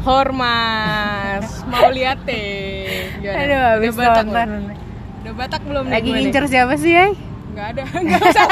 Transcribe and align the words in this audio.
Hormas 0.00 1.44
mau 1.64 1.88
lihat 1.88 2.24
deh 2.24 3.12
Gimana? 3.20 3.36
Aduh, 3.38 3.60
habis 3.74 3.90
Udah 3.90 4.00
Batak 4.02 4.24
nonton. 4.24 4.48
belum? 4.48 4.62
Udah 5.20 5.34
Batak 5.34 5.62
belum 5.62 5.84
Lagi 5.86 6.08
gue 6.08 6.16
ngincer 6.16 6.44
siapa 6.46 6.74
sih, 6.74 6.92
Ay? 6.92 7.12
Nggak 7.50 7.66
ada, 7.70 7.82
nggak 8.04 8.20
usah 8.22 8.48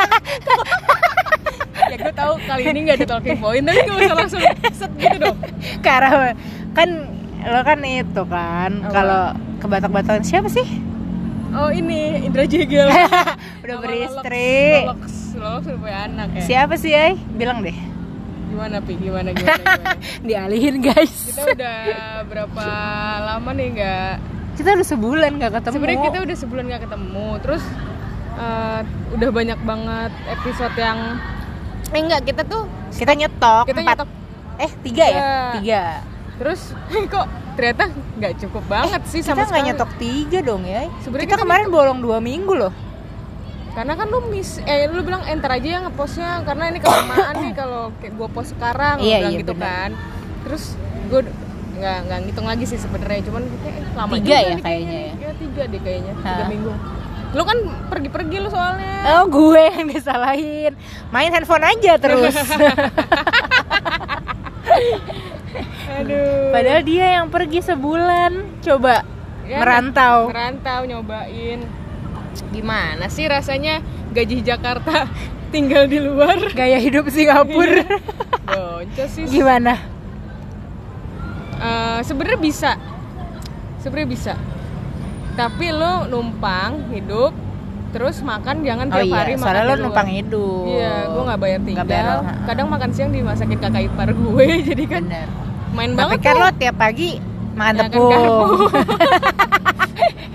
Ya 1.89 1.97
gue 1.97 2.15
tahu 2.15 2.33
kali 2.45 2.63
ini 2.65 2.79
nggak 2.85 2.97
ada 2.99 3.07
talking 3.09 3.39
point 3.39 3.65
Tapi 3.65 3.81
gak 3.81 3.99
usah 3.99 4.15
langsung 4.15 4.41
set 4.71 4.93
gitu 4.95 5.17
dong 5.19 5.37
Ke 5.81 5.89
arah 5.89 6.37
kan 6.71 6.89
lo 7.39 7.61
kan 7.63 7.79
itu 7.81 8.23
kan 8.25 8.71
Apa? 8.79 8.93
kalau 8.93 9.23
ke 9.59 9.67
Batak-Batakan 9.67 10.23
siapa 10.23 10.47
sih? 10.47 10.67
Oh 11.49 11.73
ini 11.73 12.23
Indra 12.23 12.45
Jegel 12.45 12.93
Udah 13.65 13.77
beristri. 13.81 14.85
Lolox, 14.85 15.03
Lolox 15.33 15.63
udah 15.65 15.79
punya 15.81 15.99
anak 16.05 16.29
ya 16.35 16.43
Siapa 16.45 16.75
sih, 16.77 16.93
Ay? 16.93 17.17
Bilang 17.33 17.65
deh. 17.65 17.75
Gimana 18.49 18.81
Pi, 18.81 18.97
gimana, 18.97 19.29
gimana, 19.31 19.55
gimana 19.55 19.93
Dialihin, 20.27 20.81
guys. 20.81 21.13
Kita 21.29 21.43
udah 21.47 21.79
berapa 22.25 22.65
lama 23.23 23.51
nih 23.53 23.69
nggak 23.75 24.13
Kita 24.55 24.69
udah 24.73 24.87
sebulan 24.87 25.31
gak 25.37 25.53
ketemu. 25.55 25.75
sebenarnya 25.77 26.01
kita 26.03 26.19
udah 26.19 26.37
sebulan 26.37 26.65
nggak 26.67 26.83
ketemu 26.83 27.27
terus 27.39 27.65
eh, 28.35 28.81
udah 29.13 29.31
banyak 29.31 29.59
banget 29.63 30.13
episode 30.29 30.75
yang 30.75 30.99
eh 31.89 32.01
enggak 32.01 32.23
kita 32.25 32.43
tuh 32.43 32.67
kita 32.91 33.13
nyetok 33.15 33.65
kita 33.65 33.81
empat. 33.81 33.95
nyetok 33.95 34.11
Eh, 34.59 34.73
tiga 34.83 35.05
ya? 35.05 35.15
Tiga. 35.15 35.39
Tiga. 35.55 35.85
terus 36.35 36.61
kok 37.13 37.27
ternyata 37.55 37.85
nggak 38.17 38.33
cukup 38.39 38.65
banget 38.67 39.03
sih 39.05 39.21
Kita 39.21 39.29
sama 39.29 39.37
nggak 39.37 39.49
sekali 39.49 39.67
nyetok 39.69 39.91
tiga 39.97 40.39
dong 40.41 40.63
ya. 40.65 40.81
Sebenarnya 41.01 41.27
kita, 41.27 41.37
kita 41.37 41.45
kemarin 41.47 41.67
bolong 41.69 41.99
dua 41.99 42.19
minggu 42.19 42.53
loh. 42.53 42.73
Karena 43.79 43.95
kan 43.95 44.07
lu 44.07 44.27
miss 44.27 44.59
eh 44.61 44.87
lu 44.87 45.01
bilang 45.01 45.23
enter 45.25 45.47
aja 45.49 45.69
ya 45.69 45.79
ngepostnya 45.81 46.43
karena 46.43 46.65
ini 46.67 46.79
kelamaan 46.79 47.35
nih 47.39 47.53
kalau 47.55 47.95
kayak 47.97 48.13
gua 48.13 48.27
post 48.29 48.51
sekarang 48.53 48.99
Iya, 48.99 49.17
bilang 49.21 49.33
iya, 49.33 49.41
gitu 49.41 49.55
benar. 49.55 49.63
kan 49.63 49.91
terus 50.43 50.65
gue 51.07 51.21
nggak 51.79 51.99
nggak 52.05 52.19
ngitung 52.21 52.45
lagi 52.45 52.65
sih 52.65 52.75
sebenarnya 52.75 53.23
cuman 53.23 53.43
kayak 53.57 53.77
eh, 53.77 53.85
lama 53.95 54.13
Tiga 54.13 54.25
juga 54.25 54.35
ya 54.37 54.51
nih 54.51 54.59
kayaknya 54.61 54.99
ya? 54.99 55.13
ya 55.15 55.31
tiga 55.33 55.63
deh 55.65 55.81
kayaknya 55.81 56.13
tiga 56.17 56.35
Hah? 56.37 56.49
minggu 56.49 56.73
lu 57.29 57.43
kan 57.45 57.59
pergi-pergi 57.87 58.37
lu 58.39 58.49
soalnya 58.49 58.95
Oh, 58.99 59.25
gue 59.25 59.63
yang 59.71 59.87
disalahin. 59.87 60.73
Main 61.09 61.31
handphone 61.31 61.63
aja 61.63 61.95
terus. 61.97 62.35
aduh 65.93 66.49
Padahal 66.55 66.83
dia 66.83 67.07
yang 67.15 67.29
pergi 67.29 67.61
sebulan. 67.63 68.33
Coba 68.61 69.05
Ya, 69.45 69.65
merantau. 69.65 70.29
merantau 70.29 70.85
nyobain 70.85 71.65
gimana 72.49 73.07
sih 73.07 73.25
rasanya 73.25 73.81
gaji 74.11 74.41
Jakarta 74.41 75.07
tinggal 75.55 75.85
di 75.85 75.99
luar 75.99 76.37
Gaya 76.51 76.77
hidup 76.77 77.09
Singapura. 77.09 77.85
boncos 78.45 79.11
sih 79.11 79.25
Gimana? 79.25 79.81
Eh, 81.55 82.01
sebenarnya 82.03 82.39
bisa 82.39 82.71
sebenarnya 83.79 84.09
bisa 84.09 84.35
tapi 85.35 85.71
lo 85.71 86.07
numpang 86.07 86.91
hidup 86.91 87.31
terus 87.89 88.21
makan 88.21 88.61
jangan 88.61 88.87
Oh 88.89 88.95
tiap 88.95 89.07
iya, 89.07 89.17
hari 89.17 89.33
makan 89.33 89.43
soalnya 89.45 89.65
di 89.65 89.71
lo 89.71 89.77
numpang 89.81 90.09
hidup. 90.11 90.63
iya 90.69 90.95
gue 91.07 91.23
nggak 91.25 91.41
bayar 91.41 91.61
tinggal 91.61 91.79
Nggak 91.79 91.89
bayar, 91.89 92.19
kadang 92.45 92.69
makan 92.69 92.91
siang 92.91 93.11
dimasakin 93.11 93.59
kakak 93.59 93.83
ipar 93.87 94.09
gue 94.11 94.45
jadi 94.69 94.85
kan 94.85 95.03
Bener. 95.05 95.29
main 95.71 95.91
Tapi 95.91 95.99
banget 95.99 96.19
kan 96.21 96.35
tuh 96.35 96.41
lo 96.41 96.51
tiap 96.55 96.77
pagi 96.77 97.11
makan 97.55 97.75
Makan 97.75 97.87
tepung. 97.89 98.11
karbo. 98.13 98.47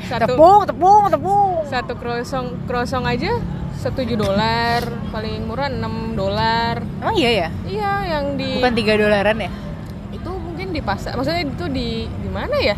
satu 0.06 0.26
tepung, 0.30 0.62
tepung, 0.64 1.04
tepung. 1.08 1.52
satu 1.66 1.94
krosong 1.96 2.48
krosong 2.64 3.04
aja 3.04 3.40
setuju 3.73 4.16
dolar 4.16 4.82
paling 5.09 5.44
murah 5.44 5.68
6 5.68 5.82
dolar 6.14 6.80
Emang 7.02 7.16
iya 7.16 7.32
ya? 7.34 7.48
iya 7.66 7.92
yang 8.09 8.36
di 8.36 8.62
Bukan 8.62 8.74
tiga 8.74 8.94
dolaran 8.96 9.38
ya? 9.38 9.52
itu 10.12 10.30
mungkin 10.30 10.68
di 10.72 10.80
pasar 10.80 11.14
maksudnya 11.14 11.44
itu 11.44 11.66
di 11.68 11.90
di 12.08 12.30
mana 12.30 12.56
ya 12.58 12.76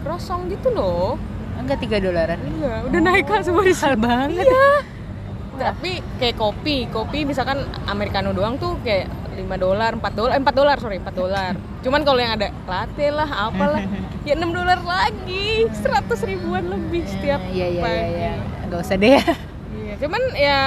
krosong 0.00 0.46
gitu 0.48 0.70
loh 0.70 1.16
Enggak 1.54 1.80
tiga 1.80 1.96
dolaran. 1.96 2.38
iya 2.44 2.82
udah 2.84 3.00
naik 3.00 3.24
kan 3.24 3.40
semua 3.40 3.62
di 3.62 3.72
Mahal 3.72 3.94
banget. 3.96 4.44
iya 4.44 4.68
tapi 5.54 6.02
kayak 6.18 6.34
kopi 6.34 6.90
kopi 6.90 7.22
misalkan 7.22 7.62
americano 7.86 8.34
doang 8.34 8.58
tuh 8.58 8.74
kayak 8.82 9.06
5 9.38 9.46
dolar 9.56 9.94
4 9.94 10.02
dolar 10.12 10.32
eh, 10.34 10.42
4 10.42 10.50
dolar 10.50 10.76
sorry 10.78 10.98
4 10.98 11.14
dolar 11.14 11.54
cuman 11.84 12.00
kalau 12.00 12.16
yang 12.16 12.32
ada 12.32 12.48
latte 12.64 13.06
lah 13.08 13.28
apalah 13.46 13.84
ya 14.24 14.34
6 14.34 14.48
dolar 14.48 14.80
lagi 14.80 15.68
100 15.68 15.84
ribuan 16.24 16.64
lebih 16.66 17.04
setiap 17.04 17.40
Iya 17.46 17.66
iya 17.70 17.82
pagi. 17.82 17.92
iya. 17.92 18.08
iya. 18.08 18.32
Enggak 18.64 18.80
usah 18.80 18.96
deh. 18.96 19.20
Iya, 19.74 19.92
cuman 20.00 20.22
ya 20.34 20.58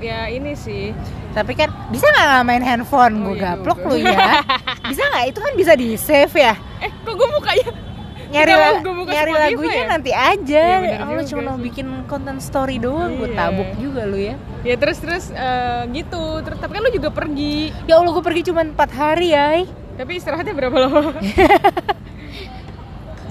ya 0.00 0.18
ini 0.26 0.52
sih 0.54 0.90
Tapi 1.30 1.54
kan 1.54 1.70
bisa 1.88 2.02
nggak 2.04 2.42
main 2.42 2.58
handphone? 2.60 3.14
Oh, 3.16 3.30
gue 3.30 3.38
iya 3.38 3.54
gaplok 3.54 3.78
lu 3.84 3.96
ya. 3.96 4.42
Bisa 4.90 5.06
nggak? 5.06 5.24
Itu 5.28 5.38
kan 5.38 5.52
bisa 5.54 5.72
di 5.72 5.94
save 5.94 6.34
ya. 6.34 6.54
eh 6.80 6.90
kok 6.90 7.14
gue 7.14 7.28
bukanya 7.30 7.70
Nyari 8.30 8.52
la- 8.52 8.78
nyari 9.04 9.32
lagunya 9.32 9.74
ya? 9.76 9.86
nanti 9.88 10.10
aja. 10.10 10.62
Iya, 10.64 10.76
bener 10.80 10.98
Allah 11.00 11.10
juga 11.20 11.30
cuma 11.32 11.42
mau 11.44 11.58
bikin 11.58 11.86
konten 12.04 12.38
story 12.38 12.78
doang. 12.78 13.14
Gue 13.14 13.28
Iya. 13.28 13.38
tabuk 13.40 13.70
juga 13.76 14.02
lu 14.04 14.18
ya. 14.18 14.34
ya 14.60 14.74
terus 14.74 14.98
terus 14.98 15.24
eh, 15.30 15.82
gitu 15.92 16.22
terus 16.40 16.58
tapi 16.58 16.72
kan 16.72 16.82
lu 16.82 16.90
juga 16.90 17.10
pergi 17.10 17.70
Ya 17.86 17.96
Allah 17.96 18.10
gue 18.10 18.24
pergi 18.24 18.42
cuma 18.44 18.60
4 18.60 18.74
hari 18.92 19.28
ya. 19.30 19.62
Tapi 20.00 20.16
istirahatnya 20.16 20.54
berapa 20.54 20.76
lama 20.80 21.12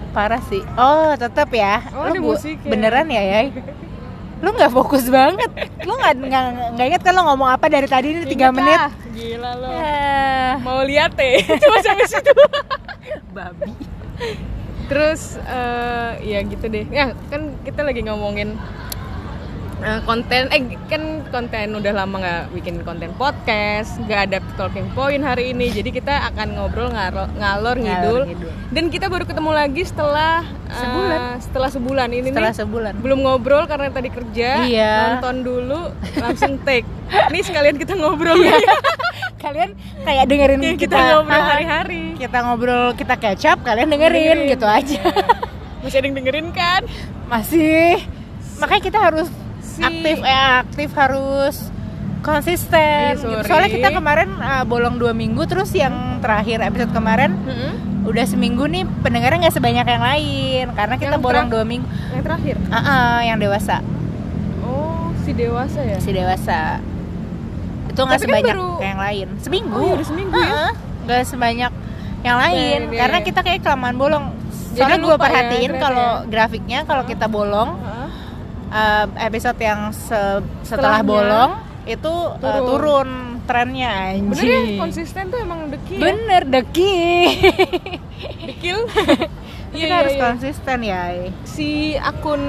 Parah 0.09 0.41
sih. 0.43 0.61
Oh 0.75 1.13
tetap 1.15 1.49
ya. 1.51 1.85
Oh, 1.91 2.01
Lu 2.03 2.09
ada 2.09 2.19
bu- 2.19 2.33
musiknya. 2.33 2.65
Beneran 2.67 3.07
ya 3.07 3.21
ya. 3.21 3.39
Lu 4.39 4.49
nggak 4.49 4.71
fokus 4.71 5.05
banget. 5.07 5.49
Lu 5.81 5.93
nggak 5.93 6.13
nggak 6.73 6.87
inget 6.87 7.01
kan 7.03 7.13
lo 7.13 7.25
ngomong 7.25 7.45
apa 7.47 7.65
dari 7.67 7.85
tadi 7.85 8.07
ini 8.11 8.25
tiga 8.25 8.49
Ingat 8.49 8.55
menit. 8.55 8.79
lah. 8.79 8.91
gila 9.09 9.51
lo 9.53 9.67
Ah, 9.69 10.53
mau 10.59 10.81
lihat 10.81 11.11
teh 11.11 11.43
cuma 11.61 11.77
sampai 11.79 12.05
situ 12.05 12.33
babi. 13.35 13.73
terus 14.87 15.37
eh, 15.39 16.11
ya 16.25 16.39
gitu 16.41 16.65
deh 16.65 16.85
ya 16.87 17.11
kan 17.27 17.53
kita 17.61 17.83
lagi 17.83 18.01
ngomongin 18.01 18.57
eh, 19.79 19.99
konten 20.03 20.47
eh 20.47 20.59
kan 20.85 21.01
konten 21.27 21.67
udah 21.71 21.93
lama 21.93 22.15
nggak 22.17 22.43
bikin 22.53 22.75
konten 22.81 23.11
podcast 23.13 23.95
nggak 23.99 24.21
ada 24.25 24.37
talking 24.53 24.87
point 24.91 25.21
hari 25.21 25.51
ini 25.51 25.69
jadi 25.69 25.89
kita 25.89 26.13
akan 26.27 26.53
ngobrol 26.53 26.89
ngaro- 26.89 27.31
ngalor 27.33 27.75
ngidul 27.75 28.21
ngidul. 28.25 28.51
dan 28.69 28.83
kita 28.87 29.05
baru 29.05 29.23
ketemu 29.23 29.51
lagi 29.51 29.81
setelah 29.83 30.43
eh, 30.65 30.75
Sebulan. 30.75 31.19
setelah 31.39 31.69
sebulan 31.69 32.09
ini 32.11 32.27
Setelah 32.29 32.51
nih 32.51 32.59
sebulan. 32.59 32.93
belum 32.97 33.19
ngobrol 33.21 33.63
karena 33.65 33.87
tadi 33.89 34.09
kerja 34.09 34.49
Iya. 34.63 34.93
nonton 35.15 35.35
dulu 35.41 35.81
langsung 36.15 36.59
take 36.59 36.85
nih 37.29 37.41
sekalian 37.41 37.75
kita 37.75 37.95
ngobrol 37.95 38.35
ya 38.37 38.55
Kalian 39.39 39.71
kayak 40.03 40.27
dengerin 40.27 40.59
Kayak 40.59 40.75
kita, 40.77 40.91
kita 40.91 41.15
ngobrol 41.15 41.39
hari-hari 41.41 42.03
Kita 42.13 42.37
ngobrol, 42.43 42.85
kita 42.91 43.15
kecap, 43.15 43.57
kalian 43.63 43.87
dengerin, 43.87 44.51
gitu 44.51 44.67
aja. 44.67 44.99
Masih 45.79 45.95
ada 45.95 46.05
yang 46.05 46.17
dengerin 46.19 46.47
kan 46.51 46.83
Masih. 47.25 48.03
Makanya 48.59 48.83
kita 48.83 48.99
harus 48.99 49.31
Si- 49.79 49.85
aktif 49.85 50.17
eh 50.19 50.35
aktif 50.59 50.89
harus 50.93 51.55
konsisten. 52.19 53.15
Sorry. 53.15 53.43
Soalnya 53.43 53.69
kita 53.71 53.89
kemarin 53.91 54.29
uh, 54.37 54.63
bolong 54.63 54.95
dua 54.95 55.11
minggu 55.11 55.43
terus 55.45 55.71
yang 55.73 55.91
terakhir 56.19 56.59
episode 56.61 56.91
kemarin 56.91 57.31
udah 58.01 58.25
seminggu 58.25 58.65
nih 58.65 58.83
pendengarnya 58.99 59.39
nggak 59.41 59.55
sebanyak 59.55 59.85
yang 59.85 60.03
lain 60.03 60.65
karena 60.73 60.95
kita 60.95 61.13
Yang 61.13 61.23
bolong 61.23 61.47
dua 61.47 61.63
minggu. 61.63 61.87
yang 62.09 62.23
terakhir 62.23 62.55
Ah, 62.67 62.77
ah, 62.77 63.17
yang 63.21 63.37
dewasa, 63.37 63.79
oh 64.61 65.13
si 65.19 65.31
dewasa 65.31 65.79
ya 65.79 65.97
si 65.97 66.09
dewasa 66.09 66.79
itu 67.85 67.99
nggak 67.99 68.11
kan 68.13 68.19
sebanyak 68.21 68.55
baru- 68.55 68.79
yang 68.81 68.97
lain. 68.97 69.27
Seminggu. 69.37 69.73
Oh, 69.73 69.81
iya, 69.81 69.93
udah 69.93 70.07
seminggu 70.07 70.33
ya? 70.33 70.47
Ah, 70.47 70.55
ah, 70.55 70.71
nggak 71.01 71.21
sebanyak 71.23 71.71
yang 72.19 72.37
lain 72.37 72.79
Iya, 72.81 72.87
iya, 72.87 72.99
karena 72.99 73.17
kita 73.21 73.39
kayak 73.41 73.59
kelamaan 73.61 73.95
bolong. 73.95 74.25
Soalnya 74.69 74.99
gue 75.01 75.09
ya, 75.09 75.19
perhatiin 75.19 75.59
ternyata 75.67 75.83
kalau 75.83 76.09
ya. 76.15 76.27
grafiknya 76.29 76.79
kalau 76.83 77.03
kita 77.03 77.25
bolong 77.27 77.69
Hah? 77.75 77.98
Uh, 78.69 79.05
episode 79.17 79.59
yang 79.59 79.89
se- 79.89 80.41
setelah 80.63 81.01
Setelahnya 81.01 81.05
bolong 81.05 81.51
itu 81.85 82.07
uh, 82.07 82.37
turun. 82.37 82.65
turun 82.67 83.09
trennya 83.43 83.93
bener 84.15 84.37
ya 84.39 84.59
anjing. 84.59 84.77
konsisten 84.77 85.23
tuh 85.27 85.39
emang 85.39 85.59
deki 85.67 85.93
ya 85.93 86.01
Bener 86.03 86.41
deki. 86.45 86.97
dekil 88.45 88.77
Kita 89.69 89.85
Iya, 89.85 89.95
harus 89.95 90.11
iya, 90.11 90.17
iya. 90.17 90.25
konsisten 90.25 90.77
ya. 90.81 91.01
si 91.45 91.69
akun 91.93 92.41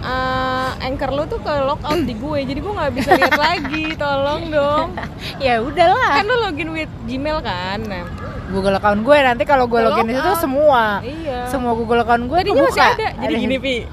uh, 0.00 0.70
anchor 0.80 1.12
lu 1.12 1.24
tuh 1.24 1.36
ke 1.38 1.52
lockout 1.62 2.00
di 2.00 2.14
gue 2.14 2.38
jadi 2.42 2.56
gue 2.56 2.72
nggak 2.72 2.92
bisa 2.94 3.10
lihat 3.14 3.36
lagi 3.52 3.84
tolong 3.94 4.48
dong 4.48 4.88
Ya 5.36 5.60
udahlah. 5.60 6.08
kan 6.14 6.24
lu 6.24 6.36
login 6.40 6.72
with 6.72 6.92
gmail 7.04 7.40
kan 7.42 7.78
nah, 7.82 8.04
Google 8.48 8.76
account 8.80 9.00
gue. 9.04 9.16
Nanti 9.20 9.44
kalau 9.44 9.64
gue 9.68 9.80
login 9.80 10.08
di 10.08 10.14
situ 10.16 10.32
semua. 10.40 11.04
iya. 11.04 11.44
Semua 11.52 11.72
Google 11.76 12.02
account 12.02 12.24
gue 12.26 12.38
tadinya 12.40 12.64
masih 12.64 12.84
ada. 12.84 13.08
Jadi 13.20 13.34
gini 13.36 13.56
pi. 13.60 13.74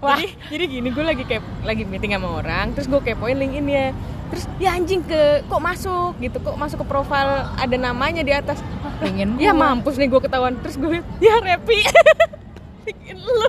Nah 0.00 0.16
jadi 0.16 0.32
jadi 0.48 0.64
gini 0.64 0.88
gue 0.96 1.04
lagi 1.04 1.22
kayak 1.28 1.44
lagi 1.60 1.84
meeting 1.84 2.16
sama 2.16 2.40
orang 2.40 2.72
terus 2.72 2.88
gue 2.88 3.00
kepoin 3.04 3.36
link 3.36 3.52
ini 3.52 3.72
ya. 3.76 3.88
Terus 4.32 4.44
ya 4.56 4.70
anjing 4.72 5.04
ke 5.04 5.44
kok 5.44 5.60
masuk? 5.60 6.16
Gitu 6.24 6.40
kok 6.40 6.56
masuk 6.56 6.80
ke 6.80 6.86
profile 6.88 7.52
ada 7.60 7.76
namanya 7.76 8.24
di 8.24 8.32
atas? 8.32 8.64
Pengen 9.04 9.36
ya 9.36 9.52
mampus 9.52 10.00
nih 10.00 10.08
gue 10.08 10.20
ketahuan. 10.24 10.56
Terus 10.64 10.80
gue 10.80 11.04
ya 11.20 11.36
repi. 11.44 11.84
Bikin 12.88 13.16
lu. 13.20 13.44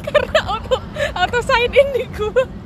Karena 0.00 0.38
auto 0.48 0.80
auto 1.12 1.38
sign 1.44 1.70
in 1.76 1.88
di 1.92 2.04
gue 2.08 2.63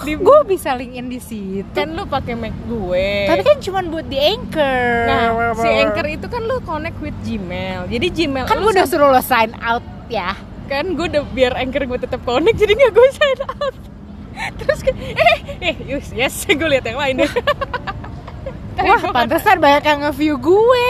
Di 0.00 0.14
gue 0.14 0.38
bisa 0.44 0.72
link 0.72 0.92
in 0.92 1.06
di 1.06 1.18
situ. 1.18 1.66
kan 1.70 1.90
lu 1.90 2.04
pakai 2.04 2.34
Mac 2.34 2.54
gue 2.64 3.08
Tapi 3.26 3.42
kan 3.42 3.56
cuma 3.58 3.80
buat 3.82 4.04
di 4.04 4.16
anchor. 4.16 4.88
nah 5.04 5.24
si 5.54 5.68
Anchor 5.68 6.06
itu 6.06 6.26
kan 6.26 6.42
lu 6.42 6.58
connect 6.62 6.98
with 6.98 7.16
Gmail 7.20 7.86
jadi 7.86 8.06
Gmail 8.08 8.44
Kan 8.44 8.58
lu 8.58 8.64
gue 8.64 8.74
udah 8.74 8.84
suruh 8.84 9.08
lo 9.08 9.18
sign 9.18 9.54
out 9.58 9.82
ya. 10.06 10.32
kan 10.66 10.84
gue 10.92 11.06
udah 11.08 11.24
biar 11.28 11.52
anchor 11.54 11.82
gue 11.82 11.98
tetap 11.98 12.20
connect 12.22 12.56
jadi 12.56 12.72
nggak 12.74 12.92
gue 12.92 13.08
sign 13.10 13.38
out 13.48 13.74
terus 14.58 14.78
kayak 14.80 14.98
eh 15.16 15.38
eh 15.64 15.74
yes, 15.88 16.12
yes 16.20 16.34
gue 16.44 16.68
lihat 16.68 16.84
yang 16.84 16.96
lain 16.96 17.14
deh 17.18 17.32
Tapi 18.78 18.86
Wah, 18.86 19.10
pantesan 19.10 19.58
banyak 19.58 19.82
yang 19.82 20.00
nge-view 20.04 20.38
gue. 20.38 20.86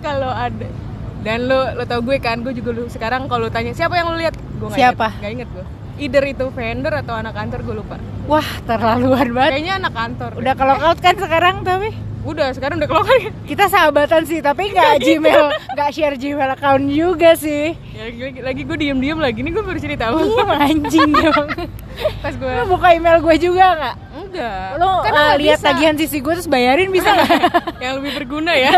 kalau 0.00 0.26
ada 0.28 0.66
dan 1.22 1.46
lo 1.46 1.70
lo 1.72 1.86
tau 1.86 2.02
gue 2.02 2.18
kan 2.18 2.42
gue 2.42 2.50
juga 2.50 2.74
lu 2.74 2.90
sekarang 2.90 3.30
kalau 3.30 3.46
tanya 3.46 3.70
siapa 3.70 3.94
yang 3.94 4.10
lu 4.10 4.18
lihat 4.18 4.34
gue 4.34 4.66
nggak 4.66 4.74
Siapa? 4.74 5.08
nggak 5.22 5.32
inget 5.32 5.48
gue 5.48 5.62
either 5.96 6.24
itu 6.24 6.48
vendor 6.48 6.94
atau 6.94 7.14
anak 7.14 7.32
kantor 7.32 7.60
gue 7.62 7.76
lupa 7.78 7.96
Wah, 8.24 8.46
terlaluan 8.64 9.34
banget. 9.34 9.50
kayaknya 9.58 9.74
anak 9.82 9.92
kantor 9.92 10.30
deh. 10.30 10.40
Udah 10.40 10.54
kalau 10.54 10.76
out 10.78 10.98
kan 10.98 11.14
sekarang 11.18 11.66
tapi 11.66 11.90
udah 12.22 12.54
sekarang 12.54 12.78
udah 12.78 12.86
keluar 12.86 13.18
kita 13.42 13.66
sahabatan 13.66 14.22
sih, 14.22 14.38
tapi 14.38 14.70
nggak 14.70 14.94
Gmail, 15.04 15.50
nggak 15.74 15.90
share 15.90 16.14
Gmail 16.14 16.54
account 16.54 16.86
juga 16.86 17.34
sih. 17.34 17.74
ya 17.92 18.06
lagi, 18.06 18.38
lagi, 18.38 18.62
gue 18.62 18.76
diem 18.78 18.94
diem 18.94 19.18
lagi 19.18 19.42
nih 19.42 19.50
gue 19.50 19.58
baru 19.60 19.78
cerita 19.82 20.14
Iya 20.14 20.44
anjing 20.54 21.10
dong. 21.10 21.48
pas 22.22 22.30
gue 22.32 22.46
Lo 22.46 22.64
buka 22.70 22.94
email 22.94 23.18
gue 23.18 23.36
juga 23.42 23.66
nggak? 23.74 23.96
enggak 24.14 24.66
Lo 24.78 25.02
Kan 25.02 25.12
uh, 25.12 25.34
lihat 25.34 25.58
tagihan 25.60 25.98
sisi 25.98 26.22
gue 26.22 26.32
terus 26.32 26.46
bayarin 26.46 26.94
bisa 26.94 27.10
nggak? 27.10 27.42
yang 27.82 27.98
lebih 27.98 28.22
berguna 28.22 28.54
ya 28.54 28.70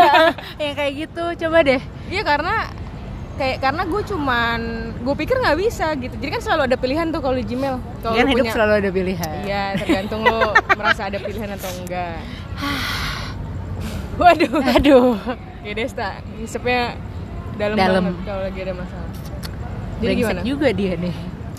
yang 0.57 0.73
kayak 0.73 1.05
gitu, 1.05 1.45
coba 1.45 1.61
deh. 1.61 1.81
Iya 2.09 2.25
karena 2.25 2.65
kayak 3.35 3.57
karena 3.59 3.83
gue 3.83 4.01
cuman 4.05 4.59
gue 4.95 5.15
pikir 5.17 5.35
nggak 5.37 5.57
bisa 5.57 5.91
gitu 5.93 6.15
jadi 6.15 6.31
kan 6.31 6.41
selalu 6.41 6.61
ada 6.65 6.77
pilihan 6.77 7.05
tuh 7.09 7.19
kalau 7.19 7.35
di 7.35 7.43
Gmail 7.43 7.75
kalau 7.99 8.13
Kan 8.13 8.25
hidup 8.25 8.37
punya 8.37 8.51
selalu 8.51 8.73
ada 8.77 8.89
pilihan. 8.89 9.37
iya 9.43 9.63
tergantung 9.75 10.21
lo 10.23 10.39
merasa 10.79 11.01
ada 11.05 11.17
pilihan 11.17 11.49
atau 11.51 11.69
enggak 11.77 12.15
waduh 14.15 14.51
Aduh. 14.71 15.19
ya 15.61 15.73
Desta 15.73 16.09
ngisepnya 16.33 16.95
dalam, 17.53 17.75
Dalam. 17.75 18.01
banget 18.05 18.23
kalau 18.23 18.41
lagi 18.41 18.59
ada 18.61 18.73
masalah 18.73 19.09
jadi 19.95 20.03
Brengsek 20.05 20.19
gimana 20.21 20.39
juga 20.43 20.67
dia 20.71 20.93
nih. 20.95 21.15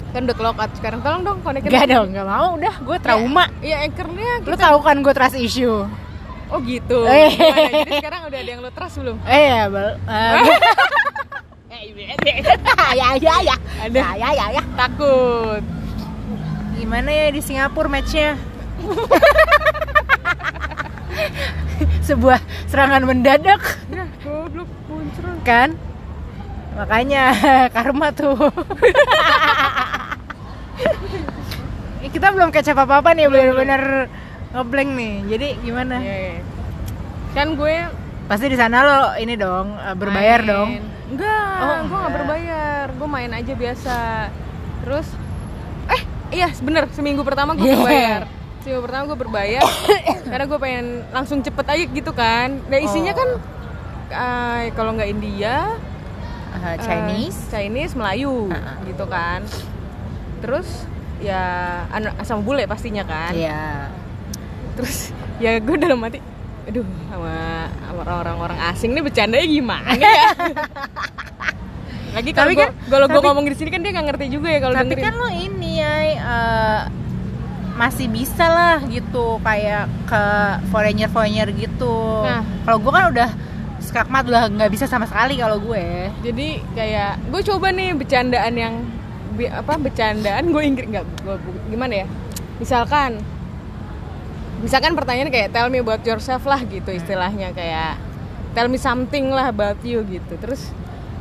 kan 0.07 0.21
udah 0.23 0.33
clock 0.35 0.57
out 0.57 0.73
sekarang 0.73 1.01
tolong 1.01 1.23
dong 1.23 1.39
konekin 1.41 1.69
Gak 1.69 1.87
dong, 1.87 2.09
gak 2.11 2.25
mau. 2.25 2.53
Udah, 2.55 2.73
gue 2.79 2.97
trauma. 2.99 3.45
iya 3.61 3.81
anchornya 3.83 4.41
Lo 4.41 4.45
kita 4.47 4.57
tahu 4.63 4.79
kan 4.81 4.97
gue 4.99 5.13
trust 5.13 5.37
issue. 5.37 5.85
oh 6.47 6.59
gitu 6.63 7.05
Eh. 7.05 7.33
Jadi 7.35 7.93
sekarang 7.97 8.25
udah 8.25 8.39
ada 8.39 8.49
yang 8.49 8.61
lo 8.61 8.71
trust 8.71 8.97
belum 8.97 9.17
Eh 9.23 9.45
ya, 9.47 9.69
bal. 9.69 10.01
eh, 10.09 10.41
ya 13.01 13.09
ya 13.21 13.35
ya. 13.45 13.57
Ada. 13.85 14.01
Ya 14.01 14.09
ya 14.17 14.29
ya 14.33 14.47
ya. 14.57 14.63
takut 14.77 15.63
Gimana 16.77 17.09
ya 17.09 17.33
di 17.33 17.41
Singapura 17.41 17.89
matchnya? 17.89 18.37
Sebuah 22.07 22.39
serangan 22.71 23.03
mendadak 23.03 23.59
ya 23.91 24.07
goblok 24.23 24.71
muncul 24.87 25.33
kan? 25.43 25.75
Makanya 26.77 27.33
karma 27.75 28.13
tuh. 28.13 28.37
Eh, 32.05 32.11
Kita 32.13 32.31
belum 32.37 32.53
kecap 32.53 32.77
apa-apa 32.77 33.17
nih, 33.17 33.33
bener-bener 33.33 34.13
ngeblank 34.53 34.91
nih. 34.93 35.15
Jadi 35.33 35.49
gimana? 35.65 35.97
Iya, 35.99 36.17
iya. 36.17 36.37
kan 37.33 37.57
gue 37.57 37.77
Pasti 38.27 38.51
di 38.51 38.59
sana 38.59 38.83
lo 38.83 39.01
ini 39.17 39.39
dong 39.39 39.77
eh, 39.77 39.95
berbayar 39.97 40.41
main. 40.45 40.51
dong. 40.51 40.69
Enggak, 41.07 41.57
Oh, 41.57 41.79
gue 41.85 41.97
nggak 41.97 42.15
berbayar. 42.15 42.85
Gue 42.93 43.09
main 43.09 43.31
aja 43.31 43.53
biasa. 43.53 43.97
Terus, 44.81 45.07
eh 45.89 46.03
iya 46.33 46.49
bener 46.59 46.91
seminggu 46.91 47.23
pertama 47.23 47.55
gue 47.55 47.63
Yeah. 47.65 47.79
berbayar. 47.79 48.23
Seminggu 48.59 48.83
pertama 48.83 49.03
gue 49.07 49.19
berbayar 49.21 49.63
karena 50.31 50.45
gue 50.45 50.59
pengen 50.59 50.87
langsung 51.11 51.39
cepet 51.41 51.63
aja 51.65 51.85
gitu 51.87 52.11
kan. 52.11 52.59
Nah 52.67 52.79
isinya 52.79 53.13
Oh. 53.13 53.17
kan 53.17 53.29
eh, 54.09 54.63
kalau 54.73 54.91
nggak 54.93 55.07
India, 55.09 55.71
eh, 56.57 56.77
Chinese. 56.81 57.39
Chinese, 57.49 57.93
Melayu 57.93 58.47
Ha-ha. 58.49 58.83
gitu 58.85 59.05
kan. 59.07 59.41
Terus 60.39 60.69
ya 61.17 61.43
anu, 61.89 62.11
sama 62.21 62.43
bule 62.43 62.67
pastinya 62.67 63.03
kan. 63.03 63.33
Iya. 63.33 63.91
terus 64.77 65.09
ya 65.39 65.57
gue 65.57 65.77
dalam 65.79 65.97
hati 65.99 66.21
aduh 66.67 66.85
sama 67.09 68.13
orang-orang 68.17 68.59
asing 68.71 68.91
nih 68.93 69.03
bercandanya 69.03 69.47
gimana 69.47 69.91
ya 69.95 70.11
lagi 72.17 72.33
kalau 72.33 72.49
Tapi 72.49 72.57
gue 72.57 72.65
kan- 72.65 72.77
kalau 72.89 73.07
gue 73.13 73.21
ngomong 73.21 73.45
di 73.45 73.55
sini 73.55 73.69
kan 73.69 73.85
dia 73.85 73.93
nggak 73.93 74.07
ngerti 74.09 74.27
juga 74.33 74.49
ya 74.49 74.59
kalau 74.59 74.75
Tapi 74.75 74.83
dengerin 74.89 75.05
kan 75.05 75.15
lo 75.21 75.29
ini 75.29 75.71
ya 75.79 75.95
eh, 76.17 76.81
masih 77.77 78.09
bisa 78.09 78.47
lah 78.49 78.81
gitu 78.89 79.37
kayak 79.45 79.85
ke 80.09 80.23
foreigner 80.73 81.13
foreigner 81.13 81.53
gitu. 81.53 82.25
Nah. 82.25 82.41
Kalau 82.65 82.81
gue 82.81 82.89
kan 82.89 83.05
udah 83.13 83.29
skakmat 83.85 84.25
udah 84.25 84.49
nggak 84.49 84.73
bisa 84.73 84.89
sama 84.89 85.05
sekali 85.05 85.37
kalau 85.37 85.61
gue. 85.61 86.09
jadi 86.25 86.49
kayak 86.73 87.13
gue 87.29 87.41
coba 87.53 87.69
nih 87.71 87.93
bercandaan 87.93 88.55
yang 88.57 88.75
apa 89.53 89.77
bercandaan 89.77 90.49
gue 90.49 90.63
Inggris 90.65 90.89
nggak 90.89 91.05
gue 91.23 91.37
gimana 91.69 92.03
ya 92.03 92.07
misalkan 92.57 93.21
misalkan 94.61 94.97
pertanyaan 94.97 95.29
kayak 95.29 95.53
tell 95.53 95.69
me 95.69 95.81
about 95.81 96.01
yourself 96.07 96.45
lah 96.49 96.61
gitu 96.65 96.89
istilahnya 96.93 97.53
kayak 97.53 98.01
tell 98.57 98.69
me 98.73 98.81
something 98.81 99.29
lah 99.29 99.53
about 99.53 99.77
you 99.85 100.01
gitu. 100.09 100.35
Terus 100.41 100.73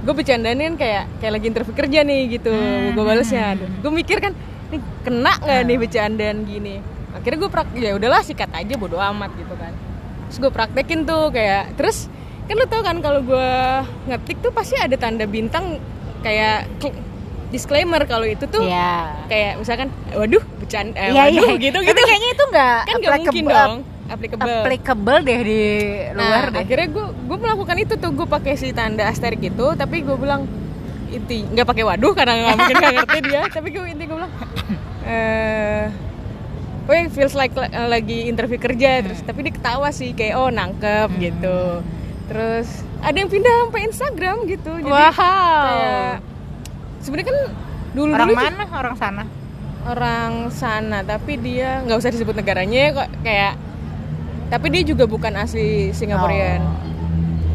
gue 0.06 0.14
bercandain 0.14 0.78
kayak 0.78 1.10
kayak 1.20 1.34
lagi 1.36 1.46
interview 1.52 1.76
kerja 1.76 2.00
nih 2.06 2.40
gitu. 2.40 2.54
Hmm. 2.54 2.94
gue 2.96 3.04
balesnya 3.04 3.58
gue 3.58 3.92
mikir 3.92 4.24
kan 4.24 4.32
nih 4.72 4.82
kena 5.04 5.34
nggak 5.42 5.62
nih 5.68 5.78
bercandaan 5.78 6.38
gini? 6.48 6.76
Akhirnya 7.16 7.38
gue 7.44 7.50
prak 7.52 7.68
ya 7.76 7.92
udahlah 7.96 8.22
sikat 8.24 8.52
aja 8.56 8.74
bodo 8.80 9.02
amat 9.02 9.32
gitu 9.36 9.56
kan. 9.60 9.74
Terus 10.32 10.38
gue 10.42 10.52
praktekin 10.52 11.04
tuh 11.04 11.30
kayak 11.32 11.76
terus 11.76 12.08
kan 12.46 12.56
lo 12.62 12.66
tau 12.70 12.86
kan 12.86 13.02
kalau 13.02 13.26
gue 13.26 13.52
ngetik 14.06 14.38
tuh 14.46 14.54
pasti 14.54 14.78
ada 14.78 14.94
tanda 14.96 15.26
bintang 15.26 15.82
kayak 16.22 16.70
disclaimer 17.48 18.02
kalau 18.04 18.24
itu 18.24 18.46
tuh 18.46 18.62
Iya. 18.62 19.26
kayak 19.26 19.52
misalkan 19.58 19.88
waduh 20.12 20.44
bercanda 20.56 20.96
eh, 20.96 21.10
Iya 21.10 21.24
waduh 21.26 21.50
iya. 21.52 21.64
gitu 21.64 21.78
Tapi 21.78 21.88
gitu 21.88 22.02
kayaknya 22.02 22.30
itu 22.32 22.44
nggak 22.46 22.78
kan 22.82 22.96
nggak 22.96 23.14
mungkin 23.20 23.46
dong 23.46 23.74
applicable. 24.06 24.54
Applicable 24.62 25.18
deh 25.24 25.40
di 25.42 25.62
luar 26.12 26.44
nah, 26.44 26.52
deh. 26.52 26.62
akhirnya 26.62 26.88
gue 26.88 27.06
gue 27.26 27.38
melakukan 27.40 27.78
itu 27.80 27.94
tuh. 27.96 28.12
Gue 28.12 28.28
pakai 28.28 28.54
si 28.54 28.70
tanda 28.70 29.04
asterik 29.04 29.42
itu 29.42 29.66
tapi 29.74 30.02
gue 30.02 30.14
bilang 30.14 30.46
inti 31.08 31.42
nggak 31.44 31.66
pakai 31.66 31.84
waduh 31.84 32.14
karena 32.14 32.34
nggak 32.36 32.56
mungkin 32.56 32.76
nggak 32.76 32.94
ngerti 32.96 33.18
dia. 33.24 33.42
Tapi 33.56 33.68
gue 33.68 33.84
inti 33.88 34.04
gue 34.04 34.14
bilang 34.16 34.34
eh 35.04 35.90
Weh, 36.86 37.10
feels 37.10 37.34
like 37.34 37.50
la- 37.52 37.90
lagi 37.90 38.30
interview 38.30 38.58
kerja. 38.58 39.02
Terus 39.02 39.18
tapi 39.22 39.42
dia 39.42 39.50
ketawa 39.50 39.90
sih 39.90 40.14
kayak 40.14 40.38
oh 40.38 40.50
nangkep 40.50 41.10
gitu. 41.18 41.82
Terus 42.26 42.70
ada 43.02 43.16
yang 43.16 43.26
pindah 43.26 43.54
sampai 43.66 43.82
Instagram 43.86 44.36
gitu. 44.46 44.70
Jadi 44.76 44.86
Wow. 44.86 45.18
kayak 45.18 46.14
sebenarnya 47.06 47.30
kan 47.30 47.40
dulu 47.94 48.10
Orang 48.12 48.28
dulu 48.28 48.36
mana? 48.36 48.64
Orang 48.74 48.96
sana. 48.96 49.24
orang 49.86 50.32
sana 50.50 51.00
tapi 51.02 51.38
dia 51.38 51.80
nggak 51.80 51.94
usah 51.96 52.10
disebut 52.10 52.34
negaranya 52.34 52.90
kok 52.92 53.10
kayak 53.22 53.54
tapi 54.48 54.68
dia 54.70 54.82
juga 54.84 55.06
bukan 55.06 55.30
asli 55.36 55.90
Singaporean 55.92 56.58
Oh. 56.58 56.74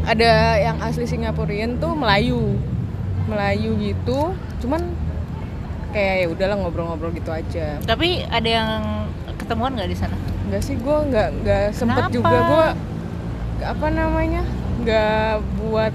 ada 0.06 0.30
yang 0.56 0.78
asli 0.78 1.04
Singaporean 1.04 1.76
tuh 1.76 1.90
Melayu 1.92 2.54
Melayu 3.26 3.74
gitu 3.76 4.30
cuman 4.58 4.94
kayak 5.90 6.14
ya 6.16 6.26
udahlah 6.28 6.56
ngobrol-ngobrol 6.56 7.10
gitu 7.10 7.28
aja 7.28 7.82
Tapi 7.82 8.22
ada 8.24 8.46
yang 8.48 8.80
ketemuan 9.36 9.74
nggak 9.74 9.86
di 9.86 9.98
sana? 9.98 10.14
nggak 10.46 10.62
sih 10.62 10.74
gue 10.74 10.96
nggak 11.04 11.28
nggak 11.36 11.64
sempet 11.72 12.02
Kenapa? 12.06 12.14
juga 12.14 12.38
gue 12.40 12.66
apa 13.60 13.86
namanya 13.88 14.42
nggak 14.80 15.30
buat 15.58 15.94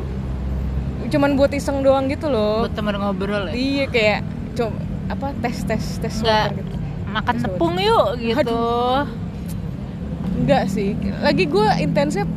cuman 1.07 1.33
buat 1.33 1.51
iseng 1.51 1.79
doang 1.79 2.05
gitu 2.05 2.27
loh 2.27 2.63
Buat 2.63 2.73
temen 2.73 2.95
ngobrol 2.95 3.49
ya? 3.49 3.53
iya 3.53 3.85
kayak 3.85 4.19
coba 4.53 4.77
apa 5.05 5.27
tes 5.39 5.57
tes 5.63 5.83
tes 5.97 6.15
Nggak. 6.17 6.45
water 6.47 6.53
gitu 6.57 6.75
Makan 7.05 7.35
tepung 7.39 7.75
yuk 7.79 8.07
gitu. 8.19 8.59
Enggak 10.35 10.67
sih. 10.67 10.99
Lagi 11.17 11.47
gue 11.47 11.63
intensif. 11.79 12.27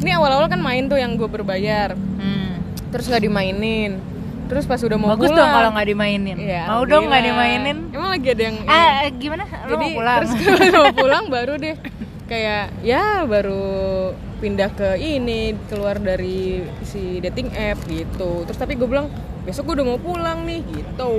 Ini 0.00 0.16
awal-awal 0.16 0.48
kan 0.48 0.56
main 0.58 0.88
tuh 0.88 0.96
yang 0.96 1.14
gue 1.14 1.28
berbayar. 1.28 1.92
Hmm. 1.92 2.56
Terus 2.88 3.04
nggak 3.04 3.20
dimainin. 3.22 4.00
Terus 4.44 4.64
pas 4.64 4.80
udah 4.80 4.96
mau 4.96 5.12
Bagus 5.12 5.28
pulang. 5.28 5.38
dong 5.38 5.50
kalau 5.50 5.70
nggak 5.72 5.88
dimainin. 5.88 6.36
Iya, 6.36 6.62
Mau 6.68 6.84
dong 6.84 7.04
nggak 7.04 7.20
dimainin? 7.22 7.76
Emang 7.90 8.10
lagi 8.10 8.28
ada 8.30 8.42
yang. 8.42 8.56
Ah, 8.64 9.04
eh, 9.04 9.12
gimana? 9.12 9.44
Lo 9.44 9.56
Jadi 9.66 9.76
mau 9.78 9.90
pulang? 9.92 10.18
terus 10.18 10.32
kalau 10.64 10.84
mau 10.86 10.96
pulang 11.04 11.24
baru 11.28 11.54
deh 11.58 11.76
kayak 12.24 12.72
ya 12.80 13.04
baru 13.28 14.16
pindah 14.36 14.70
ke 14.70 14.94
ini 14.94 15.40
keluar 15.66 15.96
dari 15.96 16.60
si 16.82 17.18
dating 17.18 17.50
app 17.50 17.78
gitu. 17.84 18.42
Terus 18.44 18.56
tapi 18.56 18.74
gue 18.74 18.84
bilang 18.84 19.08
besok 19.42 19.68
gue 19.68 19.74
udah 19.76 19.86
mau 19.86 19.98
pulang 19.98 20.42
nih 20.42 20.60
gitu. 20.64 21.12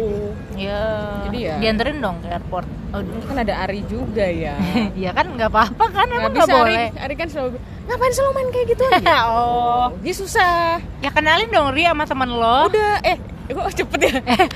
ya. 0.56 0.84
Jadi 1.26 1.40
ya- 1.44 1.60
Dianterin 1.60 1.98
dong 2.00 2.18
ke 2.20 2.28
airport. 2.28 2.68
Oh, 2.90 3.02
Kan 3.02 3.38
ada 3.38 3.54
Ari 3.60 3.84
juga 3.86 4.24
ya. 4.24 4.56
ya 5.04 5.12
kan 5.12 5.28
nggak 5.30 5.48
apa-apa 5.48 5.86
kan 5.90 6.08
emang 6.08 6.30
nggak 6.30 6.34
bisa 6.40 6.46
Ari, 6.46 6.56
boleh. 6.56 6.88
Ari 6.96 7.16
kan 7.16 7.28
selalu 7.28 7.50
ngapain 7.86 8.12
selalu 8.12 8.32
main 8.34 8.50
kayak 8.50 8.68
gitu 8.68 8.84
aja. 8.88 9.16
oh. 9.32 9.86
Dia 10.00 10.14
susah. 10.14 10.58
Ya 11.00 11.10
kenalin 11.10 11.48
dong 11.48 11.72
Ri 11.72 11.84
sama 11.84 12.04
temen 12.04 12.30
lo. 12.30 12.58
Udah 12.66 13.00
eh 13.02 13.18
kok 13.46 13.70
cepet 13.78 14.00
ya? 14.02 14.14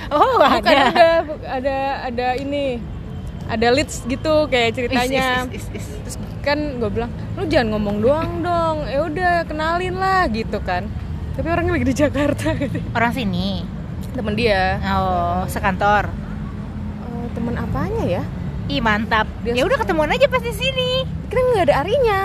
oh, 0.09 0.41
Bukan 0.41 0.65
ada. 0.65 1.21
ada 1.45 1.77
ada 2.05 2.27
ini 2.35 2.81
ada 3.45 3.69
leads 3.69 4.01
gitu 4.03 4.45
kayak 4.45 4.73
ceritanya 4.73 5.45
Is, 5.47 5.65
is, 5.65 5.65
is, 5.73 5.85
is. 5.85 5.87
terus 6.03 6.15
kan 6.49 6.59
gue 6.75 6.89
bilang 6.89 7.07
lu 7.33 7.45
jangan 7.45 7.67
ngomong 7.71 7.97
doang 7.99 8.31
dong 8.39 8.77
ya 8.83 8.99
udah 9.01 9.33
kenalin 9.43 9.95
lah 9.95 10.25
gitu 10.27 10.57
kan 10.59 10.89
tapi 11.31 11.47
orangnya 11.47 11.71
lagi 11.71 11.85
di 11.85 11.95
Jakarta 11.95 12.51
gitu. 12.53 12.81
Orang 12.97 13.13
sini. 13.13 13.63
temen 14.09 14.33
dia 14.33 14.81
Oh, 14.91 15.45
sekantor. 15.45 16.09
Eh, 16.99 17.25
temen 17.31 17.53
apanya 17.55 18.03
ya 18.03 18.23
Ih, 18.67 18.79
mantap. 18.79 19.25
Ya 19.43 19.61
udah 19.61 19.77
ketemuan 19.77 20.09
aja 20.09 20.25
pas 20.25 20.41
di 20.41 20.51
sini. 20.51 21.05
kan 21.25 21.41
nggak 21.47 21.63
ada 21.63 21.75
arinya 21.79 22.21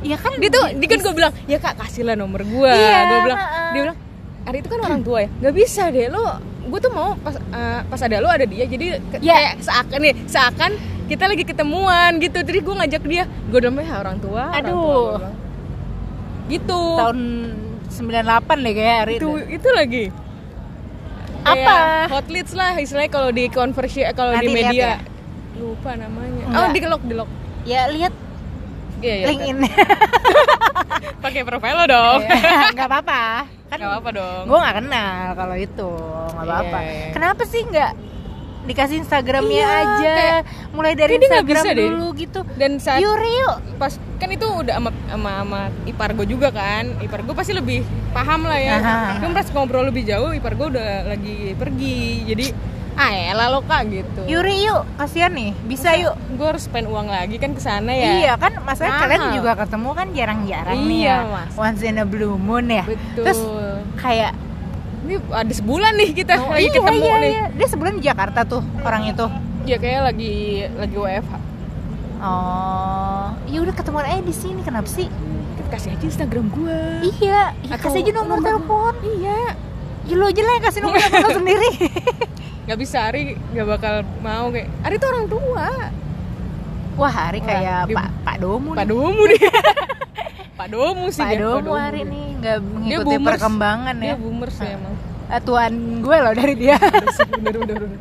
Iya 0.00 0.16
kan 0.16 0.32
dia 0.34 0.48
tuh 0.48 0.64
dia 0.74 0.88
kan 0.88 0.98
gue 0.98 1.12
bilang 1.14 1.32
ya 1.44 1.56
kak 1.56 1.76
kasihlah 1.76 2.12
nomor 2.14 2.40
gue 2.42 2.72
Iya, 2.72 2.98
gue 3.06 3.18
bilang 3.22 3.38
heeh. 3.38 3.68
dia 3.70 3.80
bilang 3.82 3.98
Ari 4.42 4.58
itu 4.58 4.68
kan 4.68 4.80
orang 4.82 5.00
tua 5.00 5.18
ya 5.20 5.28
nggak 5.38 5.54
bisa 5.54 5.82
deh 5.86 6.08
lo 6.08 6.24
gue 6.62 6.78
tuh 6.78 6.88
mau 6.88 7.12
pas 7.16 7.36
eh, 7.36 7.80
pas 7.84 8.00
ada 8.00 8.16
lo 8.16 8.26
ada 8.26 8.44
dia 8.44 8.64
jadi 8.64 8.86
ke- 8.98 9.20
Ya. 9.20 9.36
kayak 9.36 9.54
seakan 9.60 9.98
nih 10.00 10.14
seakan 10.24 10.72
kita 11.10 11.24
lagi 11.26 11.42
ketemuan 11.42 12.22
gitu 12.22 12.38
jadi 12.38 12.58
gue 12.62 12.74
ngajak 12.76 13.02
dia 13.02 13.24
gue 13.26 13.58
udah 13.58 13.72
ya 13.74 13.94
orang 13.98 14.16
tua 14.18 14.42
orang 14.46 14.62
Aduh. 14.62 14.70
tua," 14.70 14.86
gua 14.86 15.18
bilang. 15.18 15.36
gitu 16.46 16.80
tahun 16.94 17.18
98 17.90 18.64
deh 18.64 18.72
kayak 18.72 18.96
hari 18.96 19.12
itu 19.18 19.28
itu. 19.28 19.58
itu 19.58 19.68
lagi 19.70 20.04
Apa? 21.40 22.04
Hot 22.12 22.28
leads 22.28 22.52
lah 22.52 22.76
istilahnya 22.76 23.08
kalau 23.08 23.32
di 23.32 23.48
konversi 23.48 24.04
kalau 24.12 24.36
di 24.36 24.46
media 24.46 24.76
ya? 24.76 24.94
lupa 25.56 25.96
namanya 25.96 26.44
Enggak. 26.46 26.60
oh 26.60 26.68
di 26.70 26.80
lock 26.84 27.02
di 27.02 27.14
lock 27.16 27.30
Ya 27.60 27.88
lihat 27.88 28.12
iya 29.00 29.14
iya 29.16 29.26
LinkedIn. 29.28 29.56
pakai 31.24 31.42
profile 31.42 31.76
lo 31.76 31.84
dong 31.86 32.20
Enggak 32.72 32.88
apa-apa. 32.88 33.22
Kan 33.66 33.76
nggak 33.78 33.98
apa 34.02 34.10
dong 34.12 34.42
gue 34.46 34.58
nggak 34.58 34.76
kenal 34.82 35.24
kalau 35.32 35.56
itu 35.56 35.90
nggak 36.34 36.44
apa-apa 36.44 36.78
Iya, 36.78 36.90
iya. 36.90 37.08
kenapa 37.14 37.42
sih 37.46 37.60
nggak 37.62 37.92
dikasih 38.70 38.96
instagramnya 39.00 39.58
Iya, 39.60 39.82
aja. 39.82 40.12
kayak- 40.14 40.44
mulai 40.70 40.92
dari 40.94 41.18
instagram 41.18 41.46
bisa 41.58 41.70
deh. 41.72 41.86
dulu 41.88 42.06
gitu. 42.14 42.40
Dan 42.54 42.78
saat 42.78 43.00
yuk 43.00 43.18
yuk 43.18 43.54
pas 43.76 43.92
kan 44.16 44.28
itu 44.28 44.46
udah 44.46 44.74
sama 44.76 44.90
sama, 45.06 45.30
sama 45.36 45.60
ipar 45.84 46.10
gue 46.12 46.26
juga 46.26 46.48
kan. 46.48 46.94
Ipar 46.98 47.20
gue 47.20 47.34
pasti 47.34 47.50
lebih 47.50 47.82
paham 48.10 48.44
lah 48.44 48.56
ya. 48.56 48.76
Cuma 49.18 49.34
pas 49.34 49.46
ngobrol 49.48 49.84
lebih 49.84 50.04
jauh 50.04 50.30
ipar 50.30 50.54
gue 50.54 50.70
udah 50.70 50.88
lagi 51.06 51.52
pergi. 51.54 51.98
Jadi 52.24 52.46
ah 52.92 53.10
elah 53.10 53.48
lo 53.48 53.62
kak 53.62 53.82
gitu. 53.88 54.20
Yuri 54.26 54.62
yuk. 54.62 54.82
Kasihan 54.94 55.32
nih. 55.32 55.56
Bisa 55.64 55.94
yuk. 55.94 56.14
gue 56.30 56.46
harus 56.46 56.62
spend 56.62 56.86
uang 56.86 57.06
lagi 57.06 57.36
kan 57.36 57.52
ke 57.52 57.60
sana 57.60 57.92
ya? 57.92 58.10
Iya 58.18 58.32
kan, 58.36 58.60
maksudnya 58.60 58.92
Mahal. 58.92 59.02
kalian 59.04 59.24
juga 59.34 59.52
ketemu 59.56 59.88
kan 59.92 60.06
jarang-jarang 60.10 60.78
nih 60.80 61.00
Iya, 61.00 61.16
ya, 61.18 61.28
Mas. 61.28 61.52
once 61.54 61.82
in 61.82 61.96
a 61.96 62.04
blue 62.04 62.36
moon 62.36 62.64
ya. 62.66 62.84
betul. 62.84 63.24
Terus 63.24 63.40
kayak 63.96 64.32
ini 65.10 65.18
ada 65.28 65.50
sebulan 65.50 65.92
nih 65.92 66.10
kita 66.14 66.32
oh, 66.38 66.48
lagi 66.48 66.62
iya, 66.62 66.72
ketemu 66.72 67.02
iya, 67.02 67.16
nih 67.16 67.32
iya. 67.32 67.44
Dia 67.52 67.66
sebulan 67.66 67.92
di 67.92 68.02
Jakarta 68.02 68.40
tuh 68.44 68.62
orang 68.80 69.02
itu. 69.04 69.26
ya 69.60 69.76
kayak 69.76 70.00
lagi 70.06 70.34
lagi 70.72 70.96
WFH 70.96 71.32
Oh, 72.20 73.32
ya 73.44 73.58
udah 73.58 73.72
ketemuan 73.72 74.04
aja 74.04 74.20
di 74.20 74.30
sini. 74.30 74.60
Kenapa 74.60 74.84
sih? 74.84 75.08
Kita 75.56 75.68
kasih 75.70 75.90
aja 75.90 76.04
Instagram 76.04 76.52
gue 76.52 76.78
Iya, 77.16 77.56
ya 77.58 77.72
Atau 77.72 77.88
kasih 77.88 78.04
aja 78.04 78.12
nomor 78.12 78.36
nomor- 78.36 78.44
telepon. 78.46 78.92
iya 79.16 79.56
Ya 80.02 80.14
lo 80.14 80.24
aja 80.24 80.36
lah 80.38 80.52
yang 80.52 80.64
kasih 80.64 80.80
nomor 80.80 81.00
telepon 81.00 81.32
sendiri. 81.34 81.70
nggak 82.68 82.78
bisa 82.78 83.02
Ari 83.02 83.34
nggak 83.50 83.66
bakal 83.66 83.94
mau 84.20 84.46
kayak 84.46 84.68
Ari 84.80 84.94
tuh 84.94 85.08
orang 85.08 85.26
tua 85.26 85.68
Wah, 86.94 87.08
hari 87.10 87.40
Wah, 87.40 87.46
kayak 87.48 87.78
Pak 87.88 88.08
Pak 88.22 88.36
Domu 88.38 88.70
Pak. 88.76 88.84
Domu 88.84 89.22
nih 89.26 89.40
Pak 90.54 90.68
Domu 90.68 91.04
sih 91.16 91.18
Pak 91.18 91.30
dia, 91.32 91.40
Domu 91.40 91.72
hari 91.72 92.00
nih 92.04 92.26
nggak 92.36 92.56
dia 92.60 92.68
mengikuti 92.68 93.06
boomers 93.10 93.26
perkembangan 93.32 93.94
dia 93.96 94.06
ya. 94.06 94.14
boomers 94.14 94.54
ya 94.54 94.70
emang 94.76 94.94
Eh, 95.30 95.40
Tuan 95.40 95.72
gue 96.00 96.16
loh 96.18 96.32
dari 96.32 96.54
dia. 96.54 96.76
bener 97.32 97.54
bener 97.56 97.76
bener 97.80 97.98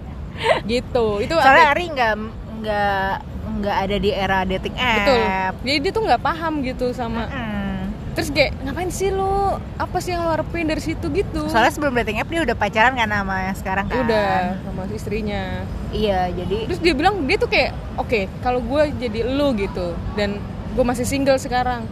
gitu 0.63 1.19
itu 1.19 1.35
Soalnya 1.35 1.67
Ari 1.69 1.85
nggak 1.89 2.13
nggak 2.57 3.11
nggak 3.59 3.75
ada 3.77 3.95
di 3.97 4.09
era 4.09 4.39
dating 4.43 4.71
app. 4.73 4.95
betul 4.97 5.19
jadi 5.61 5.77
dia 5.79 5.91
tuh 5.91 6.03
nggak 6.05 6.21
paham 6.21 6.53
gitu 6.61 6.85
sama 6.91 7.27
Mm. 7.27 7.91
terus 8.15 8.29
kayak 8.29 8.51
ngapain 8.61 8.87
sih 8.89 9.09
lo 9.09 9.35
apa 9.75 9.97
sih 9.97 10.11
yang 10.11 10.23
lo 10.23 10.31
harapin 10.31 10.63
dari 10.63 10.79
situ 10.79 11.07
gitu 11.09 11.43
Soalnya 11.45 11.69
sebelum 11.69 11.91
dating 11.93 12.19
app 12.19 12.27
dia 12.27 12.41
udah 12.41 12.51
pacaran 12.53 12.93
kan 12.93 13.07
sama 13.07 13.35
yang 13.43 13.55
sekarang 13.55 13.85
kan. 13.85 13.99
udah 14.01 14.29
sama 14.59 14.81
istrinya 14.89 15.43
Iya, 15.89 16.31
jadi 16.33 16.57
terus 16.67 16.79
dia 16.79 16.93
bilang 16.93 17.23
dia 17.23 17.35
tuh 17.35 17.47
kayak 17.47 17.69
oke 17.95 18.19
kalau 18.39 18.59
gue 18.59 18.81
jadi 18.97 19.19
lo 19.25 19.51
gitu 19.53 19.87
dan 20.13 20.39
gue 20.69 20.85
masih 20.85 21.03
single 21.03 21.35
sekarang 21.37 21.83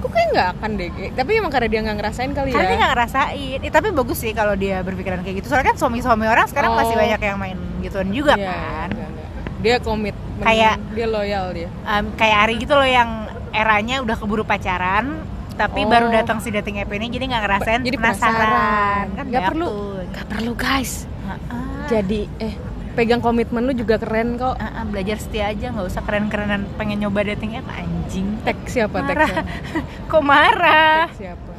kok 0.00 0.10
kayak 0.10 0.28
nggak 0.30 0.48
akan 0.54 0.70
deh 0.74 0.88
tapi 1.12 1.30
emang 1.34 1.48
karena 1.48 1.68
dia 1.68 1.80
nggak 1.80 1.96
ngerasain 1.96 2.30
kali 2.30 2.48
karena 2.48 2.64
dia 2.64 2.72
ya 2.72 2.78
nggak 2.78 2.92
ngerasain. 2.92 3.58
Eh, 3.60 3.70
tapi 3.70 3.86
bagus 3.90 4.18
sih 4.18 4.32
kalau 4.32 4.54
dia 4.54 4.80
berpikiran 4.80 5.20
kayak 5.20 5.36
gitu. 5.38 5.48
Soalnya 5.48 5.70
kan 5.70 5.76
suami-suami 5.76 6.24
orang 6.24 6.46
sekarang 6.46 6.72
Oh. 6.72 6.76
masih 6.76 6.94
banyak 6.94 7.20
yang 7.20 7.36
main 7.36 7.58
gituan 7.80 8.08
juga 8.08 8.34
Iya, 8.34 8.48
kan. 8.48 8.88
enggak, 8.90 9.08
enggak. 9.08 9.28
dia 9.60 9.76
komit 9.78 10.16
Kayak- 10.40 10.80
dia 10.90 11.06
loyal 11.06 11.46
dia 11.52 11.68
Em, 11.84 12.04
kayak 12.14 12.36
Ari 12.40 12.54
gitu 12.58 12.72
loh 12.72 12.88
yang 12.88 13.10
eranya 13.50 14.00
udah 14.00 14.16
keburu 14.16 14.40
pacaran 14.42 15.20
tapi 15.52 15.84
Oh. 15.84 15.88
baru 15.88 16.08
datang 16.08 16.40
si 16.40 16.48
dating 16.48 16.78
app 16.78 16.88
ini 16.88 17.08
jadi 17.08 17.24
nggak 17.26 17.42
ngerasain 17.42 17.80
jadi 17.82 17.92
penasaran, 17.92 18.32
penasaran 18.32 19.06
kan 19.12 19.24
nggak 19.28 19.42
perlu 19.46 19.68
nggak 20.06 20.26
perlu 20.26 20.52
guys 20.54 21.04
Heeh. 21.22 21.84
jadi 21.86 22.20
eh 22.40 22.54
pegang 23.00 23.24
komitmen 23.24 23.64
lu 23.64 23.72
juga 23.72 23.96
keren 23.96 24.36
kok. 24.36 24.60
Ah, 24.60 24.76
ah, 24.76 24.84
belajar 24.84 25.16
setia 25.16 25.48
aja 25.48 25.72
nggak 25.72 25.88
usah 25.88 26.04
keren-kerenan 26.04 26.68
pengen 26.76 27.00
nyoba 27.00 27.24
dating 27.32 27.56
app 27.56 27.72
anjing. 27.72 28.36
Tag 28.44 28.60
siapa 28.68 29.00
marah. 29.00 29.24
siapa? 29.24 29.40
Kok 30.12 30.20
marah? 30.20 31.08
Tag 31.08 31.16
siapa? 31.16 31.50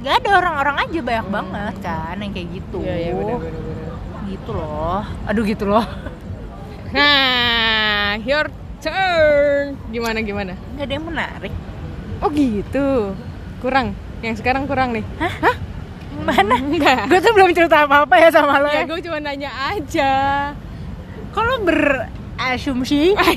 Nggak 0.00 0.14
ada 0.24 0.30
orang-orang 0.40 0.76
aja 0.88 0.98
banyak 1.04 1.28
banget 1.28 1.74
kan 1.84 2.16
yang 2.16 2.32
kayak 2.32 2.48
gitu. 2.48 2.80
Iya 2.80 2.96
iya 2.96 3.12
gitu 4.24 4.50
loh. 4.56 5.04
Aduh 5.28 5.44
gitu 5.44 5.68
loh. 5.68 5.84
Nah 6.96 8.16
your 8.24 8.48
turn. 8.80 9.76
Gimana 9.92 10.24
gimana? 10.24 10.56
Nggak 10.78 10.86
ada 10.86 10.94
yang 10.96 11.06
menarik. 11.12 11.54
Oh 12.24 12.32
gitu. 12.32 13.12
Kurang. 13.60 13.92
Yang 14.24 14.40
sekarang 14.40 14.64
kurang 14.64 14.96
nih. 14.96 15.04
Mana? 16.24 16.56
Enggak. 16.56 17.10
Gue 17.12 17.20
tuh 17.20 17.36
belum 17.36 17.52
cerita 17.52 17.84
apa 17.84 18.08
apa 18.08 18.16
ya 18.16 18.32
sama 18.32 18.64
lo 18.64 18.72
ya 18.72 18.80
ya. 18.80 18.88
gue 18.88 19.00
cuma 19.04 19.18
nanya 19.20 19.50
aja 19.76 20.14
kalau 21.36 21.60
berasumsi? 21.60 23.12
Ah, 23.12 23.28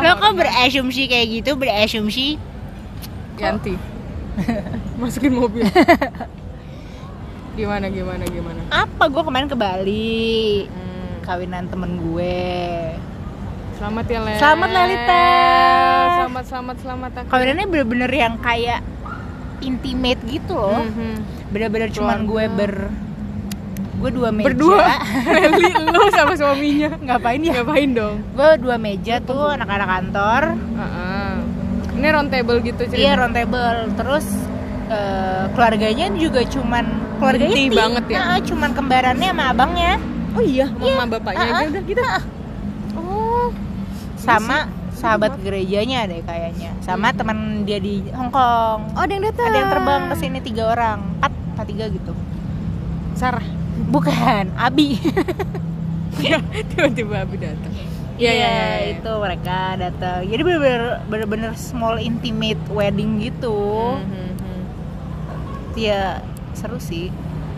lo 0.04 0.10
kok 0.20 0.32
berasumsi 0.36 1.08
kayak 1.08 1.26
gitu? 1.40 1.56
Berasumsi 1.56 2.36
ganti. 3.40 3.74
Masukin 5.00 5.32
mobil. 5.32 5.64
Gimana 7.52 7.88
gimana 7.88 8.24
gimana? 8.28 8.60
Apa? 8.68 9.08
Gue 9.08 9.22
kemarin 9.24 9.48
ke 9.48 9.56
Bali. 9.56 10.68
Hmm, 10.68 11.24
kawinan 11.24 11.68
temen 11.68 11.96
gue. 11.96 12.38
Selamat 13.76 14.04
ya 14.06 14.20
Lel. 14.22 14.38
Selamat, 14.38 14.68
Lelita. 14.70 15.26
selamat 16.22 16.44
selamat 16.46 16.76
selamat 16.86 17.12
aku. 17.18 17.28
kawinannya 17.34 17.66
bener-bener 17.66 18.12
yang 18.12 18.34
kayak 18.38 18.80
intimate 19.58 20.22
gitu 20.28 20.54
loh. 20.54 20.84
Mhm. 20.86 21.40
bener-bener 21.52 21.92
cuman 21.92 22.24
gue 22.24 22.44
ber 22.48 22.72
gue 24.02 24.10
dua 24.10 24.28
meja. 24.34 24.46
Berdua? 24.50 24.86
Leli 25.38 25.70
lo 25.94 26.02
sama 26.10 26.34
suaminya? 26.34 26.90
Ngapain 26.98 27.38
ya? 27.38 27.62
Ngapain 27.62 27.90
dong? 27.94 28.16
Gue 28.34 28.50
dua 28.58 28.76
meja 28.76 29.22
tuh 29.22 29.54
anak-anak 29.54 29.88
kantor. 29.88 30.42
Heeh. 30.58 31.30
ini 31.92 32.08
round 32.10 32.34
table 32.34 32.58
gitu 32.66 32.82
cerita 32.90 32.98
iya 32.98 33.12
round 33.14 33.30
table. 33.30 33.94
Terus 33.94 34.26
eh, 34.90 35.44
keluarganya 35.54 36.10
juga 36.18 36.42
cuman 36.42 36.84
keluarga 37.22 37.46
Inti 37.46 37.70
banget 37.70 38.04
ya? 38.10 38.18
Nah, 38.18 38.38
cuman 38.42 38.70
kembarannya 38.74 39.28
sama 39.30 39.44
abangnya. 39.54 39.94
Oh 40.32 40.42
iya 40.42 40.66
mama 40.74 41.04
bapaknya. 41.06 41.46
Ah, 41.46 41.52
aja 41.54 41.62
ah, 41.62 41.70
udah 41.70 41.82
gitu. 41.86 42.02
Ah. 42.02 42.22
oh. 42.98 43.48
Sama 44.18 44.66
sahabat 44.98 45.38
gerejanya 45.38 46.10
deh 46.10 46.26
kayaknya. 46.26 46.74
Sama 46.82 47.14
teman 47.14 47.62
dia 47.62 47.78
di 47.78 48.02
Hong 48.10 48.34
Kong 48.34 48.98
oh 48.98 49.02
ada 49.02 49.12
yang 49.14 49.22
datang. 49.22 49.46
Ada 49.46 49.58
yang 49.62 49.70
terbang 49.70 50.02
ke 50.10 50.14
sini 50.18 50.38
tiga 50.42 50.62
orang. 50.74 50.98
Empat 51.22 51.32
empat 51.54 51.66
tiga 51.70 51.84
gitu. 51.86 52.12
Sarah 53.14 53.61
bukan 53.88 54.52
Abi 54.54 54.98
tiba-tiba 56.72 57.24
Abi 57.24 57.36
datang 57.38 57.74
Iya, 58.12 58.28
iya, 58.28 58.44
iya, 58.46 58.52
iya. 58.54 58.90
itu 58.94 59.10
mereka 59.18 59.74
datang. 59.74 60.22
Jadi 60.22 60.42
bener-bener 60.44 61.00
bener-bener 61.10 61.52
small 61.58 61.96
intimate 61.98 62.60
wedding 62.70 63.18
gitu. 63.18 63.98
Mhm. 63.98 64.28
Ya 65.74 66.20
seru 66.52 66.76
sih. 66.78 67.08